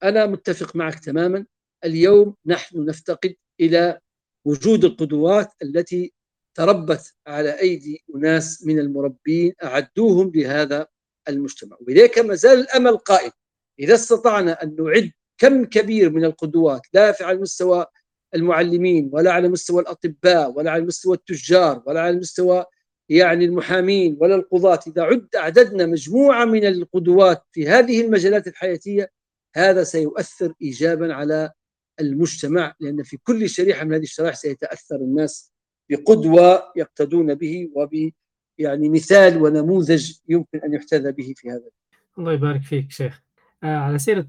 أنا 0.02 0.26
متفق 0.26 0.76
معك 0.76 0.98
تماما. 0.98 1.46
اليوم 1.84 2.36
نحن 2.46 2.84
نفتقد 2.84 3.34
إلى 3.60 4.00
وجود 4.44 4.84
القدوات 4.84 5.52
التي 5.62 6.12
تربت 6.54 7.14
على 7.26 7.60
أيدي 7.60 8.04
أناس 8.14 8.66
من 8.66 8.78
المربين 8.78 9.52
أعدوهم 9.64 10.32
لهذا 10.34 10.86
المجتمع. 11.28 11.76
ولذلك 11.80 12.18
ما 12.18 12.34
زال 12.34 12.60
الأمل 12.60 12.96
قائم. 12.96 13.30
إذا 13.78 13.94
استطعنا 13.94 14.62
أن 14.62 14.76
نعد 14.78 15.12
كم 15.38 15.64
كبير 15.64 16.10
من 16.10 16.24
القدوات 16.24 16.82
لا 16.92 17.16
على 17.20 17.38
مستوى 17.38 17.86
المعلمين 18.34 19.10
ولا 19.12 19.32
على 19.32 19.48
مستوى 19.48 19.82
الأطباء 19.82 20.50
ولا 20.50 20.70
على 20.70 20.84
مستوى 20.84 21.16
التجار 21.16 21.82
ولا 21.86 22.00
على 22.00 22.16
مستوى 22.16 22.64
يعني 23.08 23.44
المحامين 23.44 24.16
ولا 24.20 24.34
القضاة 24.34 24.80
إذا 24.86 25.02
عد 25.02 25.28
أعددنا 25.36 25.86
مجموعة 25.86 26.44
من 26.44 26.64
القدوات 26.64 27.42
في 27.52 27.68
هذه 27.68 28.00
المجالات 28.00 28.46
الحياتية 28.46 29.10
هذا 29.56 29.84
سيؤثر 29.84 30.54
إيجابا 30.62 31.14
على 31.14 31.52
المجتمع 32.00 32.74
لأن 32.80 33.02
في 33.02 33.16
كل 33.16 33.48
شريحة 33.48 33.84
من 33.84 33.94
هذه 33.94 34.02
الشرائح 34.02 34.34
سيتأثر 34.34 34.96
الناس 34.96 35.51
بقدوة 35.90 36.62
يقتدون 36.76 37.34
به 37.34 37.70
وب 37.74 38.10
يعني 38.58 38.88
مثال 38.88 39.42
ونموذج 39.42 40.12
يمكن 40.28 40.58
أن 40.58 40.74
يحتذى 40.74 41.12
به 41.12 41.34
في 41.36 41.50
هذا. 41.50 41.70
الله 42.18 42.32
يبارك 42.32 42.62
فيك 42.62 42.90
شيخ. 42.90 43.22
آه 43.62 43.76
على 43.76 43.98
سيرة 43.98 44.28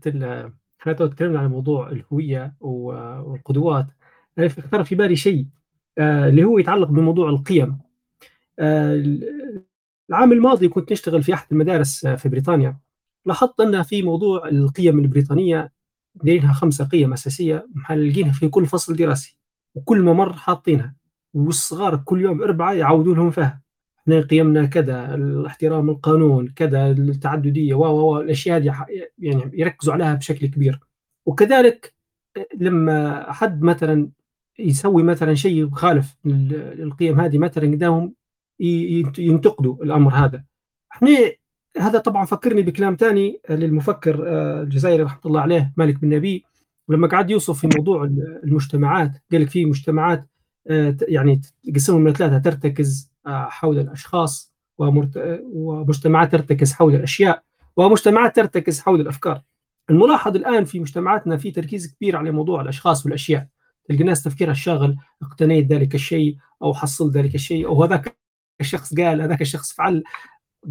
إحنا 0.81 0.93
تكلمنا 0.93 1.39
عن 1.39 1.49
موضوع 1.49 1.89
الهوية 1.89 2.53
والقدوات. 2.59 3.85
اختار 4.39 4.83
في 4.83 4.95
بالي 4.95 5.15
شيء 5.15 5.45
آه 5.97 6.29
اللي 6.29 6.43
هو 6.43 6.57
يتعلق 6.57 6.87
بموضوع 6.87 7.29
القيم. 7.29 7.77
آه 8.59 9.03
العام 10.09 10.31
الماضي 10.31 10.67
كنت 10.67 10.91
نشتغل 10.91 11.23
في 11.23 11.33
أحد 11.33 11.47
المدارس 11.51 12.07
في 12.07 12.29
بريطانيا. 12.29 12.77
لاحظت 13.25 13.59
ان 13.59 13.83
في 13.83 14.01
موضوع 14.01 14.47
القيم 14.47 14.99
البريطانية 14.99 15.73
لها 16.23 16.53
خمسة 16.53 16.85
قيم 16.85 17.13
أساسية 17.13 17.67
محلقينها 17.75 18.31
في 18.33 18.49
كل 18.49 18.65
فصل 18.65 18.95
دراسي 18.95 19.37
وكل 19.75 20.01
ممر 20.01 20.33
حاطينها. 20.33 20.95
والصغار 21.33 21.95
كل 22.05 22.21
يوم 22.21 22.41
اربعه 22.41 22.73
يعودوا 22.73 23.15
لهم 23.15 23.31
فيها 23.31 23.61
إحنا 23.99 24.21
قيمنا 24.21 24.65
كذا 24.65 25.15
الاحترام 25.15 25.89
القانون 25.89 26.47
كذا 26.47 26.91
التعددية 26.91 27.73
و 27.73 27.85
و 27.85 28.21
الأشياء 28.21 28.57
هذه 28.57 28.85
يعني 29.17 29.51
يركزوا 29.53 29.93
عليها 29.93 30.13
بشكل 30.13 30.47
كبير. 30.47 30.79
وكذلك 31.25 31.93
لما 32.55 33.25
حد 33.31 33.61
مثلا 33.61 34.09
يسوي 34.59 35.03
مثلا 35.03 35.33
شيء 35.33 35.67
يخالف 35.67 36.15
القيم 36.25 37.19
هذه 37.19 37.37
مثلا 37.37 37.71
قدامهم 37.71 38.13
ينتقدوا 39.17 39.83
الأمر 39.83 40.13
هذا. 40.13 40.43
إحنا 40.91 41.09
هذا 41.77 41.99
طبعا 41.99 42.25
فكرني 42.25 42.61
بكلام 42.61 42.95
ثاني 42.95 43.41
للمفكر 43.49 44.23
الجزائري 44.61 45.03
رحمة 45.03 45.21
الله 45.25 45.41
عليه 45.41 45.73
مالك 45.77 45.99
بن 45.99 46.09
نبي 46.09 46.43
لما 46.89 47.07
قعد 47.07 47.29
يوصف 47.29 47.59
في 47.59 47.69
موضوع 47.77 48.03
المجتمعات 48.43 49.11
قال 49.31 49.41
لك 49.41 49.49
في 49.49 49.65
مجتمعات 49.65 50.27
يعني 51.07 51.41
قسمهم 51.75 52.01
من 52.01 52.13
ثلاثة 52.13 52.37
ترتكز 52.37 53.11
حول 53.25 53.79
الأشخاص 53.79 54.53
ومجتمعات 54.77 56.31
ترتكز 56.31 56.73
حول 56.73 56.95
الأشياء 56.95 57.43
ومجتمعات 57.77 58.35
ترتكز 58.35 58.79
حول 58.79 59.01
الأفكار. 59.01 59.41
الملاحظ 59.89 60.35
الآن 60.35 60.65
في 60.65 60.79
مجتمعاتنا 60.79 61.37
في 61.37 61.51
تركيز 61.51 61.95
كبير 61.95 62.15
على 62.15 62.31
موضوع 62.31 62.61
الأشخاص 62.61 63.05
والأشياء. 63.05 63.47
تلقى 63.89 64.01
الناس 64.01 64.23
تفكيرها 64.23 64.51
الشاغل 64.51 64.97
اقتنيت 65.21 65.71
ذلك 65.71 65.95
الشيء 65.95 66.37
أو 66.63 66.73
حصلت 66.73 67.17
ذلك 67.17 67.35
الشيء 67.35 67.67
أو 67.67 67.83
هذاك 67.83 68.17
الشخص 68.61 68.93
قال 68.95 69.21
هذاك 69.21 69.41
الشخص 69.41 69.73
فعل. 69.73 70.03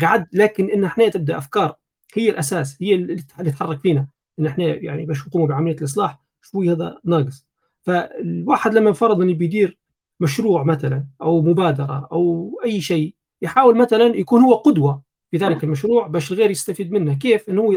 قعد 0.01 0.27
لكن 0.33 0.71
إن 0.71 0.85
إحنا 0.85 1.09
تبدأ 1.09 1.39
أفكار 1.39 1.77
هي 2.15 2.31
الأساس 2.31 2.83
هي 2.83 2.95
اللي 2.95 3.23
تحرك 3.53 3.81
فينا. 3.81 4.07
إن 4.39 4.47
إحنا 4.47 4.65
يعني 4.65 5.07
باش 5.07 5.29
نقوموا 5.29 5.47
بعملية 5.47 5.77
الإصلاح 5.77 6.23
شوي 6.43 6.73
هذا 6.73 6.99
ناقص. 7.05 7.47
فالواحد 7.83 8.75
لما 8.75 8.93
فرض 8.93 9.21
إنه 9.21 9.35
بيدير 9.35 9.79
مشروع 10.23 10.63
مثلا 10.63 11.07
أو 11.23 11.43
مبادرة 11.43 12.09
أو 12.13 12.53
أي 12.65 12.81
شيء 12.81 13.15
يحاول 13.43 13.79
مثلا 13.79 14.05
يكون 14.05 14.41
هو 14.43 14.55
قدوة 14.55 15.03
في 15.31 15.37
ذلك 15.37 15.65
المشروع 15.65 16.07
باش 16.07 16.33
الغير 16.33 16.51
يستفيد 16.51 16.93
منه. 16.93 17.15
كيف؟ 17.15 17.49
إنه 17.49 17.63
هو 17.63 17.77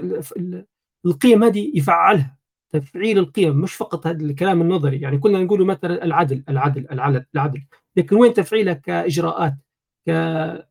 القيم 1.06 1.44
هذه 1.44 1.72
يفعلها. 1.76 2.38
تفعيل 2.72 3.18
القيم 3.18 3.58
مش 3.58 3.74
فقط 3.74 4.08
هذا 4.08 4.24
الكلام 4.24 4.62
النظري. 4.62 5.02
يعني 5.02 5.18
كنا 5.18 5.44
نقول 5.44 5.66
مثلا 5.66 6.04
العدل 6.04 6.44
العدل 6.50 6.88
العدل 6.92 7.26
العدل. 7.36 7.64
لكن 7.96 8.16
وين 8.16 8.34
تفعيلها؟ 8.34 8.74
كإجراءات 8.74 9.56
ك 10.08 10.10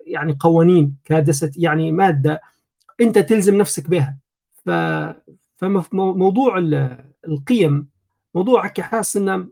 يعني 0.06 0.36
قوانين 0.40 0.96
كدست 1.04 1.58
يعني 1.58 1.92
مادة 1.92 2.40
أنت 3.00 3.18
تلزم 3.18 3.54
نفسك 3.58 3.90
بها. 3.90 4.18
ف 4.52 4.70
فموضوع 5.56 6.58
القيم 7.28 7.88
موضوع 8.34 8.68
حاسس 8.68 9.16
إنه 9.16 9.48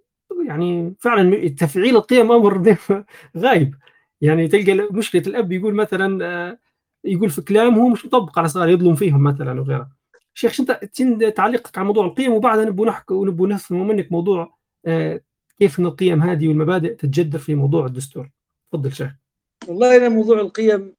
يعني 0.46 0.94
فعلا 1.00 1.48
تفعيل 1.48 1.96
القيم 1.96 2.32
أمر 2.32 2.76
غايب. 3.36 3.74
يعني 4.20 4.48
تلقى 4.48 4.88
مشكلة 4.92 5.22
الأب 5.26 5.52
يقول 5.52 5.74
مثلا 5.74 6.58
يقول 7.04 7.30
في 7.30 7.42
كلام 7.42 7.74
هو 7.74 7.88
مش 7.88 8.06
مطبق 8.06 8.38
على 8.38 8.48
صغار 8.48 8.68
يظلم 8.68 8.94
فيهم 8.94 9.22
مثلا 9.22 9.60
وغيره. 9.60 9.90
شيخ 10.34 10.60
انت 11.00 11.24
تعليقك 11.24 11.78
على 11.78 11.86
موضوع 11.86 12.06
القيم؟ 12.06 12.32
وبعدها 12.32 12.64
نبغى 12.64 12.88
نحكي 12.88 13.14
ونبغى 13.14 13.48
نفهم 13.48 13.88
منك 13.88 14.12
موضوع 14.12 14.58
كيف 15.58 15.78
إن 15.80 15.86
القيم 15.86 16.22
هذه 16.22 16.48
والمبادئ 16.48 16.94
تتجدر 16.94 17.38
في 17.38 17.54
موضوع 17.54 17.86
الدستور. 17.86 18.30
تفضل 18.72 18.92
شيخ. 18.92 19.10
والله 19.68 19.96
أنا 19.96 20.08
موضوع 20.08 20.40
القيم 20.40 20.94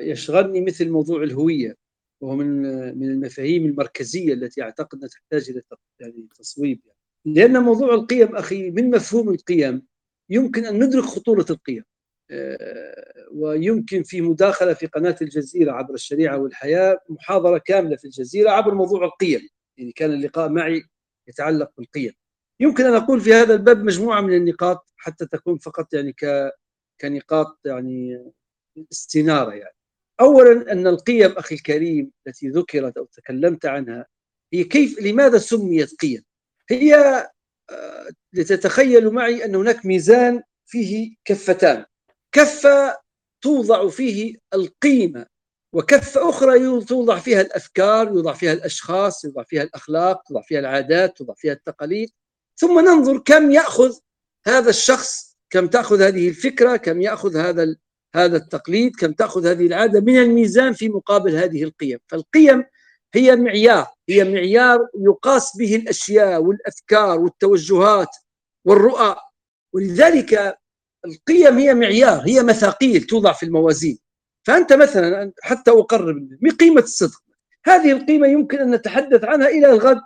يشغلني 0.00 0.60
مثل 0.60 0.90
موضوع 0.90 1.22
الهوية 1.22 1.76
وهو 2.20 2.36
من 2.36 2.62
من 2.98 3.08
المفاهيم 3.10 3.66
المركزية 3.66 4.32
التي 4.34 4.62
أعتقد 4.62 4.98
أنها 4.98 5.08
تحتاج 5.08 5.50
إلى 5.50 5.62
يعني 6.00 6.26
تصويب. 6.38 6.80
يعني. 6.86 6.91
لأن 7.24 7.62
موضوع 7.62 7.94
القيم 7.94 8.36
أخي 8.36 8.70
من 8.70 8.90
مفهوم 8.90 9.28
القيم؟ 9.28 9.86
يمكن 10.30 10.64
أن 10.64 10.84
ندرك 10.84 11.04
خطورة 11.04 11.46
القيم. 11.50 11.84
ويمكن 13.32 14.02
في 14.02 14.20
مداخلة 14.20 14.74
في 14.74 14.86
قناة 14.86 15.16
الجزيرة 15.22 15.72
عبر 15.72 15.94
الشريعة 15.94 16.38
والحياة 16.38 17.00
محاضرة 17.08 17.58
كاملة 17.58 17.96
في 17.96 18.04
الجزيرة 18.04 18.50
عبر 18.50 18.74
موضوع 18.74 19.04
القيم. 19.04 19.48
يعني 19.78 19.92
كان 19.92 20.12
اللقاء 20.12 20.48
معي 20.48 20.82
يتعلق 21.28 21.70
بالقيم. 21.78 22.12
يمكن 22.60 22.84
أن 22.84 22.94
أقول 22.94 23.20
في 23.20 23.34
هذا 23.34 23.54
الباب 23.54 23.84
مجموعة 23.84 24.20
من 24.20 24.34
النقاط 24.36 24.86
حتى 24.96 25.26
تكون 25.26 25.58
فقط 25.58 25.94
يعني 25.94 26.12
ك 26.12 26.50
كنقاط 27.00 27.58
يعني 27.64 28.32
استنارة 28.92 29.52
يعني. 29.52 29.76
اولا 30.20 30.72
أن 30.72 30.86
القيم 30.86 31.32
أخي 31.32 31.54
الكريم 31.54 32.12
التي 32.26 32.48
ذكرت 32.48 32.96
أو 32.96 33.04
تكلمت 33.04 33.66
عنها 33.66 34.06
هي 34.52 34.64
كيف 34.64 35.00
لماذا 35.00 35.38
سميت 35.38 35.94
قيم؟ 36.00 36.24
هي 36.72 37.28
لتتخيلوا 38.32 39.12
معي 39.12 39.44
أن 39.44 39.54
هناك 39.54 39.86
ميزان 39.86 40.42
فيه 40.66 41.14
كفتان. 41.24 41.84
كفة 42.32 42.98
توضع 43.42 43.88
فيه 43.88 44.36
القيمة 44.54 45.26
وكفة 45.74 46.28
أخرى 46.28 46.80
توضع 46.84 47.18
فيها 47.18 47.40
الأفكار 47.40 48.08
يوضع 48.08 48.32
فيها 48.32 48.52
الأشخاص 48.52 49.24
يوضع 49.24 49.42
فيها 49.42 49.62
الأخلاق 49.62 50.22
توضع 50.22 50.42
فيها 50.42 50.60
العادات 50.60 51.16
توضع 51.16 51.34
فيها 51.34 51.52
التقاليد. 51.52 52.10
ثم 52.56 52.80
ننظر 52.80 53.18
كم 53.18 53.50
يأخذ 53.50 53.98
هذا 54.46 54.70
الشخص 54.70 55.36
كم 55.50 55.66
تأخذ 55.66 56.02
هذه 56.02 56.28
الفكرة 56.28 56.76
كم 56.76 57.02
يأخذ 57.02 57.36
هذا 57.36 57.76
هذا 58.14 58.36
التقليد 58.36 58.96
كم 58.96 59.12
تأخذ 59.12 59.46
هذه 59.46 59.66
العادة 59.66 60.00
من 60.00 60.18
الميزان 60.18 60.72
في 60.72 60.88
مقابل 60.88 61.36
هذه 61.36 61.62
القيم. 61.62 61.98
فالقيم 62.08 62.64
هي 63.14 63.36
معيار 63.36 63.86
هي 64.08 64.24
معيار 64.24 64.88
يقاس 65.00 65.56
به 65.56 65.76
الأشياء 65.76 66.42
والأفكار 66.42 67.20
والتوجهات 67.20 68.08
والرؤى. 68.64 69.16
ولذلك 69.74 70.58
القيم 71.04 71.58
هي 71.58 71.74
معيار 71.74 72.22
هي 72.26 72.42
مثاقيل 72.42 73.02
توضع 73.02 73.32
في 73.32 73.42
الموازين. 73.46 73.98
فأنت 74.46 74.72
مثلا 74.72 75.32
حتى 75.42 75.70
أقرب 75.70 76.28
قيمة 76.60 76.80
الصدق. 76.80 77.22
هذه 77.66 77.92
القيمة 77.92 78.26
يمكن 78.26 78.58
أن 78.58 78.70
نتحدث 78.74 79.24
عنها 79.24 79.48
إلى 79.48 79.70
الغد 79.70 80.00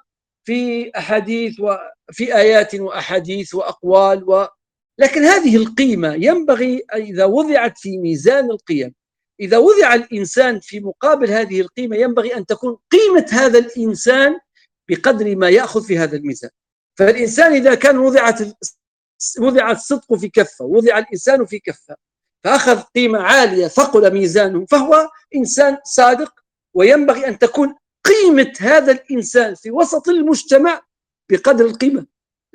في 0.45 0.91
أحاديث 0.99 1.61
وفي 1.61 2.37
آيات 2.37 2.75
وأحاديث 2.75 3.55
وأقوال 3.55 4.31
و 4.31 4.47
لكن 4.99 5.23
هذه 5.23 5.57
القيمة 5.57 6.15
ينبغي 6.15 6.83
إذا 6.95 7.25
وضعت 7.25 7.79
في 7.79 7.99
ميزان 7.99 8.51
القيم 8.51 8.95
إذا 9.41 9.59
وضع 9.59 9.95
الإنسان 9.95 10.61
في 10.61 10.81
مقابل 10.81 11.31
هذه 11.31 11.61
القيمة 11.61 11.97
ينبغي 11.97 12.37
أن 12.37 12.47
تكون 12.47 12.77
قيمة 12.91 13.27
هذا 13.31 13.59
الإنسان 13.59 14.39
بقدر 14.89 15.37
ما 15.37 15.49
يأخذ 15.49 15.85
في 15.85 15.99
هذا 15.99 16.17
الميزان. 16.17 16.51
فالإنسان 16.99 17.53
إذا 17.53 17.75
كان 17.75 17.99
وضعت 17.99 18.43
وضع 19.39 19.71
الصدق 19.71 20.15
في 20.15 20.29
كفة 20.29 20.65
وضع 20.65 20.99
الإنسان 20.99 21.47
في 21.47 21.59
كفة 21.59 21.97
فأخذ 22.45 22.81
قيمة 22.81 23.19
عالية 23.19 23.67
ثقل 23.67 24.13
ميزانه 24.13 24.67
فهو 24.67 25.11
إنسان 25.37 25.79
صادق 25.85 26.33
وينبغي 26.75 27.29
أن 27.29 27.39
تكون 27.39 27.75
قيمة 28.05 28.53
هذا 28.61 28.93
الإنسان 28.93 29.55
في 29.55 29.71
وسط 29.71 30.09
المجتمع 30.09 30.83
بقدر 31.31 31.65
القيمة 31.65 32.07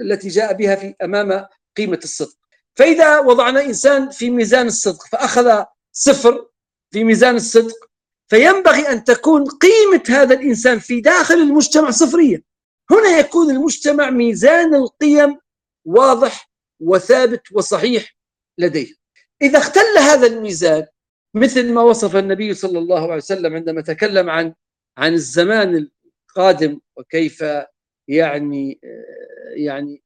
التي 0.01 0.27
جاء 0.27 0.53
بها 0.53 0.75
في 0.75 0.95
أمام 1.03 1.45
قيمة 1.77 1.99
الصدق. 2.03 2.37
فإذا 2.75 3.19
وضعنا 3.19 3.61
إنسان 3.61 4.09
في 4.09 4.29
ميزان 4.29 4.67
الصدق 4.67 5.07
فأخذ 5.07 5.63
صفر 5.91 6.47
في 6.91 7.03
ميزان 7.03 7.35
الصدق 7.35 7.89
فينبغي 8.27 8.89
أن 8.89 9.03
تكون 9.03 9.45
قيمة 9.47 10.03
هذا 10.09 10.35
الإنسان 10.35 10.79
في 10.79 11.01
داخل 11.01 11.35
المجتمع 11.35 11.91
صفريه 11.91 12.43
هنا 12.91 13.19
يكون 13.19 13.49
المجتمع 13.49 14.09
ميزان 14.09 14.75
القيم 14.75 15.37
واضح 15.85 16.51
وثابت 16.79 17.41
وصحيح 17.51 18.15
لديه. 18.57 18.93
إذا 19.41 19.57
اختل 19.57 19.97
هذا 19.99 20.27
الميزان 20.27 20.85
مثل 21.33 21.73
ما 21.73 21.81
وصف 21.81 22.15
النبي 22.15 22.53
صلى 22.53 22.79
الله 22.79 23.03
عليه 23.03 23.15
وسلم 23.15 23.55
عندما 23.55 23.81
تكلم 23.81 24.29
عن 24.29 24.53
عن 24.97 25.13
الزمان 25.13 25.87
القادم 26.29 26.79
وكيف 26.97 27.43
يعني 28.07 28.79
يعني 29.55 30.03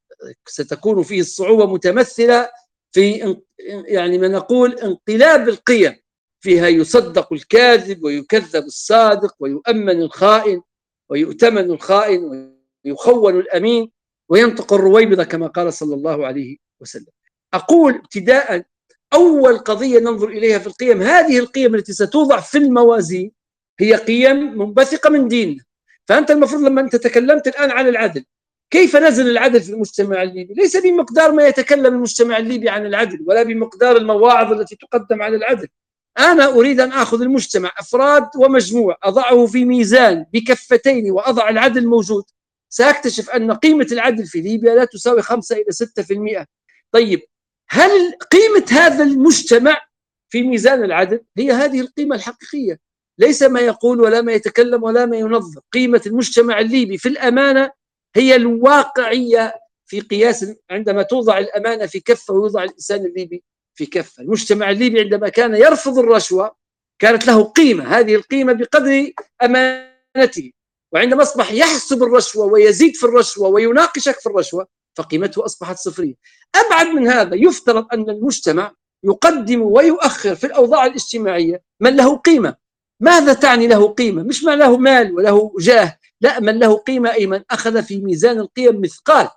ستكون 0.48 1.02
فيه 1.02 1.20
الصعوبة 1.20 1.66
متمثلة 1.66 2.50
في 2.92 3.36
يعني 3.88 4.18
ما 4.18 4.28
نقول 4.28 4.78
انقلاب 4.78 5.48
القيم. 5.48 5.96
فيها 6.40 6.68
يصدق 6.68 7.32
الكاذب 7.32 8.04
ويكذب 8.04 8.64
الصادق 8.64 9.34
ويؤمن 9.40 10.02
الخائن 10.02 10.62
ويؤتمن 11.08 11.70
الخائن 11.70 12.50
ويخون 12.84 13.38
الأمين 13.38 13.90
وينطق 14.28 14.72
الرويبضة 14.72 15.24
كما 15.24 15.46
قال 15.46 15.72
صلى 15.72 15.94
الله 15.94 16.26
عليه 16.26 16.56
وسلم. 16.80 17.12
أقول 17.54 17.94
ابتداء 17.94 18.64
أول 19.14 19.58
قضية 19.58 19.98
ننظر 19.98 20.28
إليها 20.28 20.58
في 20.58 20.66
القيم 20.66 21.02
هذه 21.02 21.38
القيم 21.38 21.74
التي 21.74 21.92
ستوضع 21.92 22.40
في 22.40 22.58
الموازين 22.58 23.32
هي 23.80 23.94
قيم 23.94 24.58
منبثقة 24.58 25.10
من 25.10 25.28
ديننا. 25.28 25.64
فأنت 26.08 26.30
المفروض 26.30 26.62
لما 26.62 26.80
أنت 26.80 26.96
تكلمت 26.96 27.48
الآن 27.48 27.70
عن 27.70 27.88
العدل 27.88 28.24
كيف 28.70 28.96
نزل 28.96 29.30
العدل 29.30 29.60
في 29.60 29.72
المجتمع 29.72 30.22
الليبي؟ 30.22 30.54
ليس 30.54 30.76
بمقدار 30.76 31.32
ما 31.32 31.46
يتكلم 31.46 31.94
المجتمع 31.94 32.36
الليبي 32.38 32.68
عن 32.68 32.86
العدل 32.86 33.24
ولا 33.26 33.42
بمقدار 33.42 33.96
المواعظ 33.96 34.52
التي 34.52 34.76
تقدم 34.76 35.22
عن 35.22 35.34
العدل. 35.34 35.68
أنا 36.18 36.48
أريد 36.48 36.80
أن 36.80 36.92
أخذ 36.92 37.22
المجتمع 37.22 37.72
أفراد 37.78 38.28
ومجموع 38.36 38.96
أضعه 39.02 39.46
في 39.46 39.64
ميزان 39.64 40.26
بكفتين 40.32 41.10
وأضع 41.10 41.48
العدل 41.48 41.86
موجود 41.86 42.24
سأكتشف 42.68 43.30
أن 43.30 43.52
قيمة 43.52 43.86
العدل 43.92 44.26
في 44.26 44.40
ليبيا 44.40 44.74
لا 44.74 44.84
تساوي 44.84 45.22
5 45.22 45.56
إلى 45.56 46.42
6% 46.42 46.44
طيب 46.92 47.20
هل 47.68 48.12
قيمة 48.30 48.66
هذا 48.70 49.04
المجتمع 49.04 49.80
في 50.28 50.42
ميزان 50.42 50.84
العدل 50.84 51.20
هي 51.38 51.52
هذه 51.52 51.80
القيمة 51.80 52.16
الحقيقية؟ 52.16 52.78
ليس 53.18 53.42
ما 53.42 53.60
يقول 53.60 54.00
ولا 54.00 54.20
ما 54.20 54.32
يتكلم 54.32 54.82
ولا 54.82 55.06
ما 55.06 55.16
ينظر 55.16 55.60
قيمة 55.72 56.02
المجتمع 56.06 56.60
الليبي 56.60 56.98
في 56.98 57.08
الأمانة 57.08 57.70
هي 58.16 58.36
الواقعية 58.36 59.54
في 59.86 60.00
قياس 60.00 60.46
عندما 60.70 61.02
توضع 61.02 61.38
الأمانة 61.38 61.86
في 61.86 62.00
كفة 62.00 62.34
ويوضع 62.34 62.64
الإنسان 62.64 63.04
الليبي. 63.04 63.44
في 63.76 63.86
كفة. 63.86 64.22
المجتمع 64.22 64.70
الليبي 64.70 65.00
عندما 65.00 65.28
كان 65.28 65.54
يرفض 65.54 65.98
الرشوة 65.98 66.56
كانت 66.98 67.26
له 67.26 67.42
قيمة. 67.42 67.98
هذه 67.98 68.14
القيمة 68.14 68.52
بقدر 68.52 69.10
أمانته. 69.42 70.52
وعندما 70.92 71.22
أصبح 71.22 71.52
يحسب 71.52 72.02
الرشوة 72.02 72.46
ويزيد 72.46 72.96
في 72.96 73.04
الرشوة 73.04 73.48
ويناقشك 73.48 74.20
في 74.20 74.26
الرشوة 74.26 74.66
فقيمته 74.96 75.44
أصبحت 75.44 75.76
صفرية. 75.76 76.14
أبعد 76.54 76.86
من 76.86 77.08
هذا 77.08 77.34
يفترض 77.34 77.86
أن 77.92 78.10
المجتمع 78.10 78.72
يقدم 79.04 79.62
ويؤخر 79.62 80.34
في 80.34 80.46
الأوضاع 80.46 80.86
الاجتماعية 80.86 81.62
من 81.80 81.96
له 81.96 82.16
قيمة. 82.16 82.54
ماذا 83.00 83.32
تعني 83.32 83.66
له 83.66 83.88
قيمة؟ 83.88 84.22
مش 84.22 84.44
ما 84.44 84.56
له 84.56 84.76
مال 84.76 85.14
وله 85.14 85.52
جاه. 85.60 85.98
لا 86.20 86.40
من 86.40 86.58
له 86.58 86.76
قيمة 86.76 87.12
أي 87.12 87.26
من 87.26 87.42
أخذ 87.50 87.82
في 87.82 88.00
ميزان 88.00 88.38
القيم 88.38 88.80
مثقال 88.80 89.28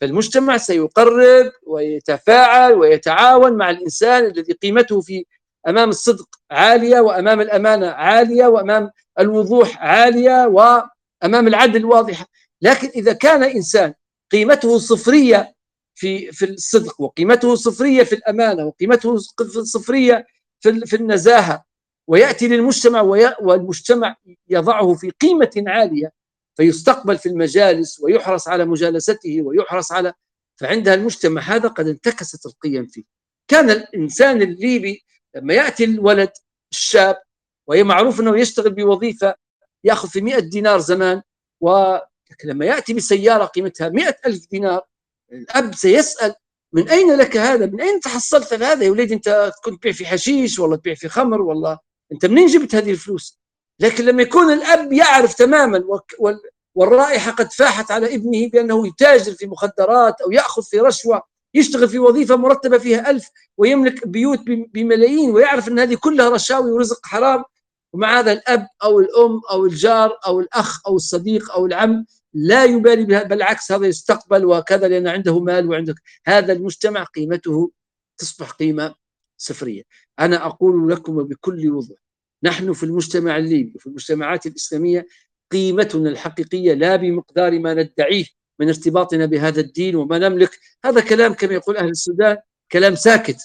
فالمجتمع 0.00 0.56
سيقرب 0.56 1.52
ويتفاعل 1.66 2.72
ويتعاون 2.72 3.52
مع 3.52 3.70
الإنسان 3.70 4.24
الذي 4.24 4.52
قيمته 4.52 5.00
في 5.00 5.24
أمام 5.68 5.88
الصدق 5.88 6.28
عالية 6.50 7.00
وأمام 7.00 7.40
الأمانة 7.40 7.86
عالية 7.86 8.46
وأمام 8.46 8.90
الوضوح 9.18 9.82
عالية 9.82 10.46
وأمام 10.46 11.48
العدل 11.48 11.84
واضحة 11.84 12.26
لكن 12.62 12.88
إذا 12.88 13.12
كان 13.12 13.42
إنسان 13.42 13.94
قيمته 14.32 14.78
صفرية 14.78 15.54
في 15.94 16.32
في 16.32 16.44
الصدق 16.44 17.00
وقيمته 17.00 17.54
صفرية 17.54 18.02
في 18.02 18.14
الأمانة 18.14 18.66
وقيمته 18.66 19.16
صفرية 19.62 20.26
في 20.60 20.86
في 20.86 20.96
النزاهة 20.96 21.64
ويأتي 22.08 22.48
للمجتمع 22.48 23.00
والمجتمع 23.40 24.16
يضعه 24.48 24.94
في 24.94 25.10
قيمة 25.10 25.64
عالية 25.66 26.12
فيستقبل 26.56 27.18
في 27.18 27.28
المجالس 27.28 28.00
ويحرص 28.00 28.48
على 28.48 28.64
مجالسته 28.64 29.42
ويحرص 29.42 29.92
على 29.92 30.12
فعندها 30.56 30.94
المجتمع 30.94 31.42
هذا 31.42 31.68
قد 31.68 31.88
انتكست 31.88 32.46
القيم 32.46 32.86
فيه. 32.86 33.02
كان 33.48 33.70
الإنسان 33.70 34.42
الليبي 34.42 35.04
لما 35.34 35.54
يأتي 35.54 35.84
الولد 35.84 36.30
الشاب 36.72 37.16
وهي 37.66 37.84
معروف 37.84 38.20
أنه 38.20 38.40
يشتغل 38.40 38.74
بوظيفة 38.74 39.34
يأخذ 39.84 40.08
في 40.08 40.20
مئة 40.20 40.38
دينار 40.38 40.78
زمان 40.78 41.22
ولما 41.60 42.66
يأتي 42.66 42.94
بسيارة 42.94 43.44
قيمتها 43.44 43.88
مئة 43.88 44.16
ألف 44.26 44.46
دينار 44.50 44.82
الأب 45.32 45.74
سيسأل 45.74 46.34
من 46.72 46.88
أين 46.88 47.16
لك 47.16 47.36
هذا؟ 47.36 47.66
من 47.66 47.80
أين 47.80 48.00
تحصلت 48.00 48.52
هذا 48.52 48.84
يا 48.84 48.90
وليدي؟ 48.90 49.14
أنت 49.14 49.52
كنت 49.64 49.82
تبيع 49.82 49.92
في 49.92 50.06
حشيش 50.06 50.58
ولا 50.58 50.76
تبيع 50.76 50.94
في 50.94 51.08
خمر 51.08 51.42
والله 51.42 51.78
أنت 52.12 52.26
منين 52.26 52.46
جبت 52.46 52.74
هذه 52.74 52.90
الفلوس؟ 52.90 53.40
لكن 53.80 54.04
لما 54.04 54.22
يكون 54.22 54.52
الأب 54.52 54.92
يعرف 54.92 55.34
تماما 55.34 55.84
والرائحة 56.74 57.32
قد 57.32 57.52
فاحت 57.52 57.90
على 57.90 58.14
ابنه 58.14 58.48
بأنه 58.48 58.86
يتاجر 58.86 59.32
في 59.32 59.46
مخدرات 59.46 60.20
أو 60.20 60.32
يأخذ 60.32 60.62
في 60.62 60.80
رشوة 60.80 61.22
يشتغل 61.54 61.88
في 61.88 61.98
وظيفة 61.98 62.36
مرتبة 62.36 62.78
فيها 62.78 63.10
ألف 63.10 63.30
ويملك 63.56 64.06
بيوت 64.06 64.40
بملايين 64.46 65.30
ويعرف 65.30 65.68
أن 65.68 65.78
هذه 65.78 65.94
كلها 65.94 66.28
رشاوي 66.28 66.72
ورزق 66.72 67.06
حرام 67.06 67.44
ومع 67.92 68.18
هذا 68.18 68.32
الأب 68.32 68.68
أو 68.82 69.00
الأم 69.00 69.40
أو 69.50 69.66
الجار 69.66 70.18
أو 70.26 70.40
الأخ 70.40 70.86
أو 70.86 70.96
الصديق 70.96 71.52
أو 71.52 71.66
العم 71.66 72.06
لا 72.34 72.64
يبالي 72.64 73.04
بها 73.04 73.22
بالعكس 73.22 73.72
هذا 73.72 73.86
يستقبل 73.86 74.44
وكذا 74.44 74.88
لأن 74.88 75.08
عنده 75.08 75.40
مال 75.40 75.68
وعندك. 75.70 75.94
هذا 76.26 76.52
المجتمع 76.52 77.04
قيمته 77.04 77.70
تصبح 78.18 78.50
قيمة 78.50 78.94
صفرية 79.36 79.82
أنا 80.20 80.46
أقول 80.46 80.90
لكم 80.90 81.22
بكل 81.22 81.70
وضوح 81.70 81.98
نحن 82.42 82.72
في 82.72 82.82
المجتمع 82.82 83.36
الليبي 83.36 83.72
وفي 83.74 83.86
المجتمعات 83.86 84.46
الإسلامية 84.46 85.06
قيمتنا 85.52 86.10
الحقيقية 86.10 86.74
لا 86.74 86.96
بمقدار 86.96 87.58
ما 87.58 87.74
ندعيه 87.74 88.24
من 88.58 88.68
ارتباطنا 88.68 89.26
بهذا 89.26 89.60
الدين 89.60 89.96
وما 89.96 90.18
نملك. 90.18 90.58
هذا 90.84 91.00
كلام 91.00 91.34
كما 91.34 91.54
يقول 91.54 91.76
أهل 91.76 91.88
السودان 91.88 92.36
كلام 92.72 92.94
ساكت. 92.94 93.36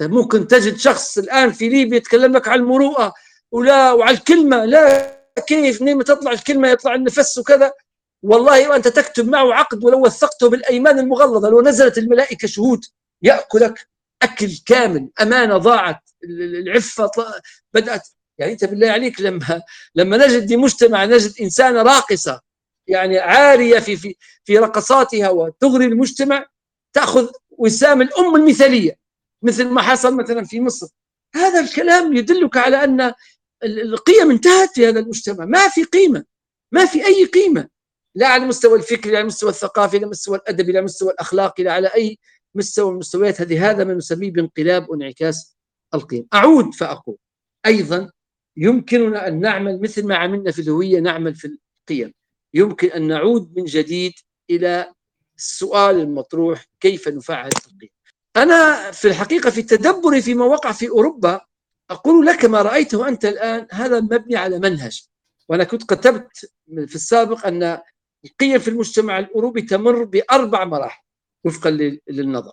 ممكن 0.00 0.46
تجد 0.46 0.76
شخص 0.76 1.18
الآن 1.18 1.52
في 1.52 1.68
ليبيا 1.68 1.96
يتكلم 1.96 2.32
لك 2.32 2.48
عن 2.48 2.58
المروءة 2.58 3.14
ولا 3.52 3.92
وعلى 3.92 4.16
الكلمة 4.16 4.64
لا 4.64 5.20
كيف 5.46 5.82
منين 5.82 6.04
تطلع 6.04 6.32
الكلمة 6.32 6.68
يطلع 6.68 6.94
النفس 6.94 7.38
وكذا. 7.38 7.72
والله 8.22 8.68
وأنت 8.70 8.88
تكتب 8.88 9.28
معه 9.28 9.54
عقد 9.54 9.84
ولو 9.84 10.04
وثقته 10.04 10.48
بالأيمان 10.48 10.98
المغلظة 10.98 11.48
لو 11.48 11.62
نزلت 11.62 11.98
الملائكة 11.98 12.48
شهود 12.48 12.80
يأكلك 13.22 13.88
أكل 14.22 14.50
كامل 14.66 15.10
أمانة 15.20 15.56
ضاعت 15.56 16.00
العفة 16.24 17.10
بدأت 17.74 18.08
يعني 18.40 18.52
أنت 18.52 18.64
بالله 18.64 18.90
عليك 18.90 19.20
لما 19.20 19.62
لما 19.94 20.16
نجد 20.16 20.52
مجتمع 20.52 21.04
نجد 21.04 21.32
انسانه 21.40 21.82
راقصة 21.82 22.40
يعني 22.86 23.18
عارية 23.18 23.78
في 23.78 23.96
في 23.96 24.14
في 24.44 24.58
رقصاتها 24.58 25.30
وتغري 25.30 25.84
المجتمع 25.84 26.46
تأخذ 26.92 27.28
وسام 27.50 28.02
الأم 28.02 28.36
المثالية 28.36 28.96
مثل 29.42 29.68
ما 29.68 29.82
حصل 29.82 30.16
مثلا 30.16 30.44
في 30.44 30.60
مصر. 30.60 30.86
هذا 31.34 31.60
الكلام 31.60 32.16
يدلك 32.16 32.56
على 32.56 32.84
أن 32.84 33.12
القيم 33.64 34.30
انتهت 34.30 34.70
في 34.74 34.88
هذا 34.88 35.00
المجتمع. 35.00 35.44
ما 35.44 35.68
في 35.68 35.84
قيمة 35.84 36.24
ما 36.72 36.86
في 36.86 37.06
أي 37.06 37.24
قيمة. 37.24 37.68
لا 38.14 38.28
على 38.28 38.42
المستوى 38.42 38.78
الفكري 38.78 39.12
لا 39.12 39.18
على 39.18 39.22
المستوى 39.22 39.50
الثقافي 39.50 39.96
لا 39.96 39.98
على 39.98 40.04
المستوى 40.04 40.36
الادبي 40.36 40.72
لا 40.72 40.78
على 40.78 40.80
المستوى 40.80 41.12
الأخلاقي 41.12 41.62
لا 41.62 41.72
على 41.72 41.88
أي 41.88 42.18
مستوى 42.54 42.86
من 42.86 42.92
المستويات 42.92 43.40
هذه. 43.40 43.70
هذا 43.70 43.84
ما 43.84 43.94
نسميه 43.94 44.30
بانقلاب 44.30 44.90
وانعكاس 44.90 45.56
القيم. 45.94 46.26
أعود 46.34 46.74
فأقول 46.74 47.16
أيضا 47.66 48.10
يمكننا 48.60 49.28
أن 49.28 49.40
نعمل 49.40 49.80
مثل 49.80 50.06
ما 50.06 50.16
عملنا 50.16 50.50
في 50.52 50.62
الهوية 50.62 51.00
نعمل 51.00 51.34
في 51.34 51.56
القيم. 51.90 52.14
يمكن 52.54 52.88
أن 52.88 53.08
نعود 53.08 53.52
من 53.56 53.64
جديد 53.64 54.12
إلى 54.50 54.92
السؤال 55.36 56.00
المطروح 56.00 56.64
كيف 56.80 57.08
نفعل 57.08 57.50
القيم 57.66 57.88
أنا 58.36 58.90
في 58.90 59.08
الحقيقة 59.08 59.50
في 59.50 59.62
تدبري 59.62 60.22
فيما 60.22 60.44
وقع 60.44 60.72
في 60.72 60.88
أوروبا 60.88 61.40
أقول 61.90 62.26
لك 62.26 62.44
ما 62.44 62.62
رأيته 62.62 63.08
أنت 63.08 63.24
الآن 63.24 63.66
هذا 63.70 64.00
مبني 64.00 64.36
على 64.36 64.58
منهج. 64.58 65.02
وأنا 65.48 65.64
كنت 65.64 65.94
كتبت 65.94 66.36
في 66.86 66.94
السابق 66.94 67.46
أن 67.46 67.78
القيم 68.24 68.58
في 68.58 68.68
المجتمع 68.68 69.18
الأوروبي 69.18 69.62
تمر 69.62 70.04
بأربع 70.04 70.64
مراحل 70.64 71.02
وفقا 71.44 71.70
للنظر. 72.08 72.52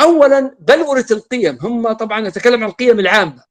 أولا 0.00 0.56
بلورة 0.60 1.06
القيم. 1.10 1.58
هم 1.60 1.92
طبعا 1.92 2.20
نتكلم 2.20 2.64
عن 2.64 2.70
القيم 2.70 3.00
العامة. 3.00 3.44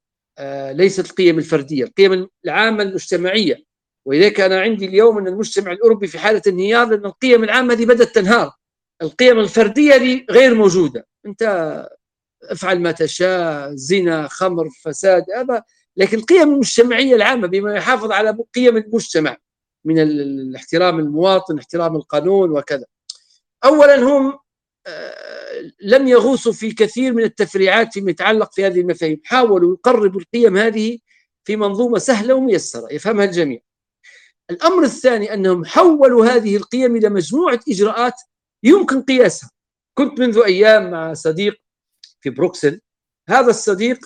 ليست 0.72 1.10
القيم 1.10 1.38
الفردية، 1.38 1.84
القيم 1.84 2.28
العامة 2.44 2.82
المجتمعية 2.82 3.64
ولذلك 4.06 4.40
أنا 4.40 4.60
عندي 4.60 4.86
اليوم 4.86 5.18
أن 5.18 5.26
المجتمع 5.26 5.72
الأوروبي 5.72 6.06
في 6.06 6.18
حالة 6.18 6.42
انهيار 6.46 6.88
لأن 6.88 7.04
القيم 7.04 7.44
العامة 7.44 7.74
هذه 7.74 7.84
بدأت 7.86 8.14
تنهار. 8.14 8.52
القيم 9.02 9.38
الفردية 9.40 9.94
هذه 9.94 10.24
غير 10.30 10.54
موجودة، 10.54 11.06
أنت 11.26 11.42
افعل 12.42 12.80
ما 12.80 12.92
تشاء، 12.92 13.74
زنا، 13.74 14.28
خمر، 14.28 14.68
فساد، 14.84 15.24
هذا 15.36 15.62
لكن 15.96 16.18
القيم 16.18 16.52
المجتمعية 16.52 17.14
العامة 17.14 17.46
بما 17.48 17.74
يحافظ 17.74 18.12
على 18.12 18.38
قيم 18.54 18.76
المجتمع 18.76 19.36
من 19.84 19.98
الاحترام 19.98 20.98
المواطن، 20.98 21.58
احترام 21.58 21.96
القانون 21.96 22.50
وكذا. 22.50 22.84
اولا 23.64 23.96
هم 23.96 24.38
آه، 24.86 25.37
لم 25.80 26.08
يغوصوا 26.08 26.52
في 26.52 26.72
كثير 26.72 27.12
من 27.12 27.22
التفريعات 27.24 27.92
فيما 27.92 28.10
يتعلق 28.10 28.52
في 28.52 28.66
هذه 28.66 28.80
المفاهيم. 28.80 29.20
حاولوا 29.24 29.74
يقربوا 29.74 30.20
القيم 30.20 30.56
هذه 30.56 30.98
في 31.44 31.56
منظومة 31.56 31.98
سهلة 31.98 32.34
وميسرة 32.34 32.92
يفهمها 32.92 33.24
الجميع. 33.24 33.60
الأمر 34.50 34.82
الثاني 34.82 35.34
أنهم 35.34 35.64
حولوا 35.64 36.26
هذه 36.26 36.56
القيم 36.56 36.96
إلى 36.96 37.08
مجموعة 37.08 37.60
إجراءات 37.68 38.14
يمكن 38.62 39.02
قياسها. 39.02 39.50
كنت 39.94 40.20
منذ 40.20 40.38
أيام 40.38 40.90
مع 40.90 41.14
صديق 41.14 41.54
في 42.20 42.30
بروكسل. 42.30 42.80
هذا 43.28 43.50
الصديق 43.50 43.98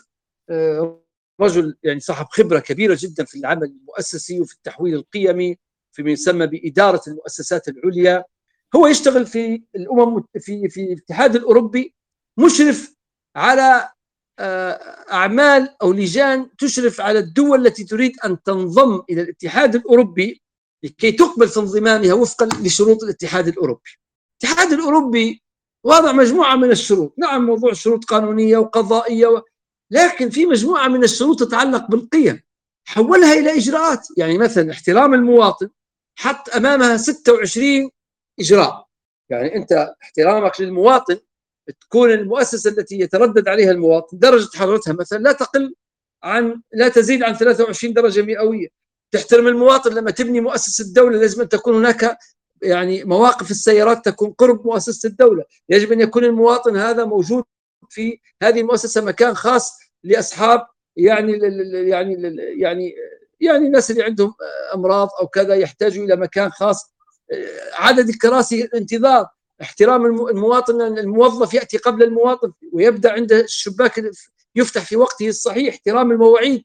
آه، 0.51 1.03
رجل 1.41 1.77
يعني 1.83 2.01
صاحب 2.01 2.27
خبرة 2.31 2.59
كبيرة 2.59 2.97
جدا 3.01 3.25
في 3.25 3.39
العمل 3.39 3.65
المؤسسي 3.65 4.41
وفي 4.41 4.55
التحويل 4.55 4.95
القيمي 4.95 5.59
فيما 5.93 6.11
يسمى 6.11 6.47
بإدارة 6.47 7.03
المؤسسات 7.07 7.69
العليا. 7.69 8.25
هو 8.77 8.87
يشتغل 8.87 9.27
في 9.27 9.63
الأمم 9.77 10.25
في 10.41 10.69
في 10.69 10.85
الاتحاد 10.85 11.37
الأوروبي 11.37 11.95
مشرف 12.39 12.95
على 13.37 13.93
آه، 14.39 14.73
أعمال 15.13 15.77
أو 15.83 15.93
لجان 15.93 16.57
تشرف 16.57 17.01
على 17.01 17.19
الدول 17.19 17.67
التي 17.67 17.85
تريد 17.85 18.13
أن 18.25 18.43
تنضم 18.43 19.03
إلى 19.11 19.23
الاتحاد 19.23 19.75
الأوروبي 19.75 20.43
لكي 20.85 21.13
تقبل 21.13 21.49
في 21.49 21.61
انضمامها 21.61 22.15
وفقا 22.15 22.47
لشروط 22.47 23.03
الاتحاد 23.03 23.49
الأوروبي. 23.49 23.91
الاتحاد 24.45 24.73
الأوروبي 24.73 25.43
وضع 25.85 26.13
مجموعة 26.13 26.57
من 26.57 26.71
الشروط. 26.71 27.15
نعم 27.19 27.47
موضوع 27.47 27.73
شروط 27.73 28.05
قانونية 28.05 28.59
وقضائية 28.59 29.27
و... 29.27 29.43
لكن 29.91 30.31
في 30.31 30.47
مجموعة 30.47 30.89
من 30.89 31.05
الشروط 31.05 31.41
تتعلق 31.41 31.91
بالقيم. 31.91 32.41
حولها 32.89 33.33
إلى 33.33 33.57
إجراءات. 33.57 34.09
يعني 34.17 34.39
مثلا 34.39 34.71
احترام 34.73 35.15
المواطن 35.15 35.69
حط 36.19 36.49
أمامها 36.57 36.97
26 36.97 37.91
إجراء. 38.41 38.87
يعني 39.31 39.57
أنت 39.57 39.95
احترامك 40.03 40.61
للمواطن 40.61 41.19
تكون 41.81 42.11
المؤسسة 42.11 42.71
التي 42.71 42.99
يتردد 43.01 43.49
عليها 43.49 43.71
المواطن 43.71 44.19
درجة 44.19 44.49
حرارتها 44.57 44.93
مثلا 44.93 45.19
لا 45.19 45.33
تقل 45.33 45.75
عن 46.23 46.63
لا 46.73 46.89
تزيد 46.89 47.23
عن 47.23 47.35
23 47.35 47.95
درجة 47.95 48.23
مئوية. 48.23 48.69
تحترم 49.13 49.47
المواطن 49.49 49.95
لما 49.95 50.11
تبني 50.11 50.41
مؤسسة 50.41 50.85
الدولة 50.85 51.19
لازم 51.19 51.43
أن 51.43 51.49
تكون 51.49 51.75
هناك 51.75 52.19
يعني 52.63 53.05
مواقف 53.05 53.51
السيارات 53.51 54.05
تكون 54.05 54.33
قرب 54.33 54.67
مؤسسة 54.67 55.09
الدولة. 55.09 55.45
يجب 55.69 55.93
أن 55.93 56.01
يكون 56.01 56.25
المواطن 56.25 56.77
هذا 56.77 57.05
موجود 57.05 57.45
في 57.91 58.21
هذه 58.43 58.61
المؤسسة 58.61 59.05
مكان 59.05 59.35
خاص 59.35 59.79
لأصحاب 60.05 60.67
يعني 60.97 61.33
يعني 61.89 62.37
يعني 62.59 62.95
يعني 63.41 63.67
الناس 63.67 63.91
اللي 63.91 64.03
عندهم 64.03 64.35
أمراض 64.75 65.09
أو 65.21 65.27
كذا 65.27 65.55
يحتاجوا 65.55 66.05
إلى 66.05 66.17
مكان 66.17 66.51
خاص 66.51 66.92
عدد 67.73 68.09
الكراسي 68.09 68.65
الانتظار 68.65 69.27
احترام 69.63 70.07
المواطن 70.07 70.81
الموظف 70.81 71.55
يأتي 71.55 71.77
قبل 71.77 72.03
المواطن 72.03 72.53
ويبدأ 72.73 73.13
عند 73.13 73.33
الشباك 73.33 74.11
يفتح 74.57 74.85
في 74.85 74.97
وقته 74.97 75.29
الصحيح 75.29 75.75
احترام 75.75 76.13
المواعيد. 76.13 76.65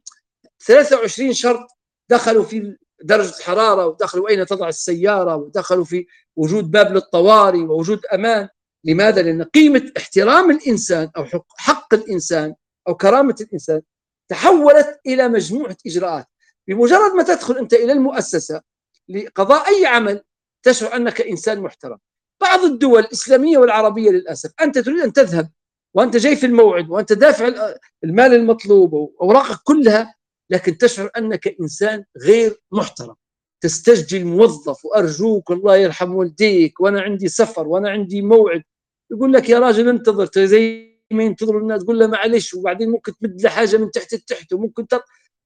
23 0.65 1.33
شرط 1.33 1.67
دخلوا 2.09 2.43
في 2.43 2.77
درجة 3.03 3.43
حرارة 3.43 3.87
ودخلوا 3.87 4.29
أين 4.29 4.45
تضع 4.45 4.67
السيارة 4.67 5.35
ودخلوا 5.35 5.83
في 5.83 6.05
وجود 6.35 6.71
باب 6.71 6.93
للطوارئ 6.93 7.59
ووجود 7.59 8.05
أمان. 8.05 8.49
لماذا؟ 8.83 9.21
لأن 9.21 9.43
قيمة 9.43 9.91
احترام 9.97 10.51
الإنسان 10.51 11.09
أو 11.17 11.25
حق 11.57 11.93
الإنسان 11.93 12.55
أو 12.87 12.95
كرامة 12.95 13.35
الإنسان 13.41 13.81
تحولت 14.29 14.99
إلى 15.07 15.27
مجموعة 15.27 15.77
إجراءات. 15.87 16.25
بمجرد 16.67 17.11
ما 17.11 17.23
تدخل 17.23 17.57
أنت 17.57 17.73
إلى 17.73 17.91
المؤسسة 17.91 18.61
لقضاء 19.09 19.67
أي 19.67 19.85
عمل 19.85 20.23
تشعر 20.63 20.95
أنك 20.95 21.21
إنسان 21.21 21.61
محترم. 21.61 21.97
بعض 22.41 22.59
الدول 22.59 22.99
الإسلامية 22.99 23.57
والعربية 23.57 24.09
للأسف 24.09 24.51
أنت 24.61 24.77
تريد 24.77 24.99
أن 24.99 25.13
تذهب 25.13 25.49
وأنت 25.93 26.17
جاي 26.17 26.35
في 26.35 26.45
الموعد 26.45 26.89
وأنت 26.89 27.13
دافع 27.13 27.71
المال 28.03 28.33
المطلوب 28.33 28.93
وأوراقك 28.93 29.59
كلها 29.63 30.15
لكن 30.49 30.77
تشعر 30.77 31.09
أنك 31.17 31.55
إنسان 31.61 32.03
غير 32.23 32.61
محترم. 32.71 33.15
تستجدي 33.61 34.17
الموظف 34.17 34.85
وأرجوك 34.85 35.51
الله 35.51 35.75
يرحم 35.77 36.15
والديك 36.15 36.79
وأنا 36.79 37.01
عندي 37.01 37.27
سفر 37.27 37.67
وأنا 37.67 37.89
عندي 37.89 38.21
موعد. 38.21 38.63
يقول 39.11 39.33
لك 39.33 39.49
يا 39.49 39.59
راجل 39.59 39.89
انتظر 39.89 40.29
زي 40.45 40.87
ما 41.11 41.23
ينتظروا 41.23 41.61
الناس 41.61 41.83
تقول 41.83 41.99
له 41.99 42.07
معلش 42.07 42.53
وبعدين 42.53 42.89
ممكن 42.89 43.13
تمد 43.17 43.41
له 43.41 43.49
حاجة 43.49 43.77
من 43.77 43.91
تحت 43.91 44.13
لتحت 44.13 44.53
وممكن 44.53 44.87
تط... 44.87 45.03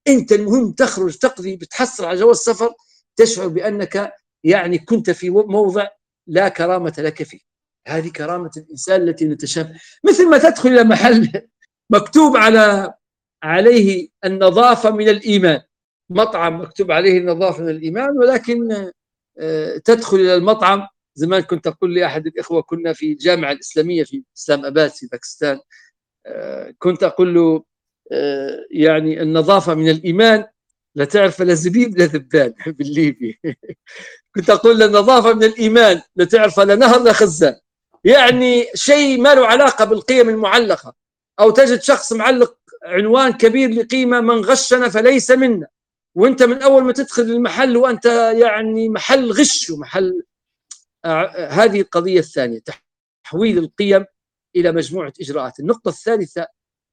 أنت 0.07 0.32
المهم 0.32 0.72
تخرج 0.72 1.18
تقضي 1.18 1.55
بتحصل 1.55 2.05
على 2.05 2.20
جواز 2.20 2.38
سفر 2.38 2.74
تشعر 3.16 3.47
بأنك 3.47 4.14
يعني 4.44 4.78
كنت 4.78 5.10
في 5.10 5.30
موضع 5.30 5.88
لا 6.28 6.50
كرامة 6.50 6.94
لك 6.98 7.24
فيه. 7.24 7.39
هذه 7.88 8.10
كرامة 8.10 8.52
الإنسان 8.58 9.02
التي 9.02 9.26
نتشابه 9.26 9.80
مثل 10.10 10.30
ما 10.30 10.38
تدخل 10.38 10.70
إلى 10.70 10.84
محل 10.84 11.48
مكتوب 11.89 12.38
على 12.38 12.94
عليه 13.44 14.10
النظافة 14.26 14.92
من 14.92 15.10
الإيمان. 15.10 15.62
مطعم 16.10 16.62
مكتوب 16.62 16.92
عليه 16.92 17.18
النظافة 17.18 17.64
من 17.64 17.70
الإيمان 17.70 18.18
ولكن 18.18 18.92
آه، 19.39 19.78
تدخل 19.78 20.18
إلى 20.18 20.36
المطعم. 20.36 20.88
زمان 21.16 21.42
كنت 21.42 21.68
أقول 21.68 21.96
لأحد 21.96 22.28
الإخوة 22.28 22.62
كنا 22.62 22.94
في 22.94 23.12
الجامعة 23.12 23.52
الإسلامية 23.52 24.04
في 24.04 24.24
إسلام 24.38 24.66
أباد 24.66 24.89
في 24.89 25.08
باكستان. 25.12 25.60
آه، 26.26 26.74
كنت 26.80 27.04
أقول 27.04 27.36
له 27.36 27.64
آه، 28.12 28.66
يعني 28.72 29.22
النظافة 29.22 29.76
من 29.76 29.89
الإيمان. 29.89 30.46
لا 30.96 31.06
تعرف 31.06 31.42
لا 31.42 31.54
زبيب 31.54 31.98
لا 31.98 32.06
ذبان 32.06 32.54
بالليبي. 32.78 33.39
كنت 34.36 34.50
أقول 34.50 34.80
له 34.80 34.86
النظافة 34.86 35.34
من 35.34 35.44
الإيمان 35.44 36.02
لا 36.16 36.26
تعرف 36.26 36.60
لا 36.60 36.76
نهر 36.76 37.04
لا 37.04 37.14
خزان. 37.14 37.56
يعني 38.04 38.66
شيء 38.76 39.22
ما 39.22 39.36
له 39.36 39.48
علاقة 39.48 39.86
بالقيم 39.86 40.30
المعلقة. 40.30 40.94
أو 41.39 41.52
تجد 41.52 41.82
شخص 41.82 42.14
معلق 42.14 42.58
عنوان 42.84 43.34
كبير 43.34 43.70
لقيمة 43.70 44.22
من 44.22 44.46
غشنا 44.46 44.89
فليس 44.89 45.32
منا. 45.32 45.68
وأنت 46.16 46.44
من 46.44 46.62
أول 46.62 46.84
ما 46.84 46.94
تدخل 46.94 47.24
المحل 47.24 47.78
وأنت 47.78 48.06
يعني 48.39 48.89
محل 48.89 49.32
غش 49.32 49.70
ومحل 49.70 50.24
آه، 51.06 51.48
هذه 51.50 51.82
القضية 51.82 52.20
الثانية 52.20 52.60
تحويل 53.24 53.58
القيم 53.58 54.06
إلى 54.56 54.72
مجموعة 54.72 55.14
إجراءات. 55.22 55.60
النقطة 55.60 55.89
الثالثة 55.89 56.48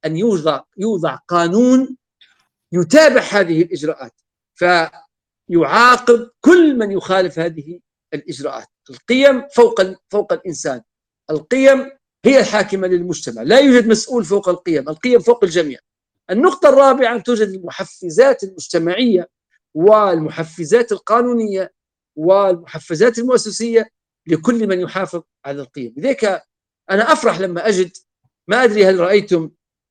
أن 0.05 0.17
يوضع, 0.17 0.63
يوضع 0.79 1.17
قانون 1.17 1.98
يتابع 2.73 3.21
هذه 3.21 3.63
الإجراءات 3.63 4.13
فيعاقب 4.55 6.31
كل 6.41 6.79
من 6.79 6.91
يخالف 6.91 7.39
هذه 7.39 7.81
الإجراءات. 8.15 8.69
القيم 8.91 9.49
فوق, 9.49 9.83
فوق 10.11 10.33
الإنسان. 10.33 10.83
القيم 11.31 11.91
هي 12.25 12.41
الحاكمة 12.41 12.87
للمجتمع 12.89 13.43
لا 13.43 13.59
يوجد 13.59 13.87
مسؤول 13.87 14.25
فوق 14.25 14.49
القيم 14.49 14.89
القيم 14.89 15.21
فوق 15.21 15.45
الجميع. 15.45 15.79
النقطة 16.31 16.69
الرابعة 16.69 17.15
أن 17.15 17.23
توجد 17.23 17.49
المحفزات 17.49 18.45
المجتمعية 18.45 19.29
والمحفزات 19.75 20.93
القانونية 20.93 21.73
والمحفزات 22.17 23.19
المؤسسية 23.19 23.89
لكل 24.27 24.67
من 24.67 24.81
يحافظ 24.81 25.23
على 25.45 25.63
القيم. 25.63 25.95
لذلك 25.97 26.43
أنا 26.91 27.13
أفرح 27.13 27.41
لما 27.41 27.69
أجد 27.69 27.91
ما 28.49 28.65
أدري 28.65 28.87
هل 28.87 29.01
رأيتم 29.01 29.51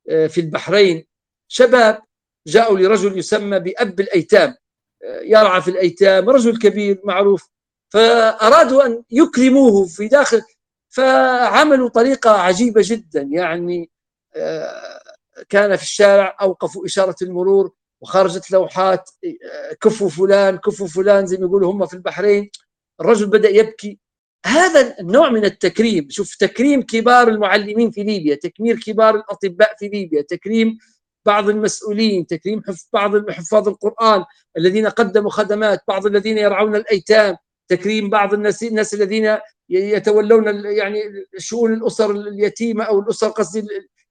آه، 0.09 0.28
في 0.28 0.41
البحرين 0.41 1.05
شباب 1.47 2.01
جاءوا 2.48 2.80
لرجل 2.80 3.18
يسمى 3.18 3.60
بأب 3.60 4.00
الأيتام. 4.00 4.56
آه، 5.04 5.22
يرعى 5.22 5.62
في 5.62 5.68
الأيتام 5.68 6.30
رجل 6.30 6.58
كبير 6.60 7.02
معروف. 7.04 7.50
فأرادوا 7.89 8.86
أن 8.86 9.04
يكرموه 9.12 9.86
في 9.86 10.08
داخل 10.08 10.41
فعملوا 10.89 11.89
طريقة 11.89 12.30
عجيبة 12.32 12.82
جدا. 12.86 13.22
يعني 13.22 13.89
آه، 14.36 15.02
كان 15.50 15.76
في 15.76 15.84
الشارع 15.84 16.38
أوقفوا 16.41 16.86
إشارة 16.86 17.16
المرور 17.22 17.72
وخرجت 18.02 18.52
لوحات 18.52 19.10
كفوا 19.82 20.10
فلان 20.10 20.58
كفوا 20.58 20.88
فلان 20.88 21.26
زي 21.26 21.38
ما 21.38 21.45
يقولوا 21.45 21.72
هم 21.72 21.86
في 21.86 21.93
البحرين. 21.93 22.50
الرجل 23.02 23.26
بدأ 23.26 23.50
يبكي. 23.50 24.00
هذا 24.45 25.00
النوع 25.00 25.30
من 25.30 25.45
التكريم 25.45 26.08
شوف 26.10 26.36
تكريم 26.36 26.82
كبار 26.82 27.28
المعلمين 27.28 27.91
في 27.91 28.04
ليبيا 28.04 28.36
تكريم 28.36 28.80
كبار 28.80 29.16
الأطباء 29.16 29.76
في 29.80 29.88
ليبيا 29.88 30.22
تكريم 30.22 30.78
بعض 31.28 31.49
المسؤولين 31.49 32.28
تكريم 32.28 32.61
بعض 32.93 33.30
حفاظ 33.30 33.67
القرآن 33.67 34.25
الذين 34.57 34.88
قدموا 34.88 35.32
خدمات 35.32 35.84
بعض 35.88 36.05
الذين 36.05 36.38
يرعون 36.38 36.75
الأيتام 36.75 37.36
تكريم 37.67 38.09
بعض 38.09 38.34
الناس 38.34 38.63
الناس 38.63 38.93
الذين 38.93 39.38
يتولون 39.69 40.65
يعني 40.65 40.99
شؤون 41.38 41.73
الأسر 41.73 42.11
اليتيمة 42.11 42.84
أو 42.84 42.99
الأسر 42.99 43.28
قصدي 43.28 43.67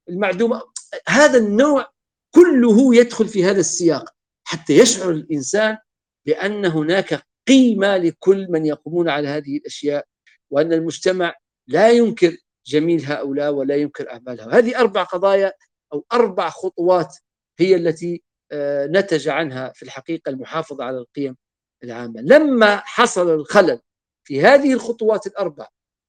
المعدومة. 0.08 0.62
هذا 1.08 1.38
النوع 1.38 1.86
كله 2.34 2.94
يدخل 2.94 3.28
في 3.28 3.44
هذا 3.44 3.60
السياق 3.60 4.04
حتى 4.44 4.78
يشعر 4.78 5.10
الإنسان 5.10 5.78
بأن 6.26 6.66
هناك 6.66 7.22
قيمة 7.48 7.96
لكل 7.96 8.46
من 8.50 8.66
يقومون 8.66 9.08
على 9.08 9.28
هذه 9.28 9.56
الأشياء 9.56 10.04
وأن 10.50 10.72
المجتمع 10.72 11.34
لا 11.66 11.90
ينكر 11.90 12.36
جميل 12.66 13.04
هؤلاء 13.06 13.52
ولا 13.52 13.76
ينكر 13.76 14.10
أعمالهم. 14.10 14.50
هذه 14.50 14.78
أربع 14.78 15.02
قضايا 15.02 15.52
أو 15.96 16.06
أربع 16.12 16.50
خطوات 16.50 17.16
هي 17.58 17.76
التي 17.76 18.22
آه، 18.52 18.86
نتج 18.86 19.28
عنها 19.28 19.72
في 19.72 19.82
الحقيقة 19.82 20.30
المحافظة 20.30 20.84
على 20.84 20.98
القيم 20.98 21.36
العامة. 21.84 22.20
لما 22.20 22.76
حصل 22.76 23.34
الخلل 23.34 23.80
في 24.24 24.40
هذه 24.42 24.72
الخطوات 24.72 25.26
الأربع 25.26 25.66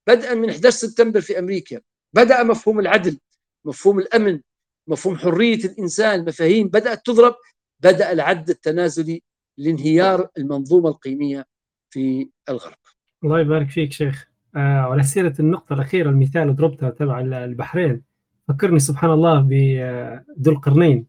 بدءا 0.07 0.33
من 0.33 0.49
11 0.49 0.77
سبتمبر 0.77 1.21
في 1.21 1.39
أمريكا 1.39 1.81
بدأ 2.13 2.43
مفهوم 2.43 2.79
العدل 2.79 3.19
مفهوم 3.65 3.99
الأمن 3.99 4.41
مفهوم 4.87 5.17
حرية 5.17 5.65
الإنسان 5.65 6.25
مفاهيم 6.25 6.67
بدأت 6.67 7.05
تضرب 7.05 7.35
بدأ 7.79 8.11
العد 8.11 8.49
التنازلي 8.49 9.23
لانهيار 9.57 10.29
المنظومة 10.37 10.89
القيمية 10.89 11.45
في 11.93 12.29
الغرب. 12.49 12.77
الله 13.23 13.39
يبارك 13.39 13.69
فيك 13.69 13.91
شيخ. 13.91 14.27
آه 14.55 14.87
وعلى 14.87 15.03
سيرة 15.03 15.33
النقطة 15.39 15.73
الأخيرة 15.73 16.09
المثال 16.09 16.55
ضربتها 16.55 16.89
تبع 16.89 17.19
البحرين. 17.19 18.03
فكرني 18.47 18.79
سبحان 18.79 19.11
الله 19.11 19.39
بذو 19.41 20.51
القرنين 20.51 21.05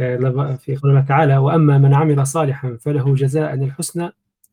آه 0.00 0.54
في 0.54 0.76
قول 0.76 0.90
الله 0.90 1.02
تعالى 1.02 1.36
وأما 1.36 1.78
من 1.78 1.94
عمل 1.94 2.26
صالحا 2.26 2.76
فله 2.80 3.14
جزاء 3.14 3.54
الحسنى 3.54 4.10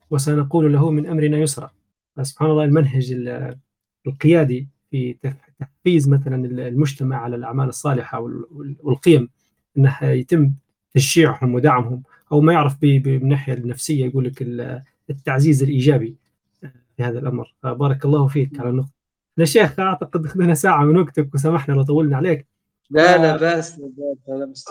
وسنقول 0.10 0.74
له 0.74 0.92
من 0.92 1.06
أمرنا 1.06 1.38
يسرا. 1.38 1.72
سبحان 2.22 2.50
الله 2.50 2.64
المنهج 2.64 3.14
القيادي 4.08 4.68
في 4.92 5.16
تحفيز 5.60 6.10
مثلا 6.10 6.46
المجتمع 6.68 7.18
على 7.18 7.36
الأعمال 7.36 7.68
الصالحة 7.68 8.20
والقيم 8.84 9.30
أنه 9.78 9.98
يتم 10.02 10.52
تشجيعهم 10.94 11.54
ودعمهم 11.56 12.04
أو 12.32 12.42
ما 12.42 12.54
يعرف 12.54 12.84
من 12.84 13.08
الناحية 13.08 13.54
النفسية 13.54 14.06
يقول 14.06 14.26
لك 14.26 14.42
التعزيز 15.10 15.64
الإيجابي 15.64 16.16
في 16.98 17.04
هذا 17.04 17.20
الأمر. 17.20 17.54
بارك 17.64 18.06
الله 18.06 18.28
فيك 18.28 18.60
على 18.60 18.70
النقطة 18.70 18.99
يا 19.40 19.46
شيخ 19.46 19.80
أعتقد 19.80 20.26
أخذنا 20.26 20.54
ساعة 20.54 20.84
من 20.84 20.98
وقتك 20.98 21.34
وسامحنا 21.34 21.74
لو 21.74 21.84
طولنا 21.84 22.18
عليك. 22.18 22.48
لا 22.90 23.18
لا 23.18 23.60
بس 23.60 23.80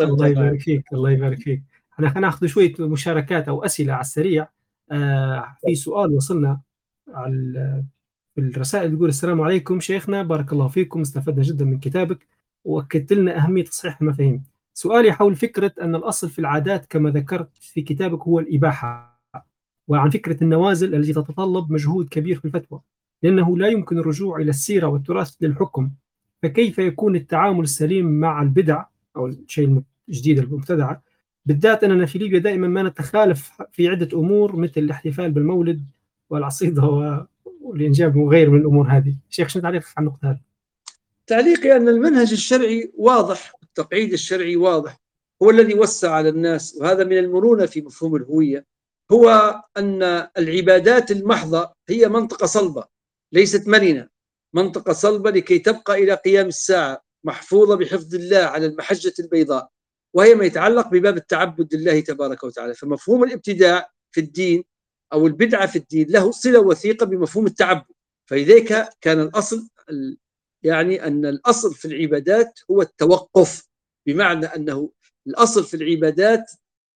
الله 0.01 0.27
يبارك 0.27 0.61
فيك 0.61 0.93
الله 0.93 1.11
يبارك 1.11 1.39
فيك. 1.39 1.63
إحنا 1.93 2.11
حناخذ 2.11 2.47
شوية 2.47 2.75
مشاركات 2.81 3.49
أو 3.49 3.65
أسئلة 3.65 3.93
على 3.93 4.01
السريع. 4.01 4.49
آه 4.91 5.57
في 5.67 5.75
سؤال 5.75 6.15
وصلنا 6.15 6.61
على 7.09 7.85
الرسائل 8.39 8.95
يقول 8.95 9.09
السلام 9.09 9.41
عليكم 9.41 9.81
شيخنا 9.81 10.23
بارك 10.23 10.53
الله 10.53 10.69
فيكم 10.69 11.01
استفدنا 11.01 11.43
جدا 11.43 11.65
من 11.65 11.79
كتابك 11.79 12.27
وأكدت 12.65 13.13
لنا 13.13 13.37
أهمية 13.37 13.65
تصحيح 13.65 14.01
المفاهيم. 14.01 14.43
سؤالي 14.75 15.13
حول 15.13 15.37
فكرة 15.37 15.73
أن 15.81 15.95
الأصل 15.95 16.29
في 16.31 16.39
العادات 16.39 16.87
كما 16.87 17.11
ذكرت 17.11 17.49
في 17.61 17.83
كتابك 17.83 18.23
هو 18.23 18.39
الإباحة 18.39 19.21
وعن 19.89 20.11
فكرة 20.11 20.45
النوازل 20.45 20.95
التي 20.95 21.13
تتطلب 21.13 21.73
مجهود 21.73 22.09
كبير 22.09 22.39
في 22.39 22.45
الفتوى. 22.45 22.81
لأنه 23.23 23.59
لا 23.59 23.69
يمكن 23.69 23.99
الرجوع 23.99 24.41
إلى 24.41 24.51
السيرة 24.51 24.87
والتراث 24.87 25.35
للحكم. 25.41 25.91
فكيف 26.43 26.79
يكون 26.79 27.17
التعامل 27.17 27.63
السليم 27.63 28.21
مع 28.21 28.43
البدع 28.43 28.85
أو 29.17 29.27
الشيء 29.27 29.83
الجديد 30.09 30.39
المبتدعه 30.39 31.03
بالذات 31.47 31.85
أننا 31.85 32.07
في 32.07 32.19
ليبيا 32.19 32.39
دائما 32.39 32.69
ما 32.69 32.83
نتخالف 32.83 33.51
في 33.73 33.89
عدة 33.89 34.19
أمور 34.19 34.57
مثل 34.57 34.73
الاحتفال 34.77 35.31
بالمولد 35.31 35.85
والعصيدة 36.31 37.27
والإنجاب 37.61 38.17
وغير 38.17 38.51
من 38.51 38.61
الأمور 38.61 38.87
هذه. 38.87 39.17
شيخ 39.31 39.49
شنو 39.49 39.63
تعليقك 39.63 39.87
على 39.97 40.07
النقطة 40.07 40.31
هذه؟ 40.31 40.41
تعليقي 41.27 41.77
أن 41.77 41.89
المنهج 41.89 42.33
الشرعي 42.33 42.93
واضح 42.97 43.53
التقعيد 43.63 44.13
الشرعي 44.13 44.57
واضح. 44.57 45.01
هو 45.43 45.51
الذي 45.51 45.75
وسع 45.75 46.11
على 46.11 46.29
الناس 46.29 46.79
وهذا 46.81 47.05
من 47.05 47.19
المرونة 47.19 47.67
في 47.67 47.81
مفهوم 47.81 48.17
الهوية. 48.17 48.65
هو 49.13 49.55
أن 49.77 50.03
العبادات 50.39 51.11
المحضة 51.11 51.71
هي 51.89 52.09
منطقة 52.09 52.47
صلبة. 52.47 52.98
ليست 53.33 53.69
مرنة. 53.69 54.09
منطقة 54.55 54.93
صلبة 54.93 55.31
لكي 55.31 55.59
تبقى 55.59 55.95
إلى 55.95 56.15
قيام 56.15 56.47
الساعة 56.47 57.05
محفوظة 57.25 57.75
بحفظ 57.75 58.15
الله 58.15 58.39
على 58.39 58.67
المحجة 58.67 59.13
البيضاء 59.19 59.71
وهي 60.15 60.35
ما 60.35 60.45
يتعلق 60.45 60.89
بباب 60.89 61.17
التعبد 61.17 61.75
لله 61.75 62.01
تبارك 62.01 62.45
وتعالى. 62.45 62.75
فمفهوم 62.75 63.25
الابتداع 63.25 63.91
في 64.11 64.21
الدين 64.21 64.65
أو 65.13 65.27
البدعة 65.27 65.67
في 65.67 65.77
الدين 65.77 66.07
له 66.11 66.31
صلة 66.31 66.61
وثيقة 66.61 67.07
بمفهوم 67.07 67.47
التعبد. 67.47 67.85
فلذلك 68.27 68.89
كان 69.01 69.21
الأصل 69.21 69.69
يعني 70.63 71.07
أن 71.07 71.27
الأصل 71.27 71.75
في 71.75 71.85
العبادات 71.85 72.61
هو 72.71 72.83
التوقف 72.83 73.69
بمعنى 74.07 74.47
أنه 74.47 74.91
الأصل 75.27 75.65
في 75.65 75.75
العبادات 75.75 76.51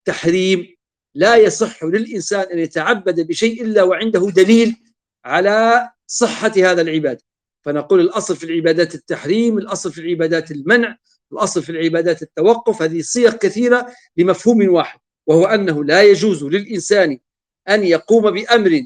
تحريم. 0.04 0.76
لا 1.14 1.36
يصح 1.36 1.84
للإنسان 1.84 2.40
أن 2.52 2.58
يتعبد 2.58 3.20
بشيء 3.20 3.62
إلا 3.62 3.82
وعنده 3.82 4.30
دليل 4.30 4.76
على 5.24 5.90
صحة 6.12 6.52
هذا 6.56 6.82
العبادة 6.82 7.22
فنقول 7.64 8.00
الأصل 8.00 8.36
في 8.36 8.44
العبادات 8.44 8.94
التحريم 8.94 9.58
الأصل 9.58 9.92
في 9.92 10.00
العبادات 10.00 10.50
المنع 10.50 10.96
الأصل 11.32 11.62
في 11.62 11.70
العبادات 11.72 12.22
التوقف 12.22 12.82
هذه 12.82 13.00
صيغ 13.00 13.36
كثيرة 13.36 13.92
لمفهوم 14.16 14.68
واحد 14.68 15.00
وهو 15.26 15.46
أنه 15.46 15.84
لا 15.84 16.02
يجوز 16.02 16.44
للإنسان 16.44 17.18
أن 17.68 17.84
يقوم 17.84 18.30
بأمر 18.30 18.80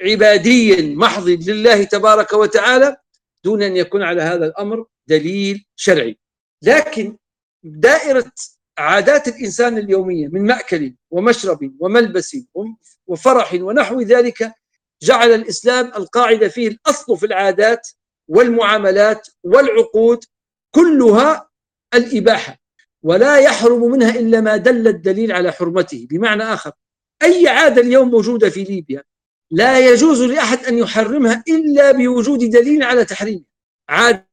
عبادي 0.00 0.94
محض 0.94 1.28
لله 1.28 1.84
تبارك 1.84 2.32
وتعالى 2.32 2.96
دون 3.44 3.62
أن 3.62 3.76
يكون 3.76 4.02
على 4.02 4.22
هذا 4.22 4.46
الأمر 4.46 4.86
دليل 5.06 5.64
شرعي. 5.76 6.18
لكن 6.62 7.16
دائرة 7.62 8.32
عادات 8.78 9.28
الإنسان 9.28 9.78
اليومية 9.78 10.28
من 10.28 10.46
مأكل 10.46 10.94
ومشرب 11.10 11.76
وملبس 11.80 12.36
وفرح 13.06 13.54
ونحو 13.54 14.00
ذلك 14.00 14.52
جعل 15.02 15.30
الإسلام 15.34 15.86
القاعدة 15.86 16.48
فيه 16.48 16.68
الأصل 16.68 17.18
في 17.18 17.26
العادات 17.26 17.88
والمعاملات 18.28 19.28
والعقود 19.44 20.24
كلها 20.74 21.48
الإباحة 21.94 22.58
ولا 23.02 23.38
يحرم 23.38 23.90
منها 23.90 24.18
إلا 24.18 24.40
ما 24.40 24.56
دل 24.56 24.88
الدليل 24.88 25.32
على 25.32 25.52
حرمته. 25.52 26.06
بمعنى 26.10 26.42
آخر 26.42 26.72
أي 27.22 27.48
عادة 27.48 27.82
اليوم 27.82 28.10
موجودة 28.10 28.50
في 28.50 28.64
ليبيا 28.64 29.02
لا 29.50 29.90
يجوز 29.90 30.22
لأحد 30.22 30.64
أن 30.64 30.78
يحرمها 30.78 31.44
إلا 31.48 31.92
بوجود 31.92 32.38
دليل 32.38 32.82
على 32.82 33.04
تحريمها. 33.04 33.44
عادة 33.88 34.26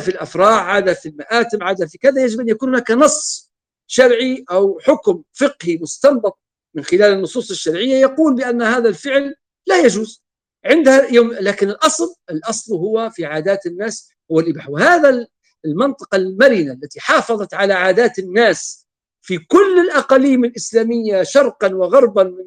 في 0.00 0.08
الأفراح 0.08 0.62
عادة 0.62 0.94
في 0.94 1.08
المآتم 1.08 1.62
عادة 1.62 1.86
في 1.86 1.98
كذا 1.98 2.22
يجب 2.22 2.40
أن 2.40 2.48
يكون 2.48 2.68
هناك 2.68 2.90
نص 2.90 3.50
شرعي 3.86 4.44
أو 4.50 4.78
حكم 4.82 5.22
فقهي 5.32 5.76
مستنبط 5.76 6.38
من 6.74 6.82
خلال 6.82 7.12
النصوص 7.12 7.50
الشرعية 7.50 7.96
يقول 7.96 8.34
بأن 8.34 8.62
هذا 8.62 8.88
الفعل 8.88 9.34
لا 9.68 9.78
يجوز. 9.80 10.22
عندها 10.64 11.06
يوم 11.12 11.32
لكن 11.32 11.68
الأصل 11.68 12.14
الأصل 12.30 12.74
هو 12.74 13.10
في 13.10 13.24
عادات 13.24 13.66
الناس 13.66 14.10
هو 14.32 14.40
الإباحة. 14.40 14.70
وهذا 14.70 15.26
المنطقة 15.64 16.16
المرنة 16.16 16.72
التي 16.72 17.00
حافظت 17.00 17.54
على 17.54 17.74
عادات 17.74 18.18
الناس 18.18 18.86
في 19.22 19.38
كل 19.38 19.80
الأقاليم 19.80 20.44
الإسلامية 20.44 21.22
شرقا 21.22 21.74
وغربا 21.74 22.22
من 22.24 22.44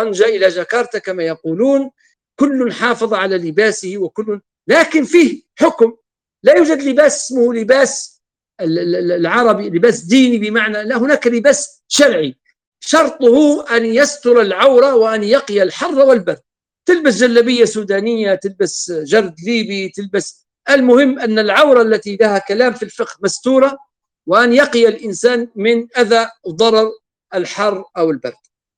أنجا 0.00 0.26
إلى 0.26 0.48
جاكرتا 0.48 0.98
كما 0.98 1.22
يقولون 1.22 1.90
كل 2.36 2.72
حافظ 2.72 3.14
على 3.14 3.38
لباسه 3.38 3.98
وكل 3.98 4.40
لكن 4.68 5.04
فيه 5.04 5.42
حكم. 5.56 5.96
لا 6.42 6.56
يوجد 6.56 6.82
لباس 6.82 7.24
اسمه 7.24 7.54
لباس 7.54 8.22
العربي 8.60 9.70
لباس 9.70 10.00
ديني 10.00 10.38
بمعنى 10.38 10.84
لا 10.84 10.96
هناك 10.98 11.26
لباس 11.26 11.82
شرعي. 11.88 12.36
شرطه 12.80 13.64
أن 13.76 13.84
يستر 13.84 14.40
العورة 14.40 14.94
وأن 14.94 15.24
يقي 15.24 15.62
الحر 15.62 15.94
والبرد 15.98 16.40
تلبس 16.86 17.16
جلبية 17.16 17.64
سودانية 17.64 18.34
تلبس 18.34 18.92
جرد 18.92 19.34
ليبي 19.44 19.88
تلبس 19.88 20.46
المهم 20.70 21.18
أن 21.18 21.38
العورة 21.38 21.82
التي 21.82 22.16
لها 22.16 22.38
كلام 22.38 22.72
في 22.72 22.82
الفقه 22.82 23.16
مستورة 23.22 23.78
وأن 24.26 24.52
يقي 24.52 24.88
الإنسان 24.88 25.48
من 25.56 25.86
أذى 25.98 26.28
وضرر 26.44 26.90
الحر 27.34 27.84
أو 27.96 28.10
البرد. 28.10 28.32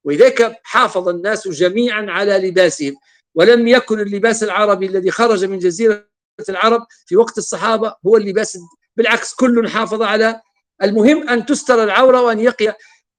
ولذلك 0.05 0.57
حافظ 0.63 1.09
الناس 1.09 1.49
جميعا 1.49 2.07
على 2.09 2.49
لباسهم. 2.49 2.97
ولم 3.35 3.69
يكن 3.69 4.01
اللباس 4.01 4.43
العربي 4.43 4.87
الذي 4.87 5.11
خرج 5.11 5.45
من 5.45 5.59
جزيرة 5.59 6.07
العرب 6.49 6.87
في 7.07 7.17
وقت 7.17 7.39
الصحابة 7.39 7.95
هو 8.07 8.17
اللباس 8.17 8.59
بالعكس 8.97 9.35
كل 9.35 9.69
حافظ 9.69 10.03
على. 10.03 10.41
المهم 10.83 11.29
أن 11.29 11.47
تستر 11.47 11.85
العورة 11.85 12.23
وأن 12.23 12.41
يقي 12.41 12.77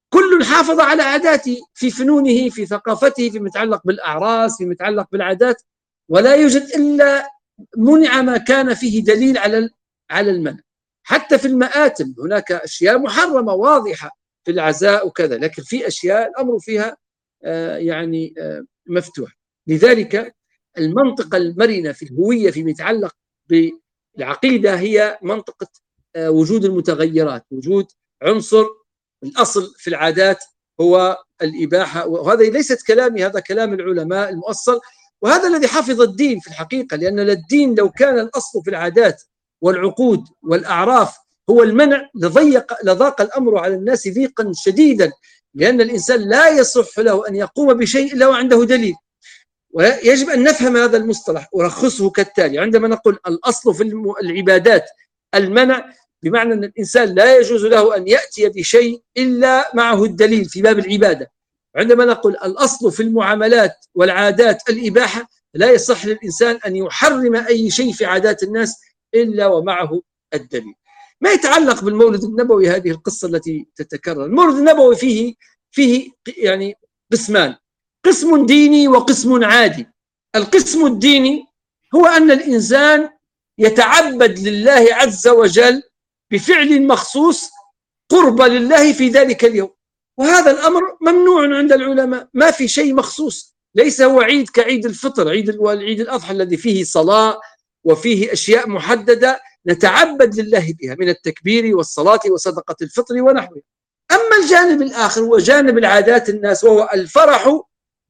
كل 0.08 0.44
حافظ 0.44 0.80
على 0.80 1.02
عاداته 1.02 1.56
في 1.74 1.90
فنونه 1.90 2.48
في 2.50 2.66
ثقافته 2.66 3.30
فيما 3.30 3.48
يتعلق 3.48 3.82
بالأعراس 3.84 4.56
فيما 4.58 4.72
يتعلق 4.72 5.08
بالعادات 5.12 5.62
ولا 6.08 6.34
يوجد 6.34 6.62
إلا 6.62 7.28
منع 7.76 8.22
ما 8.22 8.38
كان 8.38 8.74
فيه 8.74 9.04
دليل 9.04 9.38
على 9.38 9.70
على 10.10 10.30
المنع. 10.30 10.60
حتى 11.02 11.38
في 11.38 11.44
المآتم 11.48 12.14
هناك 12.18 12.52
أشياء 12.52 12.98
محرمة 12.98 13.52
واضحة 13.52 14.18
في 14.44 14.50
العزاء 14.50 15.06
وكذا 15.06 15.38
لكن 15.38 15.62
في 15.62 15.86
أشياء 15.86 16.28
الأمر 16.28 16.58
فيها 16.58 16.96
آه، 17.44 17.76
يعني 17.76 18.34
آه، 18.38 18.64
مفتوح. 18.88 19.38
لذلك 19.66 20.34
المنطقة 20.78 21.36
المرنة 21.36 21.92
في 21.92 22.02
الهوية 22.04 22.50
فيما 22.50 22.70
يتعلق 22.70 23.14
بالعقيدة 23.48 24.74
هي 24.74 25.18
منطقة 25.22 25.68
آه، 26.16 26.30
وجود 26.30 26.64
المتغيرات 26.64 27.46
وجود 27.50 27.86
عنصر 28.22 28.66
الأصل 29.22 29.74
في 29.78 29.90
العادات 29.90 30.44
هو 30.80 31.18
الإباحة 31.42 32.06
وهذا 32.06 32.42
ليست 32.44 32.86
كلامي 32.86 33.26
هذا 33.26 33.40
كلام 33.40 33.74
العلماء 33.74 34.30
المؤصل 34.30 34.80
وهذا 35.22 35.48
الذي 35.48 35.68
حفظ 35.68 36.00
الدين 36.00 36.40
في 36.40 36.46
الحقيقة 36.48 36.96
لأن 36.96 37.20
الدين 37.20 37.74
لو 37.74 37.90
كان 37.90 38.18
الأصل 38.18 38.62
في 38.64 38.70
العادات 38.70 39.22
والعقود 39.62 40.24
والأعراف 40.42 41.16
هو 41.50 41.62
المنع 41.62 42.08
لضيق 42.14 42.84
لضاق 42.84 43.20
الأمر 43.20 43.58
على 43.58 43.74
الناس 43.74 44.08
ضيقا 44.08 44.52
شديدا 44.54 45.12
لأن 45.54 45.80
الإنسان 45.80 46.20
لا 46.20 46.48
يصح 46.48 46.98
له 46.98 47.28
أن 47.28 47.36
يقوم 47.36 47.74
بشيء 47.74 48.12
إلا 48.12 48.28
وعنده 48.28 48.64
دليل. 48.64 48.94
ويجب 49.70 50.28
أن 50.28 50.42
نفهم 50.42 50.76
هذا 50.76 50.96
المصطلح 50.96 51.48
أرخصه 51.56 52.10
كالتالي. 52.10 52.58
عندما 52.58 52.88
نقول 52.88 53.18
الأصل 53.26 53.74
في 53.74 53.82
العبادات 54.22 54.84
المنع 55.34 55.92
بمعنى 56.22 56.54
أن 56.54 56.64
الإنسان 56.64 57.14
لا 57.14 57.38
يجوز 57.38 57.64
له 57.66 57.96
أن 57.96 58.08
يأتي 58.08 58.48
بشيء 58.48 59.02
إلا 59.16 59.70
معه 59.74 60.04
الدليل 60.04 60.44
في 60.44 60.62
باب 60.62 60.78
العبادة. 60.78 61.30
عندما 61.76 62.04
نقول 62.04 62.32
الأصل 62.32 62.92
في 62.92 63.02
المعاملات 63.02 63.76
والعادات 63.94 64.70
الإباحة 64.70 65.28
لا 65.54 65.70
يصح 65.70 66.06
للإنسان 66.06 66.58
أن 66.66 66.76
يحرم 66.76 67.36
أي 67.36 67.70
شيء 67.70 67.92
في 67.92 68.04
عادات 68.04 68.42
الناس 68.42 68.74
إلا 69.14 69.46
ومعه 69.46 70.00
الدليل. 70.34 70.74
ما 71.20 71.30
يتعلق 71.32 71.84
بالمولد 71.84 72.24
النبوي 72.24 72.68
هذه 72.68 72.90
القصة 72.90 73.28
التي 73.28 73.66
تتكرر؟ 73.76 74.24
المولد 74.24 74.56
النبوي 74.56 74.96
فيه 74.96 75.34
فيه 75.70 76.10
يعني 76.36 76.74
قسمان. 77.12 77.54
قسم 78.04 78.46
ديني 78.46 78.88
وقسم 78.88 79.44
عادي. 79.44 79.86
القسم 80.36 80.86
الديني 80.86 81.44
هو 81.94 82.06
أن 82.06 82.30
الإنسان 82.30 83.10
يتعبد 83.58 84.38
لله 84.38 84.88
عز 84.90 85.28
وجل 85.28 85.82
بفعل 86.30 86.86
مخصوص 86.86 87.50
قرب 88.10 88.42
لله 88.42 88.92
في 88.92 89.08
ذلك 89.08 89.44
اليوم. 89.44 89.70
وهذا 90.18 90.50
الأمر 90.50 90.80
ممنوع 91.00 91.56
عند 91.58 91.72
العلماء. 91.72 92.28
ما 92.34 92.50
في 92.50 92.68
شيء 92.68 92.94
مخصوص. 92.94 93.58
ليس 93.74 94.00
هو 94.00 94.20
عيد 94.20 94.48
كعيد 94.50 94.86
الفطر 94.86 95.28
عيد 95.28 95.48
العيد 95.48 96.00
الأضحى 96.00 96.32
الذي 96.32 96.56
فيه 96.56 96.84
صلاة 96.84 97.40
وفيه 97.84 98.32
أشياء 98.32 98.68
محددة 98.68 99.40
نتعبد 99.66 100.40
لله 100.40 100.74
بها 100.80 100.96
من 100.98 101.08
التكبير 101.08 101.76
والصلاة 101.76 102.20
وصدقة 102.30 102.76
الفطر 102.82 103.22
ونحوه 103.22 103.62
أما 104.12 104.44
الجانب 104.44 104.82
الآخر 104.82 105.20
هو 105.20 105.38
جانب 105.38 105.78
العادات 105.78 106.28
الناس 106.28 106.64
وهو 106.64 106.90
الفرح 106.94 107.60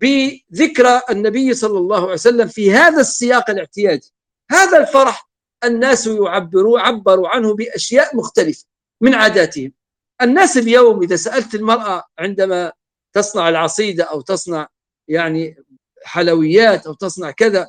بذكرى 0.01 1.01
النبي 1.11 1.55
صلى 1.55 1.79
الله 1.79 2.03
عليه 2.03 2.13
وسلم 2.13 2.49
في 2.49 2.73
هذا 2.73 3.01
السياق 3.01 3.51
الاعتيادي 3.51 4.13
هذا 4.51 4.79
الفرح 4.79 5.28
الناس 5.65 6.07
يعبروا 6.07 6.81
عبروا 6.81 7.29
عنه 7.29 7.55
بأشياء 7.55 8.17
مختلفة 8.17 8.65
من 9.01 9.15
عاداتهم. 9.15 9.73
الناس 10.23 10.59
اليوم 10.59 11.03
إذا 11.03 11.17
سألت 11.17 11.55
المرأة 11.55 12.05
عندما 12.19 12.73
تصنع 13.13 13.49
العصيدة 13.49 14.05
أو 14.05 14.21
تصنع 14.21 14.69
يعني 15.09 15.57
حلويات 16.05 16.87
أو 16.87 16.93
تصنع 16.93 17.31
كذا 17.31 17.69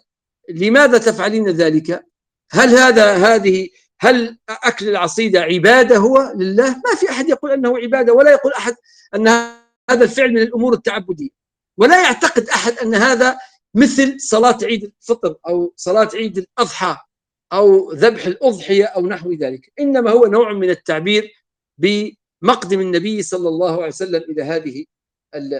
لماذا 0.49 0.97
تفعلين 0.97 1.49
ذلك؟ 1.49 2.05
هل 2.51 2.69
هذا 2.69 3.13
هذه 3.13 3.69
هل 3.99 4.37
أكل 4.49 4.89
العصيدة 4.89 5.41
عبادة 5.41 5.97
هو؟ 5.97 6.33
لله 6.35 6.69
ما 6.69 6.95
في 6.99 7.09
أحد 7.09 7.29
يقول 7.29 7.51
أنه 7.51 7.77
عبادة 7.77 8.13
ولا 8.13 8.31
يقول 8.31 8.53
أحد 8.53 8.75
أن 9.15 9.27
هذا 9.89 10.03
الفعل 10.03 10.33
من 10.33 10.41
الأمور 10.41 10.73
التعبدية. 10.73 11.29
ولا 11.77 12.03
يعتقد 12.03 12.49
أحد 12.49 12.77
أن 12.77 12.95
هذا 12.95 13.37
مثل 13.75 14.15
صلاة 14.19 14.57
عيد 14.63 14.83
الفطر 14.83 15.35
أو 15.47 15.73
صلاة 15.75 16.09
عيد 16.13 16.37
الأضحى. 16.37 16.97
أو 17.53 17.91
ذبح 17.91 18.25
الأضحية 18.25 18.85
أو 18.85 19.07
نحو 19.07 19.31
ذلك. 19.33 19.71
إنما 19.79 20.11
هو 20.11 20.25
نوع 20.25 20.53
من 20.53 20.69
التعبير 20.69 21.33
بمقدم 21.77 22.79
النبي 22.79 23.21
صلى 23.21 23.49
الله 23.49 23.73
عليه 23.73 23.87
وسلم 23.87 24.21
إلى 24.29 24.43
هذه 24.43 24.85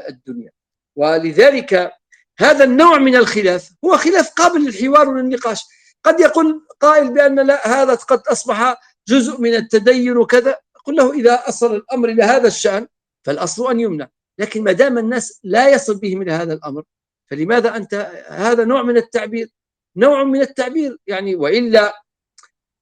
الدنيا. 0.10 0.52
ولذلك 0.96 1.92
هذا 2.40 2.64
النوع 2.64 2.98
من 2.98 3.16
الخلاف 3.16 3.72
هو 3.86 3.98
خلاف 3.98 4.30
قابل 4.30 4.66
للحوار 4.66 5.10
والنقاش 5.10 5.64
قد 6.04 6.20
يقول 6.20 6.68
قائل 6.80 7.14
بأن 7.14 7.48
لا 7.48 7.82
هذا 7.82 7.96
قد 7.96 8.22
أصبح 8.28 8.82
جزء 9.08 9.42
من 9.42 9.56
التدين 9.56 10.18
وكذا. 10.18 10.58
أقول 10.76 10.96
له 10.96 11.14
إذا 11.14 11.44
أصل 11.48 11.76
الأمر 11.76 12.10
إلى 12.10 12.24
هذا 12.24 12.48
الشأن 12.48 12.88
فالأصل 13.26 13.72
أن 13.72 13.80
يمنع. 13.80 14.08
لكن 14.40 14.64
ما 14.64 14.72
دام 14.72 14.98
الناس 14.98 15.40
لا 15.44 15.70
يصل 15.70 16.00
بهم 16.00 16.22
إلى 16.22 16.32
هذا 16.32 16.54
الأمر 16.54 16.84
فلماذا 17.30 17.76
أنت؟ 17.76 17.94
هذا 18.28 18.66
نوع 18.66 18.84
من 18.84 18.98
التعبير. 18.98 19.50
نوع 19.96 20.24
من 20.24 20.42
التعبير. 20.42 20.98
يعني 21.08 21.36
وإلا 21.36 21.94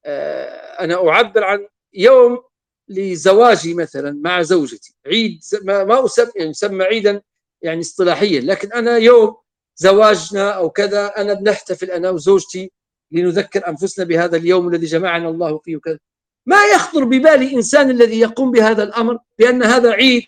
آه، 0.06 0.84
أنا 0.84 1.10
أعبر 1.10 1.44
عن 1.44 1.68
يوم 1.94 2.44
لزواجي 2.88 3.74
مثلا 3.74 4.22
مع 4.24 4.42
زوجتي. 4.42 4.96
عيد 5.08 5.40
ما 5.64 6.06
أسمى 6.06 6.32
يعني 6.36 6.50
يسمى 6.50 6.84
عيدا 6.84 7.22
يعني 7.62 7.82
اصطلاحيا 7.82 8.42
لكن 8.42 8.74
أنا 8.74 8.98
يوم 8.98 9.36
زواجنا 9.76 10.50
أو 10.50 10.70
كذا 10.70 11.08
أنا 11.08 11.34
بنحتفل 11.34 11.92
أنا 11.92 12.10
وزوجتي 12.10 12.72
لنذكر 13.12 13.68
أنفسنا 13.68 14.06
بهذا 14.06 14.38
اليوم 14.38 14.68
الذي 14.68 14.86
جمعنا 14.86 15.30
الله 15.30 15.58
فيه 15.58 15.76
وكذا. 15.76 16.00
ما 16.46 16.66
يخطر 16.66 17.04
ببال 17.04 17.54
إنسان 17.54 17.90
الذي 17.90 18.20
يقوم 18.20 18.52
بهذا 18.52 18.84
الأمر 18.84 19.20
بأن 19.40 19.64
هذا 19.64 19.92
عيد 19.92 20.24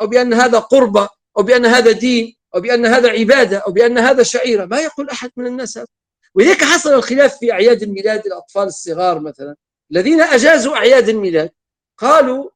أو 0.00 0.06
بأن 0.06 0.34
هذا 0.34 0.58
قربة 0.58 1.08
أو 1.38 1.42
بأن 1.42 1.66
هذا 1.66 1.92
دين 1.92 2.36
أو 2.54 2.60
بأن 2.60 2.86
هذا 2.86 3.08
عبادة 3.10 3.58
أو 3.58 3.72
بأن 3.72 3.98
هذا 3.98 4.22
شعيرة. 4.22 4.64
ما 4.64 4.80
يقول 4.80 5.10
أحد 5.10 5.30
من 5.36 5.46
الناس 5.46 5.78
هذا. 5.78 5.86
ولذلك 6.34 6.64
حصل 6.64 6.94
الخلاف 6.94 7.38
في 7.38 7.52
أعياد 7.52 7.82
الميلاد 7.82 8.26
الأطفال 8.26 8.62
الصغار 8.62 9.20
مثلا 9.20 9.56
الذين 9.92 10.20
أجازوا 10.20 10.76
أعياد 10.76 11.08
الميلاد. 11.08 11.50
قالوا 11.98 12.50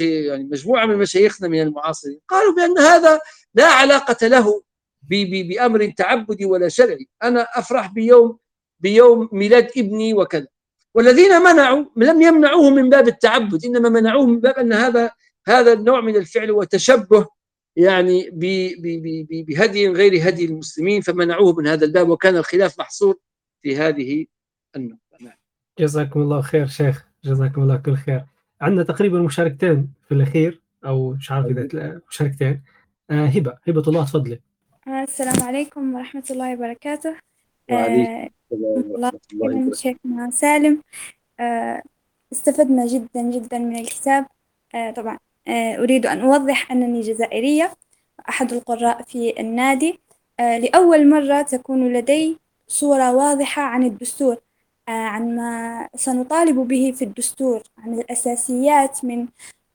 يعني 0.00 0.44
مجموعة 0.44 0.86
من 0.86 0.96
مشايخنا 0.96 1.48
من 1.48 1.62
المعاصرين 1.62 2.20
قالوا 2.28 2.54
بأن 2.54 2.78
هذا 2.78 3.20
لا 3.54 3.66
علاقة 3.66 4.26
له 4.26 4.62
بأمر 5.10 5.92
تعبدي 5.96 6.44
ولا 6.44 6.68
شرعي. 6.68 7.08
أنا 7.22 7.46
أفرح 7.54 7.86
بيوم 7.92 8.38
بيوم 8.80 9.28
ميلاد 9.32 9.70
ابني 9.76 10.14
وكذا. 10.14 10.46
والذين 10.94 11.40
منعوا 11.40 11.84
لم 11.96 12.22
يمنعوه 12.22 12.70
من 12.70 12.90
باب 12.90 13.08
التعبد 13.08 13.64
إنما 13.64 13.88
منعوه 13.88 14.26
من 14.26 14.40
باب 14.40 14.54
أن 14.58 14.72
هذا 14.72 15.10
هذا 15.46 15.72
النوع 15.72 16.00
من 16.00 16.16
الفعل 16.16 16.50
وتشبه 16.50 17.26
يعني 17.76 18.30
بهدي 19.48 19.88
غير 19.88 20.28
هدي 20.28 20.44
المسلمين 20.44 21.00
فمنعوه 21.00 21.52
من 21.52 21.66
هذا 21.66 21.84
الباب 21.84 22.08
وكان 22.08 22.36
الخلاف 22.36 22.80
محصور 22.80 23.18
في 23.62 23.76
هذه 23.76 24.26
النقطة. 24.76 25.16
نعم. 25.20 25.36
جزاكم 25.78 26.22
الله 26.22 26.40
خير 26.40 26.66
شيخ 26.66 27.04
جزاكم 27.24 27.62
الله 27.62 27.76
كل 27.76 27.96
خير. 27.96 28.24
عندنا 28.60 28.82
تقريبا 28.82 29.18
مشاركتين 29.18 29.88
في 30.08 30.14
الأخير 30.14 30.60
أو 30.84 31.10
مش 31.10 31.30
عارف 31.30 31.46
إذا 31.46 32.00
مشاركتين. 32.10 32.62
آه 33.10 33.26
هبة 33.26 33.58
هبة 33.68 33.82
الله 33.88 34.04
تفضلي. 34.04 34.40
السلام 34.88 35.42
عليكم 35.42 35.94
ورحمة 35.94 36.24
الله 36.30 36.54
وبركاته. 36.54 37.16
وعليكم 37.70 38.30
السلام 38.52 39.72
شيخنا 39.74 40.30
سالم. 40.30 40.82
آه 41.40 41.82
استفدنا 42.32 42.86
جدا 42.86 43.22
جدا 43.22 43.58
من 43.58 43.76
الكتاب. 43.76 44.26
آه 44.74 44.90
طبعا 44.90 45.14
آه 45.14 45.18
أريد 45.48 46.06
أن 46.06 46.20
أوضح 46.20 46.72
أنني 46.72 47.00
جزائرية 47.00 47.70
أحد 48.28 48.52
القراء 48.52 49.02
في 49.02 49.40
النادي. 49.40 50.00
آه 50.40 50.58
لأول 50.58 51.08
مرة 51.08 51.42
تكون 51.42 51.92
لدي 51.92 52.38
صورة 52.68 53.12
واضحة 53.12 53.62
عن 53.62 53.82
الدستور 53.82 54.36
آه 54.88 54.90
عن 54.92 55.36
ما 55.36 55.88
سنطالب 55.94 56.56
به 56.68 56.92
في 56.96 57.04
الدستور 57.04 57.62
عن 57.78 57.94
الأساسيات 57.94 59.04
من 59.04 59.26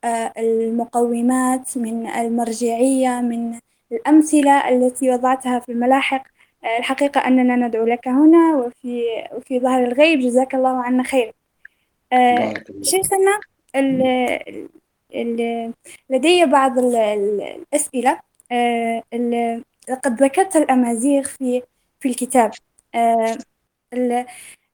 آه 0.03 0.33
المقومات 0.37 1.77
من 1.77 2.07
المرجعية 2.07 3.21
من 3.21 3.59
الأمثلة 3.91 4.69
التي 4.69 5.11
وضعتها 5.11 5.59
في 5.59 5.71
الملاحق. 5.71 6.23
الحقيقة 6.79 7.27
أننا 7.27 7.55
ندعو 7.67 7.85
لك 7.85 8.07
هنا 8.07 8.55
وفي 8.55 9.03
وفي 9.33 9.59
ظهر 9.59 9.83
الغيب. 9.83 10.19
جزاك 10.19 10.55
الله 10.55 10.83
عنا 10.83 11.03
خير. 11.03 11.33
شيخنا 12.81 13.39
لدي 16.09 16.45
بعض 16.45 16.79
الأسئلة. 16.79 18.19
لقد 19.89 20.23
ذكرت 20.23 20.55
الأمازيغ 20.55 21.23
في 21.23 21.61
في 21.99 22.09
الكتاب. 22.09 22.51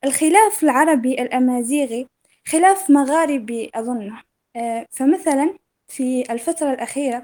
الخلاف 0.06 0.64
العربي 0.64 1.22
الأمازيغي 1.22 2.08
خلاف 2.48 2.90
مغاربي 2.92 3.72
أظنه 3.76 4.22
فمثلا 4.90 5.54
في 5.88 6.32
الفترة 6.32 6.74
الأخيرة 6.74 7.24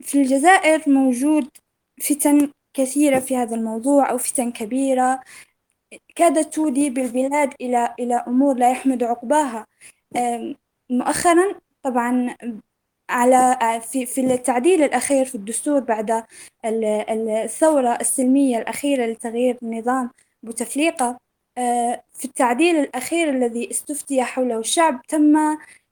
في 0.00 0.14
الجزائر 0.14 0.82
موجود 0.86 1.48
فتن 2.00 2.50
كثيرة 2.74 3.18
في 3.18 3.36
هذا 3.36 3.56
الموضوع 3.56 4.10
أو 4.10 4.18
فتن 4.18 4.52
كبيرة 4.52 5.20
كادت 6.14 6.54
تودي 6.54 6.90
بالبلاد 6.90 7.54
إلى 7.60 7.94
إلى 8.00 8.14
أمور 8.14 8.54
لا 8.54 8.70
يحمد 8.70 9.02
عقباها. 9.02 9.66
مؤخرا 10.90 11.54
طبعا 11.82 12.36
على 13.10 13.58
في 13.92 14.06
في 14.06 14.20
التعديل 14.20 14.82
الأخير 14.82 15.24
في 15.24 15.34
الدستور 15.34 15.80
بعد 15.80 16.24
الثورة 16.64 17.94
السلمية 18.00 18.58
الأخيرة 18.58 19.06
لتغيير 19.06 19.58
النظام 19.62 20.10
بوتفليقة 20.42 21.18
في 22.14 22.24
التعديل 22.24 22.76
الأخير 22.76 23.30
الذي 23.30 23.70
استفتي 23.70 24.22
حوله 24.22 24.58
الشعب 24.58 25.02
تم 25.08 25.36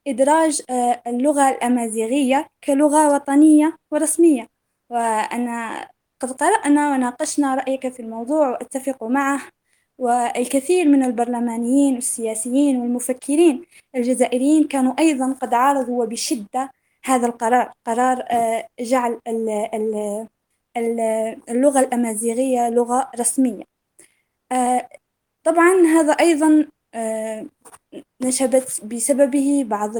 إدراج 0.08 0.62
اللغة 1.06 1.48
الأمازيغية 1.50 2.46
كلغة 2.64 3.14
وطنية 3.14 3.76
ورسمية. 3.90 4.46
وأنا 4.90 5.88
قد 6.20 6.32
قرأنا 6.32 6.92
وناقشنا 6.92 7.54
رأيك 7.54 7.88
في 7.88 8.00
الموضوع 8.00 8.48
وأتفق 8.50 9.04
معه. 9.04 9.40
والكثير 9.98 10.88
من 10.88 11.02
البرلمانيين 11.02 11.94
والسياسيين 11.94 12.76
والمفكرين 12.76 13.64
الجزائريين 13.94 14.68
كانوا 14.68 14.94
أيضا 14.98 15.32
قد 15.32 15.54
عارضوا 15.54 16.04
وبشدة 16.04 16.70
هذا 17.04 17.26
القرار. 17.26 17.72
قرار 17.86 18.24
آه، 18.30 18.68
جعل 18.80 19.20
اللغة 21.48 21.80
الأمازيغية 21.80 22.70
لغة 22.70 23.10
رسمية. 23.20 23.64
آه، 24.52 24.88
طبعا 25.44 25.74
هذا 25.86 26.12
أيضا 26.12 26.66
آه، 26.94 27.46
نشبت 28.22 28.80
بسببه 28.84 29.64
بعض 29.64 29.96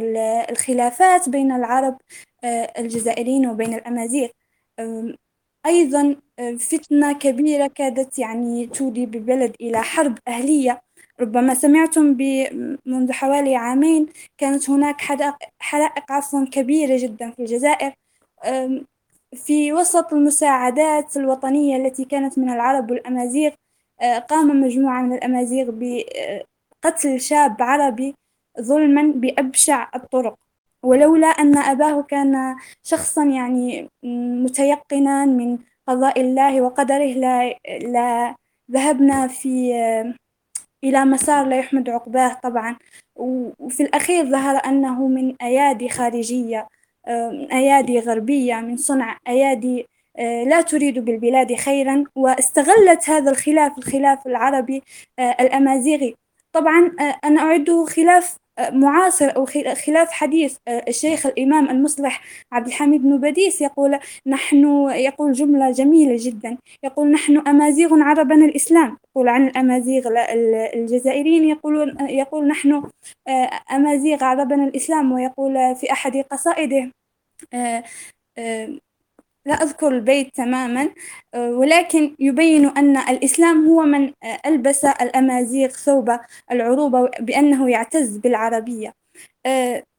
الخلافات 0.51 1.29
بين 1.29 1.53
العرب 1.53 1.99
الجزائريين 2.79 3.47
وبين 3.47 3.75
الأمازيغ. 3.75 4.29
أيضا 5.69 6.17
آه، 6.39 6.53
فتنة 6.53 7.13
كبيرة 7.13 7.67
كادت 7.67 8.19
يعني 8.19 8.67
تودي 8.67 9.07
ببلد 9.07 9.55
إلى 9.61 9.83
حرب 9.83 10.19
أهلية. 10.29 10.83
ربما 11.21 11.55
سمعتم 11.55 12.17
منذ 12.87 13.13
حوالي 13.13 13.57
عامين 13.57 14.07
كانت 14.39 14.71
هناك 14.71 15.01
حرائق 15.61 16.13
عفوا 16.13 16.45
كبيرة 16.45 16.97
جدا 17.03 17.31
في 17.31 17.39
الجزائر 17.43 17.93
في 19.35 19.73
وسط 19.73 20.13
المساعدات 20.13 21.17
الوطنية 21.17 21.77
التي 21.77 22.05
كانت 22.05 22.39
من 22.39 22.51
العرب 22.51 22.91
والأمازيغ 22.91 23.53
آه، 24.01 24.19
قام 24.19 24.61
مجموعة 24.63 25.03
من 25.03 25.13
الأمازيغ 25.13 25.71
بقتل 25.71 27.21
شاب 27.21 27.63
عربي 27.63 28.15
ظلما 28.61 29.03
بأبشع 29.17 29.91
الطرق. 29.95 30.39
ولولا 30.83 31.27
أن 31.27 31.59
أباه 31.59 32.03
كان 32.03 32.57
شخصا 32.83 33.25
يعني 33.25 33.89
متيقنا 34.45 35.25
من 35.25 35.59
قضاء 35.87 36.21
الله 36.21 36.61
وقدره 36.61 37.13
لا, 37.13 37.55
لا 37.83 38.35
ذهبنا 38.71 39.27
في 39.27 39.75
إلى 40.85 41.05
مسار 41.05 41.47
لا 41.47 41.59
يحمد 41.59 41.91
عقباه 41.91 42.41
طبعا. 42.43 42.77
وفي 43.17 43.83
الأخير 43.83 44.25
ظهر 44.25 44.57
أنه 44.67 45.09
من 45.09 45.35
أيادي 45.43 45.89
خارجية 45.89 46.69
من 47.09 47.53
أيادي 47.53 47.99
غربية 47.99 48.55
من 48.55 48.77
صنع 48.77 49.19
أيادي 49.29 49.87
لا 50.19 50.61
تريد 50.61 50.99
بالبلاد 50.99 51.55
خيرا 51.55 52.05
واستغلت 52.17 53.11
هذا 53.11 53.31
الخلاف 53.31 53.79
الخلاف 53.79 54.27
العربي 54.27 54.83
الأمازيغي. 55.19 56.15
طبعا 56.53 56.91
أنا 57.25 57.41
أعده 57.41 57.85
خلاف 57.85 58.37
معاصر 58.61 59.37
أو 59.37 59.47
خلاف 59.87 60.11
حديث 60.11 60.57
الشيخ 60.69 61.27
الإمام 61.27 61.71
المصلح 61.71 62.23
عبد 62.53 62.67
الحميد 62.67 63.03
بن 63.03 63.17
بديس 63.21 63.61
يقول 63.63 63.99
نحن 64.27 64.91
يقول 64.91 65.33
جملة 65.33 65.71
جميلة 65.71 66.17
جدا 66.21 66.59
يقول 66.85 67.11
نحن 67.11 67.39
أمازيغ 67.49 68.03
عربنا 68.03 68.45
الإسلام. 68.45 68.99
يقول 69.11 69.29
عن 69.29 69.49
الأمازيغ 69.49 70.09
الجزائريين 70.75 71.45
يقولون 71.45 72.11
يقول 72.11 72.47
نحن 72.47 72.83
أمازيغ 73.73 74.25
عربنا 74.25 74.65
الإسلام 74.65 75.13
ويقول 75.13 75.77
في 75.77 75.93
أحد 75.93 76.17
قصائده 76.17 76.91
لا 79.49 79.55
أذكر 79.55 79.89
البيت 79.89 80.37
تماما 80.37 80.91
ولكن 81.37 82.17
يبين 82.19 82.67
أن 82.67 82.97
الإسلام 82.97 83.67
هو 83.69 83.83
من 83.83 84.13
ألبس 84.47 84.85
الأمازيغ 84.85 85.69
ثوب 85.69 86.19
العروبة 86.51 87.11
بأنه 87.21 87.71
يعتز 87.71 88.17
بالعربية. 88.17 88.93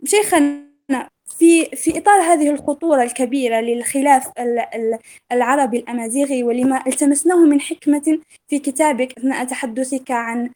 شيخنا 0.05 1.09
في 1.37 1.65
في 1.65 1.97
إطار 1.97 2.21
هذه 2.21 2.49
الخطورة 2.49 3.03
الكبيرة 3.03 3.61
للخلاف 3.61 4.29
العربي 5.31 5.77
الأمازيغي 5.79 6.43
ولما 6.43 6.83
التمسناه 6.87 7.45
من 7.45 7.61
حكمة 7.61 8.19
في 8.47 8.59
كتابك 8.59 9.17
أثناء 9.17 9.45
تحدثك 9.45 10.11
عن 10.11 10.49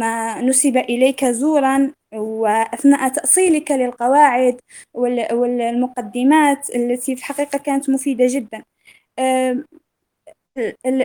ما 0.00 0.40
نسب 0.42 0.76
إليك 0.76 1.24
زورا 1.24 1.92
وأثناء 2.14 3.08
تأصيلك 3.08 3.70
للقواعد 3.70 4.60
والمقدمات 4.94 6.70
التي 6.74 7.16
في 7.16 7.20
الحقيقة 7.20 7.58
كانت 7.58 7.90
مفيدة 7.90 8.24
جدا. 8.28 8.64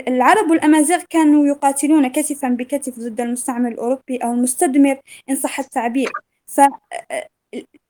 العرب 0.08 0.50
والأمازيغ 0.52 1.04
كانوا 1.10 1.48
يقاتلون 1.48 2.08
كتفا 2.08 2.50
بكتف 2.50 3.00
ضد 3.00 3.22
المستعمر 3.22 3.70
الأوروبي 3.70 4.18
أو 4.18 4.32
المستدمر 4.34 5.00
إن 5.30 5.36
صح 5.36 5.60
التعبير. 5.60 6.10
ف 6.48 6.62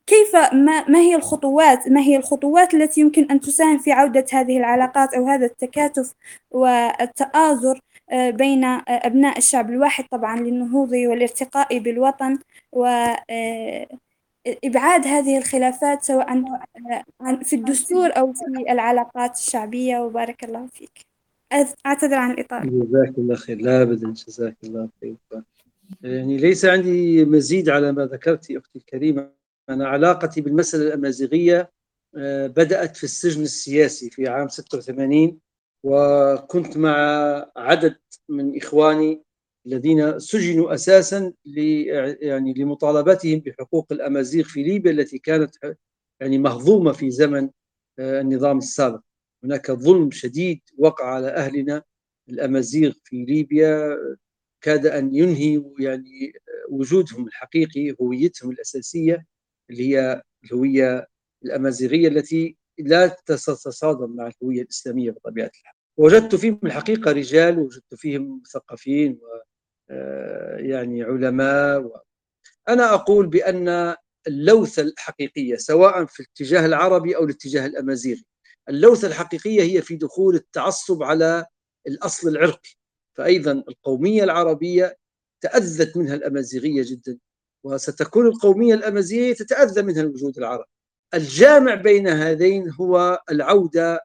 كيف 0.08 0.36
ما, 0.36 0.90
ما 0.90 1.00
هي 1.00 1.16
الخطوات 1.16 1.88
ما 1.88 2.02
هي 2.02 2.18
الخطوات 2.18 2.74
التي 2.74 3.02
يمكن 3.02 3.32
أن 3.32 3.40
تساهم 3.40 3.78
في 3.78 3.92
عودة 3.92 4.26
هذه 4.34 4.58
العلاقات 4.58 5.14
أو 5.14 5.28
هذا 5.28 5.46
التكاتف 5.46 6.14
والتآزر 6.52 7.80
آه، 8.10 8.30
بين 8.30 8.64
آه، 8.64 8.84
أبناء 8.88 9.38
الشعب 9.38 9.70
الواحد 9.70 10.06
طبعا 10.12 10.40
للنهوض 10.40 10.92
والارتقاء 10.92 11.80
بالوطن 11.80 12.40
وإبعاد 12.72 13.98
آه، 15.06 15.20
هذه 15.20 15.38
الخلافات 15.38 16.04
سواء 16.04 16.44
في 17.44 17.56
الدستور 17.56 18.10
أو 18.18 18.34
في 18.34 18.72
العلاقات 18.72 19.38
الشعبية. 19.38 20.00
وبارك 20.00 20.44
الله 20.44 20.68
فيك. 20.68 21.06
أعتذر 21.86 22.16
عن 22.16 22.32
الإطالة 22.32 22.86
جزاك 22.86 23.18
الله 23.18 23.36
خير. 23.36 23.58
لا 23.62 23.82
أبدا. 23.82 24.12
جزاك 24.12 24.56
الله 24.64 24.90
خير. 25.02 25.16
يعني 26.02 26.38
ليس 26.38 26.66
عندي 26.66 27.26
مزيد 27.26 27.70
على 27.70 27.92
ما 27.92 28.06
ذكرت 28.06 28.52
أختي 28.52 28.80
الكريمة. 28.80 29.38
أنا 29.70 29.88
علاقتي 29.88 30.42
بالمسألة 30.42 30.88
الأمازيغية 30.88 31.72
آه، 32.18 32.48
بدأت 32.48 32.98
في 32.98 33.04
السجن 33.04 33.42
السياسي 33.44 34.10
في 34.10 34.28
عام 34.28 34.48
86 34.48 35.40
وكنت 35.84 36.78
مع 36.78 36.96
عدد 37.58 37.96
من 38.30 38.58
إخواني 38.58 39.24
الذين 39.66 40.20
سجنوا 40.20 40.74
أساسا 40.74 41.34
يعني 42.22 42.54
لمطالبتهم 42.54 43.40
بحقوق 43.40 43.88
الأمازيغ 43.92 44.44
في 44.44 44.64
ليبيا 44.64 44.92
التي 44.92 45.18
كانت 45.18 45.56
يعني 46.22 46.38
مهضومة 46.38 46.92
في 46.92 47.12
زمن 47.12 47.50
آه، 48.00 48.22
النظام 48.22 48.58
السابق. 48.58 49.02
هناك 49.44 49.72
ظلم 49.72 50.12
شديد 50.12 50.62
وقع 50.78 51.06
على 51.06 51.28
أهلنا 51.28 51.84
الأمازيغ 52.30 52.94
في 53.04 53.26
ليبيا 53.26 53.98
كاد 54.62 54.86
أن 54.86 55.16
ينهي 55.16 55.64
يعني 55.80 56.34
وجودهم 56.70 57.28
الحقيقي 57.28 57.96
هويتهم 58.02 58.52
الأساسية. 58.52 59.26
اللي 59.70 59.96
هي 59.96 60.22
الهوية 60.46 61.08
الأمازيغية 61.46 62.08
التي 62.08 62.58
لا 62.80 63.08
تتصادم 63.08 64.16
مع 64.16 64.32
الهوية 64.42 64.62
الإسلامية 64.62 65.12
بطبيعة 65.12 65.52
الحال. 65.56 65.74
وجدت 65.98 66.36
فيهم 66.36 66.60
الحقيقة 66.64 67.12
رجال 67.12 67.60
وجدت 67.60 67.96
فيهم 67.96 68.42
مثقفين 68.42 69.20
و 69.22 69.26
آه، 69.90 70.58
يعني 70.58 71.04
علماء 71.04 71.82
و... 71.82 71.98
أنا 72.70 72.94
أقول 72.94 73.28
بأن 73.28 73.96
اللوثه 74.28 74.82
الحقيقية 74.82 75.56
سواء 75.56 76.06
في 76.06 76.20
الاتجاه 76.20 76.66
العربي 76.66 77.16
أو 77.16 77.24
الاتجاه 77.24 77.66
الأمازيغي 77.66 78.26
اللوثه 78.70 79.08
الحقيقية 79.08 79.62
هي 79.62 79.82
في 79.82 79.96
دخول 79.96 80.36
التعصب 80.36 81.04
على 81.04 81.46
الأصل 81.88 82.30
العرقي. 82.30 82.70
فايضا 83.18 83.52
القومية 83.52 84.24
العربية 84.24 84.98
تأذت 85.42 85.98
منها 85.98 86.16
الأمازيغية 86.16 86.84
جدا. 86.86 87.20
وستكون 87.64 88.28
القومية 88.28 88.74
الأمازيغية 88.74 89.34
تتأذى 89.34 89.82
منها 89.82 90.02
الوجود 90.02 90.38
العربي. 90.38 90.70
الجامع 91.14 91.76
بين 91.76 92.08
هذين 92.08 92.70
هو 92.72 93.20
العودة 93.32 94.02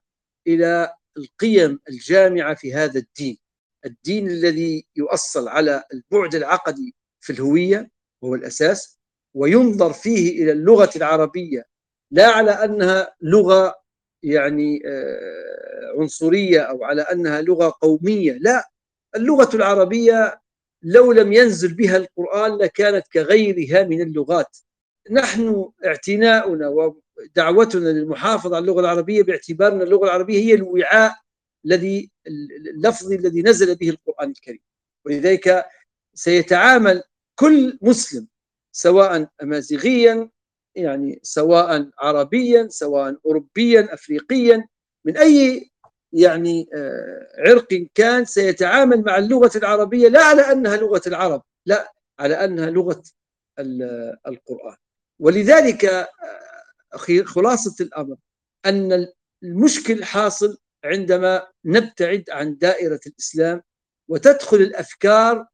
إلى 0.47 0.95
القيم 1.17 1.81
الجامعة 1.89 2.55
في 2.55 2.75
هذا 2.75 2.99
الدين. 2.99 3.39
الدين 3.87 4.29
الذي 4.31 4.87
يؤصل 4.97 5.49
على 5.49 5.85
البعد 5.95 6.35
العقدي 6.35 6.95
في 7.21 7.33
الهوية 7.33 7.91
وهو 8.23 8.35
الأساس 8.35 8.99
وينظر 9.35 9.93
فيه 9.93 10.43
إلى 10.43 10.53
اللغة 10.53 10.91
العربية 10.97 11.65
لا 12.11 12.27
على 12.29 12.51
أنها 12.51 13.15
لغة 13.21 13.75
يعني 14.23 14.83
آه، 14.87 16.01
عنصرية 16.01 16.61
أو 16.61 16.85
على 16.85 17.03
أنها 17.03 17.41
لغة 17.41 17.75
قومية 17.81 18.33
لا. 18.33 18.69
اللغة 19.17 19.57
العربية 19.57 20.41
لو 20.83 21.12
لم 21.12 21.33
ينزل 21.33 21.74
بها 21.74 21.97
القرآن 21.97 22.57
لكانت 22.57 23.09
كغيرها 23.12 23.83
من 23.83 24.01
اللغات. 24.03 24.57
نحن 25.11 25.70
اعتناؤنا 25.85 26.68
ودعوتنا 26.68 27.89
للمحافظة 27.89 28.57
على 28.57 28.62
اللغة 28.62 28.80
العربية 28.80 29.22
باعتبارنا 29.22 29.85
اللغة 29.85 30.05
العربية 30.05 30.39
هي 30.39 30.55
الوعاء 30.55 31.16
الذي 31.66 32.11
اللفظي 32.74 33.16
الذي 33.16 33.43
نزل 33.43 33.74
به 33.77 33.90
القرآن 33.90 34.31
الكريم. 34.31 34.61
ولذلك 35.07 35.65
سيتعامل 36.15 37.02
كل 37.35 37.78
مسلم 37.82 38.28
سواء 38.73 39.28
أمازيغيا 39.43 40.31
يعني 40.74 41.20
سواء 41.23 41.90
عربيا 41.98 42.69
سواء 42.70 43.16
أوروبيا 43.27 43.94
أفريقيا 43.94 44.69
من 45.05 45.16
أي 45.16 45.70
يعني 46.12 46.68
آه، 46.74 47.28
عرق 47.39 47.86
كان 47.94 48.24
سيتعامل 48.24 49.02
مع 49.02 49.18
اللغة 49.18 49.51
العربية 49.56 50.09
لا 50.09 50.24
على 50.24 50.43
أنها 50.43 50.76
لغة 50.76 51.02
العرب 51.06 51.43
لا 51.66 51.93
على 52.18 52.34
أنها 52.44 52.70
لغة 52.70 53.02
القرآن. 54.26 54.76
ولذلك 55.20 55.84
آه، 55.84 56.09
خلاصة 57.24 57.84
الأمر 57.84 58.16
أن 58.66 59.09
المشكل 59.43 60.05
حاصل 60.05 60.59
عندما 60.84 61.47
نبتعد 61.64 62.24
عن 62.30 62.59
دائرة 62.59 63.01
الإسلام 63.06 63.62
وتدخل 64.09 64.56
الأفكار 64.56 65.47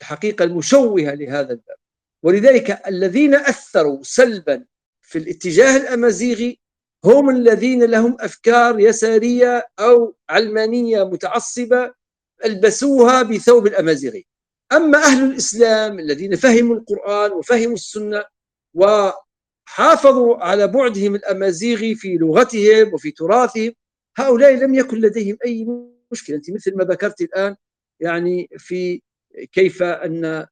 الحقيقة 0.00 0.44
المشوهة 0.44 1.14
لهذا 1.14 1.50
الباب. 1.52 1.76
ولذلك 2.22 2.86
الذين 2.86 3.34
أثروا 3.34 4.02
سلبا 4.02 4.64
في 5.02 5.18
الاتجاه 5.18 5.76
الأمازيغي 5.76 6.60
هم 7.04 7.30
الذين 7.30 7.84
لهم 7.84 8.16
أفكار 8.20 8.80
يسارية 8.80 9.68
أو 9.78 10.14
علمانية 10.30 11.04
متعصبة 11.04 11.92
ألبسوها 12.44 13.22
بثوب 13.22 13.66
الامازيغي 13.66 14.26
أما 14.72 14.98
أهل 14.98 15.30
الإسلام 15.30 15.98
الذين 15.98 16.36
فهموا 16.36 16.76
القرآن 16.76 17.32
وفهموا 17.32 17.74
السنة 17.74 18.24
وحافظوا 18.74 20.36
على 20.36 20.68
بعدهم 20.68 21.14
الأمازيغي 21.14 21.94
في 21.94 22.16
لغتهم 22.16 22.94
وفي 22.94 23.10
تراثهم 23.10 23.72
هؤلاء 24.16 24.54
لم 24.54 24.74
يكن 24.74 25.00
لديهم 25.00 25.38
أي 25.44 25.66
مشكلة. 26.12 26.36
أنت 26.36 26.50
مثل 26.50 26.76
ما 26.76 26.84
ذكرت 26.84 27.20
الآن 27.20 27.56
يعني 28.00 28.48
في 28.58 29.02
كيف 29.52 29.82
أن 29.82 30.46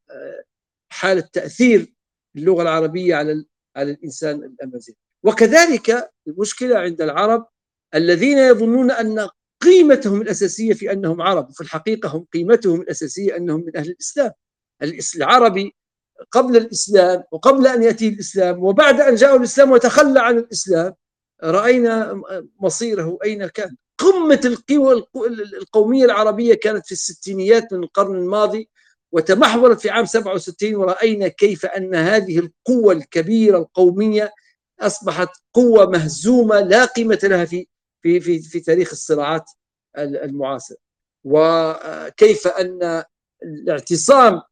حاله 0.93 1.29
تاثير 1.33 1.95
اللغة 2.37 2.63
العربية 2.63 3.15
على 3.15 3.45
على 3.77 3.91
الإنسان 3.91 4.37
الأمازيغي. 4.45 5.06
وكذلك 5.27 6.11
المشكلة 6.29 6.79
عند 6.79 7.03
العرب 7.03 7.47
الذين 7.95 8.39
يظنون 8.39 8.91
أن 8.91 9.29
قيمتهم 9.61 10.23
الأساسية 10.23 10.73
في 10.75 10.93
أنهم 10.93 11.23
عرب 11.23 11.51
وفي 11.51 11.61
الحقيقة 11.61 12.09
هم 12.09 12.27
قيمتهم 12.33 12.81
الأساسية 12.81 13.37
أنهم 13.37 13.61
من 13.67 13.77
أهل 13.77 13.91
الإسلام. 13.91 14.33
العربي 15.17 15.75
قبل 16.31 16.57
الإسلام 16.57 17.23
وقبل 17.33 17.67
أن 17.67 17.83
يأتي 17.83 18.09
الإسلام 18.09 18.65
وبعد 18.65 19.01
أن 19.01 19.15
جاء 19.15 19.37
الإسلام 19.37 19.71
وتخلى 19.71 20.21
عن 20.21 20.39
الإسلام 20.39 20.95
رأينا 21.43 22.23
مصيره 22.61 23.19
أين 23.25 23.47
كان؟ 23.47 23.77
قمة 23.99 24.41
القوى 24.45 25.05
القومية 25.59 26.05
العربية 26.05 26.55
كانت 26.55 26.87
في 26.87 26.93
الستينيات 26.93 27.73
من 27.73 27.83
القرن 27.83 28.17
الماضي 28.17 28.69
وتمحورت 29.13 29.81
في 29.81 29.91
عام 29.91 30.05
67 30.05 30.75
ورأينا 30.75 31.29
كيف 31.29 31.67
أن 31.67 31.95
هذه 31.95 32.39
القوة 32.39 32.93
الكبيرة 32.93 33.59
القومية 33.59 34.33
أصبحت 34.81 35.29
قوة 35.55 35.91
مهزومة 35.91 36.61
لا 36.61 36.85
قيمة 36.85 37.19
لها 37.23 37.45
في 37.45 37.67
في 38.03 38.21
في, 38.21 38.41
في 38.41 38.61
تاريخ 38.61 38.91
الصراعات 38.91 39.45
المعاصر. 39.99 40.75
وكيف 41.25 42.47
أن 42.47 43.05
الاعتصام 43.43 44.43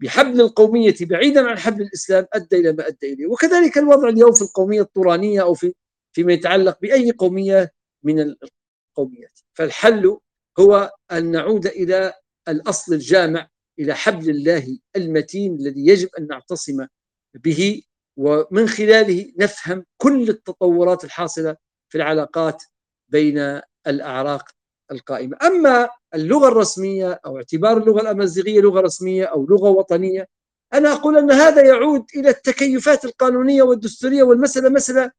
بحبل 0.00 0.40
القومية 0.40 0.94
بعيدا 1.00 1.48
عن 1.48 1.58
حبل 1.58 1.82
الإسلام 1.82 2.26
أدى 2.32 2.56
إلى 2.56 2.72
ما 2.72 2.88
أدى 2.88 3.12
إليه. 3.12 3.26
وكذلك 3.26 3.78
الوضع 3.78 4.08
اليوم 4.08 4.32
في 4.32 4.42
القومية 4.42 4.80
الطورانية 4.80 5.42
أو 5.42 5.54
في 5.54 5.74
فيما 6.12 6.32
يتعلق 6.32 6.80
بأي 6.80 7.10
قومية 7.10 7.72
من 8.02 8.20
القوميات. 8.20 9.40
فالحل 9.54 10.18
هو 10.58 10.90
أن 11.12 11.30
نعود 11.30 11.66
إلى 11.66 12.12
الأصل 12.48 12.94
الجامع 12.94 13.48
إلى 13.78 13.94
حبل 13.94 14.30
الله 14.30 14.78
المتين 14.96 15.54
الذي 15.54 15.86
يجب 15.86 16.08
أن 16.18 16.26
نعتصم 16.26 16.86
به 17.34 17.82
ومن 18.16 18.68
خلاله 18.68 19.32
نفهم 19.38 19.84
كل 19.96 20.28
التطورات 20.28 21.04
الحاصلة 21.04 21.56
في 21.88 21.98
العلاقات 21.98 22.62
بين 23.08 23.60
الأعراق 23.86 24.48
القائمة. 24.90 25.36
أما 25.42 25.88
اللغة 26.14 26.48
الرسمية 26.48 27.20
أو 27.26 27.36
اعتبار 27.36 27.76
اللغة 27.76 28.00
الأمازيغية 28.00 28.60
لغة 28.60 28.80
رسمية 28.80 29.24
أو 29.24 29.46
لغة 29.46 29.68
وطنية 29.70 30.28
أنا 30.74 30.92
أقول 30.92 31.18
أن 31.18 31.30
هذا 31.30 31.66
يعود 31.66 32.04
إلى 32.16 32.28
التكيفات 32.28 33.04
القانونية 33.04 33.62
والدستورية 33.62 34.22
والمسألة 34.22 34.68
مسألة 34.68 35.10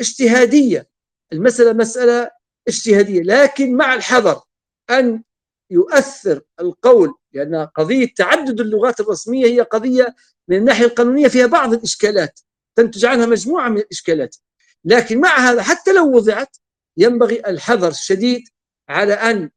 اجتهادية. 0.00 0.88
المسألة 1.32 1.72
مسألة 1.72 2.30
اجتهادية 2.68 3.22
لكن 3.22 3.76
مع 3.76 3.94
الحذر 3.94 4.40
أن 4.90 5.22
يؤثر 5.70 6.40
القول 6.60 7.14
لأن 7.32 7.56
قضية 7.56 8.08
تعدد 8.16 8.60
اللغات 8.60 9.00
الرسمية 9.00 9.46
هي 9.46 9.60
قضية 9.60 10.14
من 10.48 10.56
الناحية 10.56 10.84
القانونية 10.84 11.28
فيها 11.28 11.46
بعض 11.46 11.72
الإشكالات 11.72 12.40
تنتج 12.76 13.04
عنها 13.04 13.26
مجموعة 13.26 13.68
من 13.68 13.78
الإشكالات. 13.78 14.36
لكن 14.84 15.20
مع 15.20 15.38
هذا 15.38 15.62
حتى 15.62 15.92
لو 15.92 16.16
وضعت 16.16 16.56
ينبغي 16.96 17.40
الحذر 17.46 17.88
الشديد 17.88 18.42
على 18.88 19.14
أن 19.14 19.50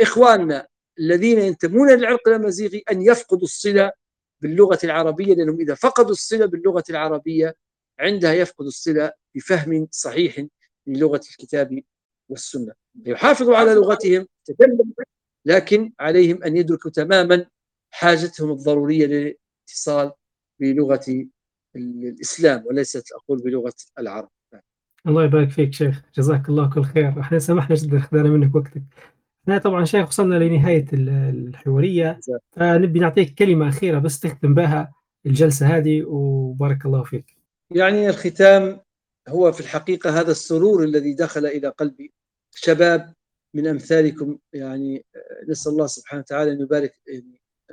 إخواننا 0.00 0.66
الذين 0.98 1.38
ينتمون 1.38 1.90
للعرق 1.90 2.28
الأمازيغي 2.28 2.84
أن 2.90 3.02
يفقدوا 3.02 3.42
الصلة 3.42 3.92
باللغة 4.40 4.78
العربية 4.84 5.34
لأنهم 5.34 5.60
إذا 5.60 5.74
فقدوا 5.74 6.10
الصلة 6.10 6.46
باللغة 6.46 6.84
العربية 6.90 7.54
عندها 7.98 8.32
يفقدوا 8.32 8.68
الصلة 8.68 9.12
بفهم 9.34 9.88
صحيح 9.90 10.46
للغة 10.86 11.20
الكتاب 11.30 11.80
والسنة. 12.28 12.72
يحافظوا 13.06 13.56
على 13.56 13.74
لغتهم 13.74 14.26
لكن 15.44 15.92
عليهم 16.00 16.42
أن 16.42 16.56
يدركوا 16.56 16.90
تماما 16.90 17.46
حاجتهم 17.90 18.50
الضرورية 18.50 19.06
للاتصال 19.06 20.12
بلغة 20.60 21.26
الإسلام 21.76 22.66
وليست 22.66 23.12
أقول 23.12 23.42
بلغة 23.42 23.74
العرب. 23.98 24.28
الله 25.06 25.24
يبارك 25.24 25.50
فيك 25.50 25.72
شيخ 25.72 26.02
جزاك 26.16 26.48
الله 26.48 26.70
كل 26.70 26.82
خير. 26.82 27.20
إحنا 27.20 27.38
سمحنا 27.38 27.76
جدا 27.76 27.98
اخذنا 27.98 28.22
منك 28.22 28.54
وقتك. 28.54 28.82
إحنا 29.42 29.58
طبعا 29.58 29.84
شيخ 29.84 30.08
وصلنا 30.08 30.34
لنهاية 30.34 30.86
الحوارية. 30.92 32.20
فنبي 32.52 33.00
نعطيك 33.00 33.34
كلمة 33.34 33.68
أخيرة 33.68 33.98
بس 33.98 34.20
تختم 34.20 34.54
بها 34.54 34.92
الجلسة 35.26 35.76
هذه 35.76 36.02
وبارك 36.06 36.86
الله 36.86 37.04
فيك. 37.04 37.36
يعني 37.70 38.08
الختام 38.08 38.80
هو 39.28 39.52
في 39.52 39.60
الحقيقة 39.60 40.20
هذا 40.20 40.30
السرور 40.30 40.84
الذي 40.84 41.14
دخل 41.14 41.46
إلى 41.46 41.68
قلبي 41.68 42.12
شباب 42.54 43.14
من 43.54 43.66
أمثالكم 43.66 44.38
يعني 44.52 45.04
نسأل 45.48 45.72
الله 45.72 45.86
سبحانه 45.86 46.20
وتعالى 46.20 46.52
أن 46.52 46.60
يبارك 46.60 46.94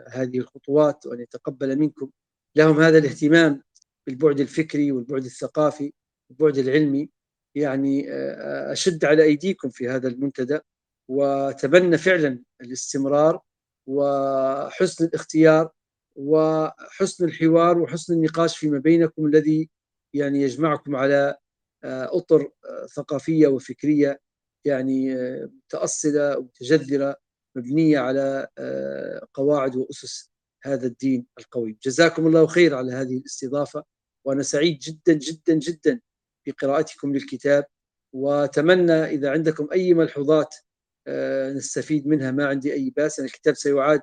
هذه 0.08 0.38
الخطوات 0.38 1.06
وأن 1.06 1.20
يتقبل 1.20 1.80
منكم. 1.80 2.10
لهم 2.56 2.80
هذا 2.80 2.98
الاهتمام 2.98 3.64
بالبعد 4.08 4.40
الفكري 4.40 4.92
والبعد 4.92 5.26
الثقافي 5.26 5.94
والبعد 6.30 6.58
العلمي. 6.58 7.10
يعني 7.56 8.06
أشد 8.72 9.06
على 9.06 9.24
أيديكم 9.24 9.70
في 9.70 9.90
هذا 9.90 10.08
المنتدى. 10.08 10.60
وأتمنى 11.10 11.98
فعلا 11.98 12.44
الاستمرار 12.62 13.42
وحسن 13.88 15.06
الاختيار 15.06 15.72
وحسن 16.16 17.26
الحوار 17.26 17.78
وحسن 17.80 18.14
النقاش 18.14 18.58
فيما 18.58 18.80
بينكم 18.80 19.26
الذي 19.26 19.70
يعني 20.14 20.42
يجمعكم 20.42 20.96
على 20.96 21.38
أطر 21.84 22.52
ثقافية 22.96 23.48
وفكرية 23.48 24.20
يعني 24.66 25.16
متأصلة 25.46 26.38
ومتجذرة 26.38 27.16
مبنية 27.56 28.00
على 28.00 28.48
قواعد 29.34 29.76
وأسس 29.76 30.32
هذا 30.64 30.88
الدين 30.88 31.26
القوي 31.40 31.78
جزاكم 31.84 32.28
الله 32.28 32.48
خير 32.48 32.76
على 32.76 32.92
هذه 32.92 33.18
الاستضافة 33.18 33.84
وأنا 34.26 34.44
سعيد 34.44 34.80
جدا 34.80 35.14
جدا 35.14 35.54
جدا 35.54 36.00
بقراءتكم 36.48 37.14
للكتاب 37.14 37.66
وأتمنى 38.14 39.04
إذا 39.04 39.32
عندكم 39.32 39.68
أي 39.72 39.94
ملحوظات 39.94 40.56
نستفيد 41.56 42.08
منها 42.08 42.32
ما 42.32 42.46
عندي 42.48 42.74
أي 42.74 42.90
بأس. 42.90 43.20
أن 43.20 43.26
الكتاب 43.26 43.56
سيعاد 43.56 44.02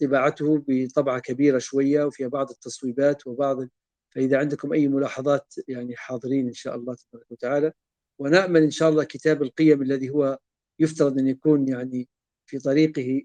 طباعته 0.00 0.64
بطبعة 0.68 1.18
كبيرة 1.20 1.58
شوية 1.58 2.04
وفيها 2.04 2.28
بعض 2.28 2.50
التصويبات 2.50 3.26
وبعض 3.26 3.58
فإذا 4.14 4.38
عندكم 4.38 4.72
أي 4.72 4.88
ملاحظات 4.88 5.54
يعني 5.68 5.96
حاضرين 5.96 6.46
إن 6.48 6.52
شاء 6.54 6.74
الله 6.76 6.94
تبارك 6.94 7.32
وتعالى. 7.32 7.72
ونأمل 8.18 8.62
إن 8.62 8.70
شاء 8.70 8.88
الله 8.88 9.04
كتاب 9.04 9.42
القيم 9.42 9.82
الذي 9.82 10.10
هو 10.10 10.38
يفترض 10.78 11.18
أن 11.18 11.28
يكون 11.28 11.68
يعني 11.68 12.08
في 12.46 12.58
طريقه 12.58 13.22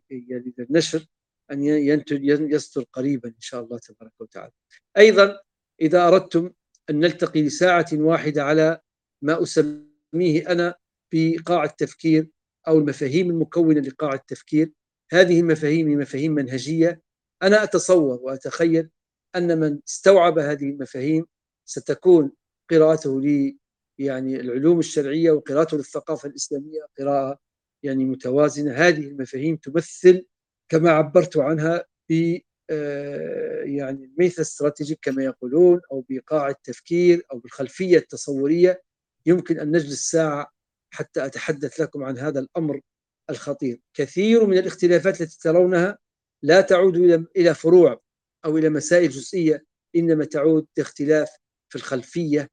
للنشر 0.57 1.05
أن 1.51 1.63
ينتج 1.63 2.23
يصدر 2.25 2.85
قريبا 2.93 3.29
إن 3.29 3.39
شاء 3.39 3.63
الله 3.63 3.77
تبارك 3.77 4.13
وتعالى. 4.19 4.51
أيضا 4.97 5.39
إذا 5.81 6.07
أردتم 6.07 6.51
أن 6.89 6.99
نلتقي 6.99 7.41
لساعة 7.41 7.87
واحدة 7.93 8.43
على 8.43 8.79
ما 9.21 9.43
أسميه 9.43 10.51
أنا 10.51 10.75
بقاع 11.13 11.63
التفكير 11.63 12.27
أو 12.67 12.79
المفاهيم 12.79 13.29
المكونة 13.29 13.79
لقاع 13.79 14.13
التفكير. 14.13 14.71
هذه 15.11 15.39
المفاهيم 15.39 15.99
مفاهيم 15.99 16.31
منهجية. 16.31 17.01
أنا 17.43 17.63
أتصور 17.63 18.19
وأتخيل 18.21 18.89
أن 19.35 19.59
من 19.59 19.79
استوعب 19.87 20.39
هذه 20.39 20.69
المفاهيم 20.69 21.25
ستكون 21.65 22.31
قراءته 22.69 23.21
ل 23.21 23.57
يعني 23.99 24.39
العلوم 24.39 24.80
الشرعية 24.80 25.31
وقراءته 25.31 25.77
للثقافة 25.77 26.30
الإسلامية 26.30 26.81
قراءة 26.99 27.39
يعني 27.84 28.05
متوازنة. 28.05 28.73
هذه 28.73 29.07
المفاهيم 29.07 29.55
تمثل 29.55 30.26
كما 30.69 30.91
عبرت 30.91 31.38
عنها 31.38 31.85
ب 32.09 32.38
آه، 32.71 33.63
يعني 33.63 34.05
الميث 34.05 34.39
استراتيجيك 34.39 34.99
كما 35.01 35.23
يقولون 35.23 35.81
أو 35.91 36.05
بقاع 36.09 36.49
التفكير 36.49 37.23
أو 37.31 37.39
بالخلفية 37.39 37.97
التصورية. 37.97 38.81
يمكن 39.26 39.59
أن 39.59 39.71
نجلس 39.71 40.11
ساعة 40.11 40.51
حتى 40.93 41.26
أتحدث 41.26 41.80
لكم 41.80 42.03
عن 42.03 42.17
هذا 42.17 42.39
الأمر 42.39 42.81
الخطير. 43.30 43.81
كثير 43.93 44.45
من 44.45 44.57
الاختلافات 44.57 45.21
التي 45.21 45.39
ترونها 45.39 45.97
لا 46.43 46.61
تعود 46.61 47.27
إلى 47.38 47.55
فروع 47.55 48.01
أو 48.45 48.57
إلى 48.57 48.69
مسائل 48.69 49.09
جزئية 49.09 49.65
إنما 49.95 50.26
تعود 50.26 50.67
لاختلاف 50.77 51.30
في 51.69 51.76
الخلفية 51.76 52.49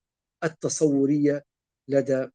التصورية 0.47 1.45
لدى 1.89 2.27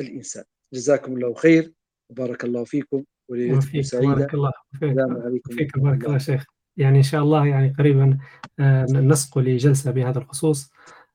الإنسان. 0.00 0.44
جزاكم 0.74 1.12
الله 1.12 1.34
خير 1.34 1.72
وبارك 2.10 2.44
الله 2.44 2.64
فيكم 2.64 3.04
وليلتكم 3.28 3.82
سعيدة. 3.82 4.14
بارك 4.14 4.34
الله 4.34 4.52
فيك. 4.72 4.82
السلام 4.82 5.22
عليكم 5.22 5.56
فيك 5.56 5.78
بارك 5.78 6.04
الله 6.04 6.18
شيخ. 6.18 6.44
يعني 6.76 6.98
إن 6.98 7.02
شاء 7.02 7.22
الله 7.22 7.46
يعني 7.46 7.74
قريبا 7.78 8.18
آه، 8.60 8.86
نسق 8.90 9.38
لجلسة 9.38 9.90
بهذا 9.90 10.18
الخصوص. 10.18 10.70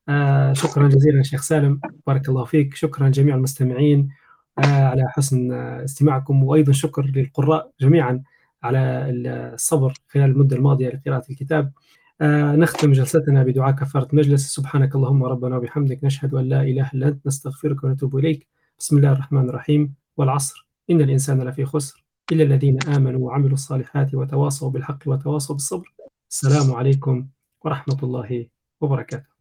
آه، 0.09 0.53
شكرا 0.53 0.87
جزيلا 0.87 1.23
شيخ 1.23 1.41
سالم. 1.41 1.79
بارك 2.07 2.29
الله 2.29 2.45
فيك. 2.45 2.75
شكرا 2.75 3.09
جميع 3.09 3.35
المستمعين 3.35 4.09
آه، 4.59 4.61
على 4.61 5.03
حسن 5.09 5.51
استماعكم. 5.53 6.43
وأيضا 6.43 6.71
شكر 6.71 7.05
للقراء 7.05 7.71
جميعا 7.81 8.23
على 8.63 9.09
الصبر 9.09 9.93
خلال 10.07 10.29
المدة 10.29 10.55
الماضية 10.55 10.89
لقراءة 10.89 11.25
الكتاب. 11.29 11.71
آه 12.21 12.55
نختم 12.55 12.91
جلستنا 12.91 13.43
بدعاء 13.43 13.75
كفارة 13.75 14.07
مجلس 14.13 14.55
سبحانك 14.55 14.95
اللهم 14.95 15.23
ربنا 15.23 15.57
وبحمدك 15.57 16.03
نشهد 16.03 16.33
أن 16.33 16.49
لا 16.49 16.61
إله 16.61 16.89
إلا 16.93 17.07
أنت 17.07 17.27
نستغفرك 17.27 17.83
ونتوب 17.83 18.17
إليك. 18.17 18.47
بسم 18.79 18.97
الله 18.97 19.11
الرحمن 19.11 19.49
الرحيم. 19.49 19.93
والعصر. 20.17 20.67
إن 20.89 21.01
الإنسان 21.01 21.41
لفي 21.41 21.65
خسر. 21.65 22.05
إلا 22.31 22.43
الذين 22.43 22.83
آمنوا 22.83 23.27
وعملوا 23.27 23.53
الصالحات 23.53 24.15
وتواصوا 24.15 24.69
بالحق 24.69 24.99
وتواصوا 25.05 25.55
بالصبر. 25.55 25.93
السلام 26.29 26.73
عليكم 26.73 27.27
ورحمة 27.65 27.99
الله 28.03 28.47
وبركاته. 28.81 29.34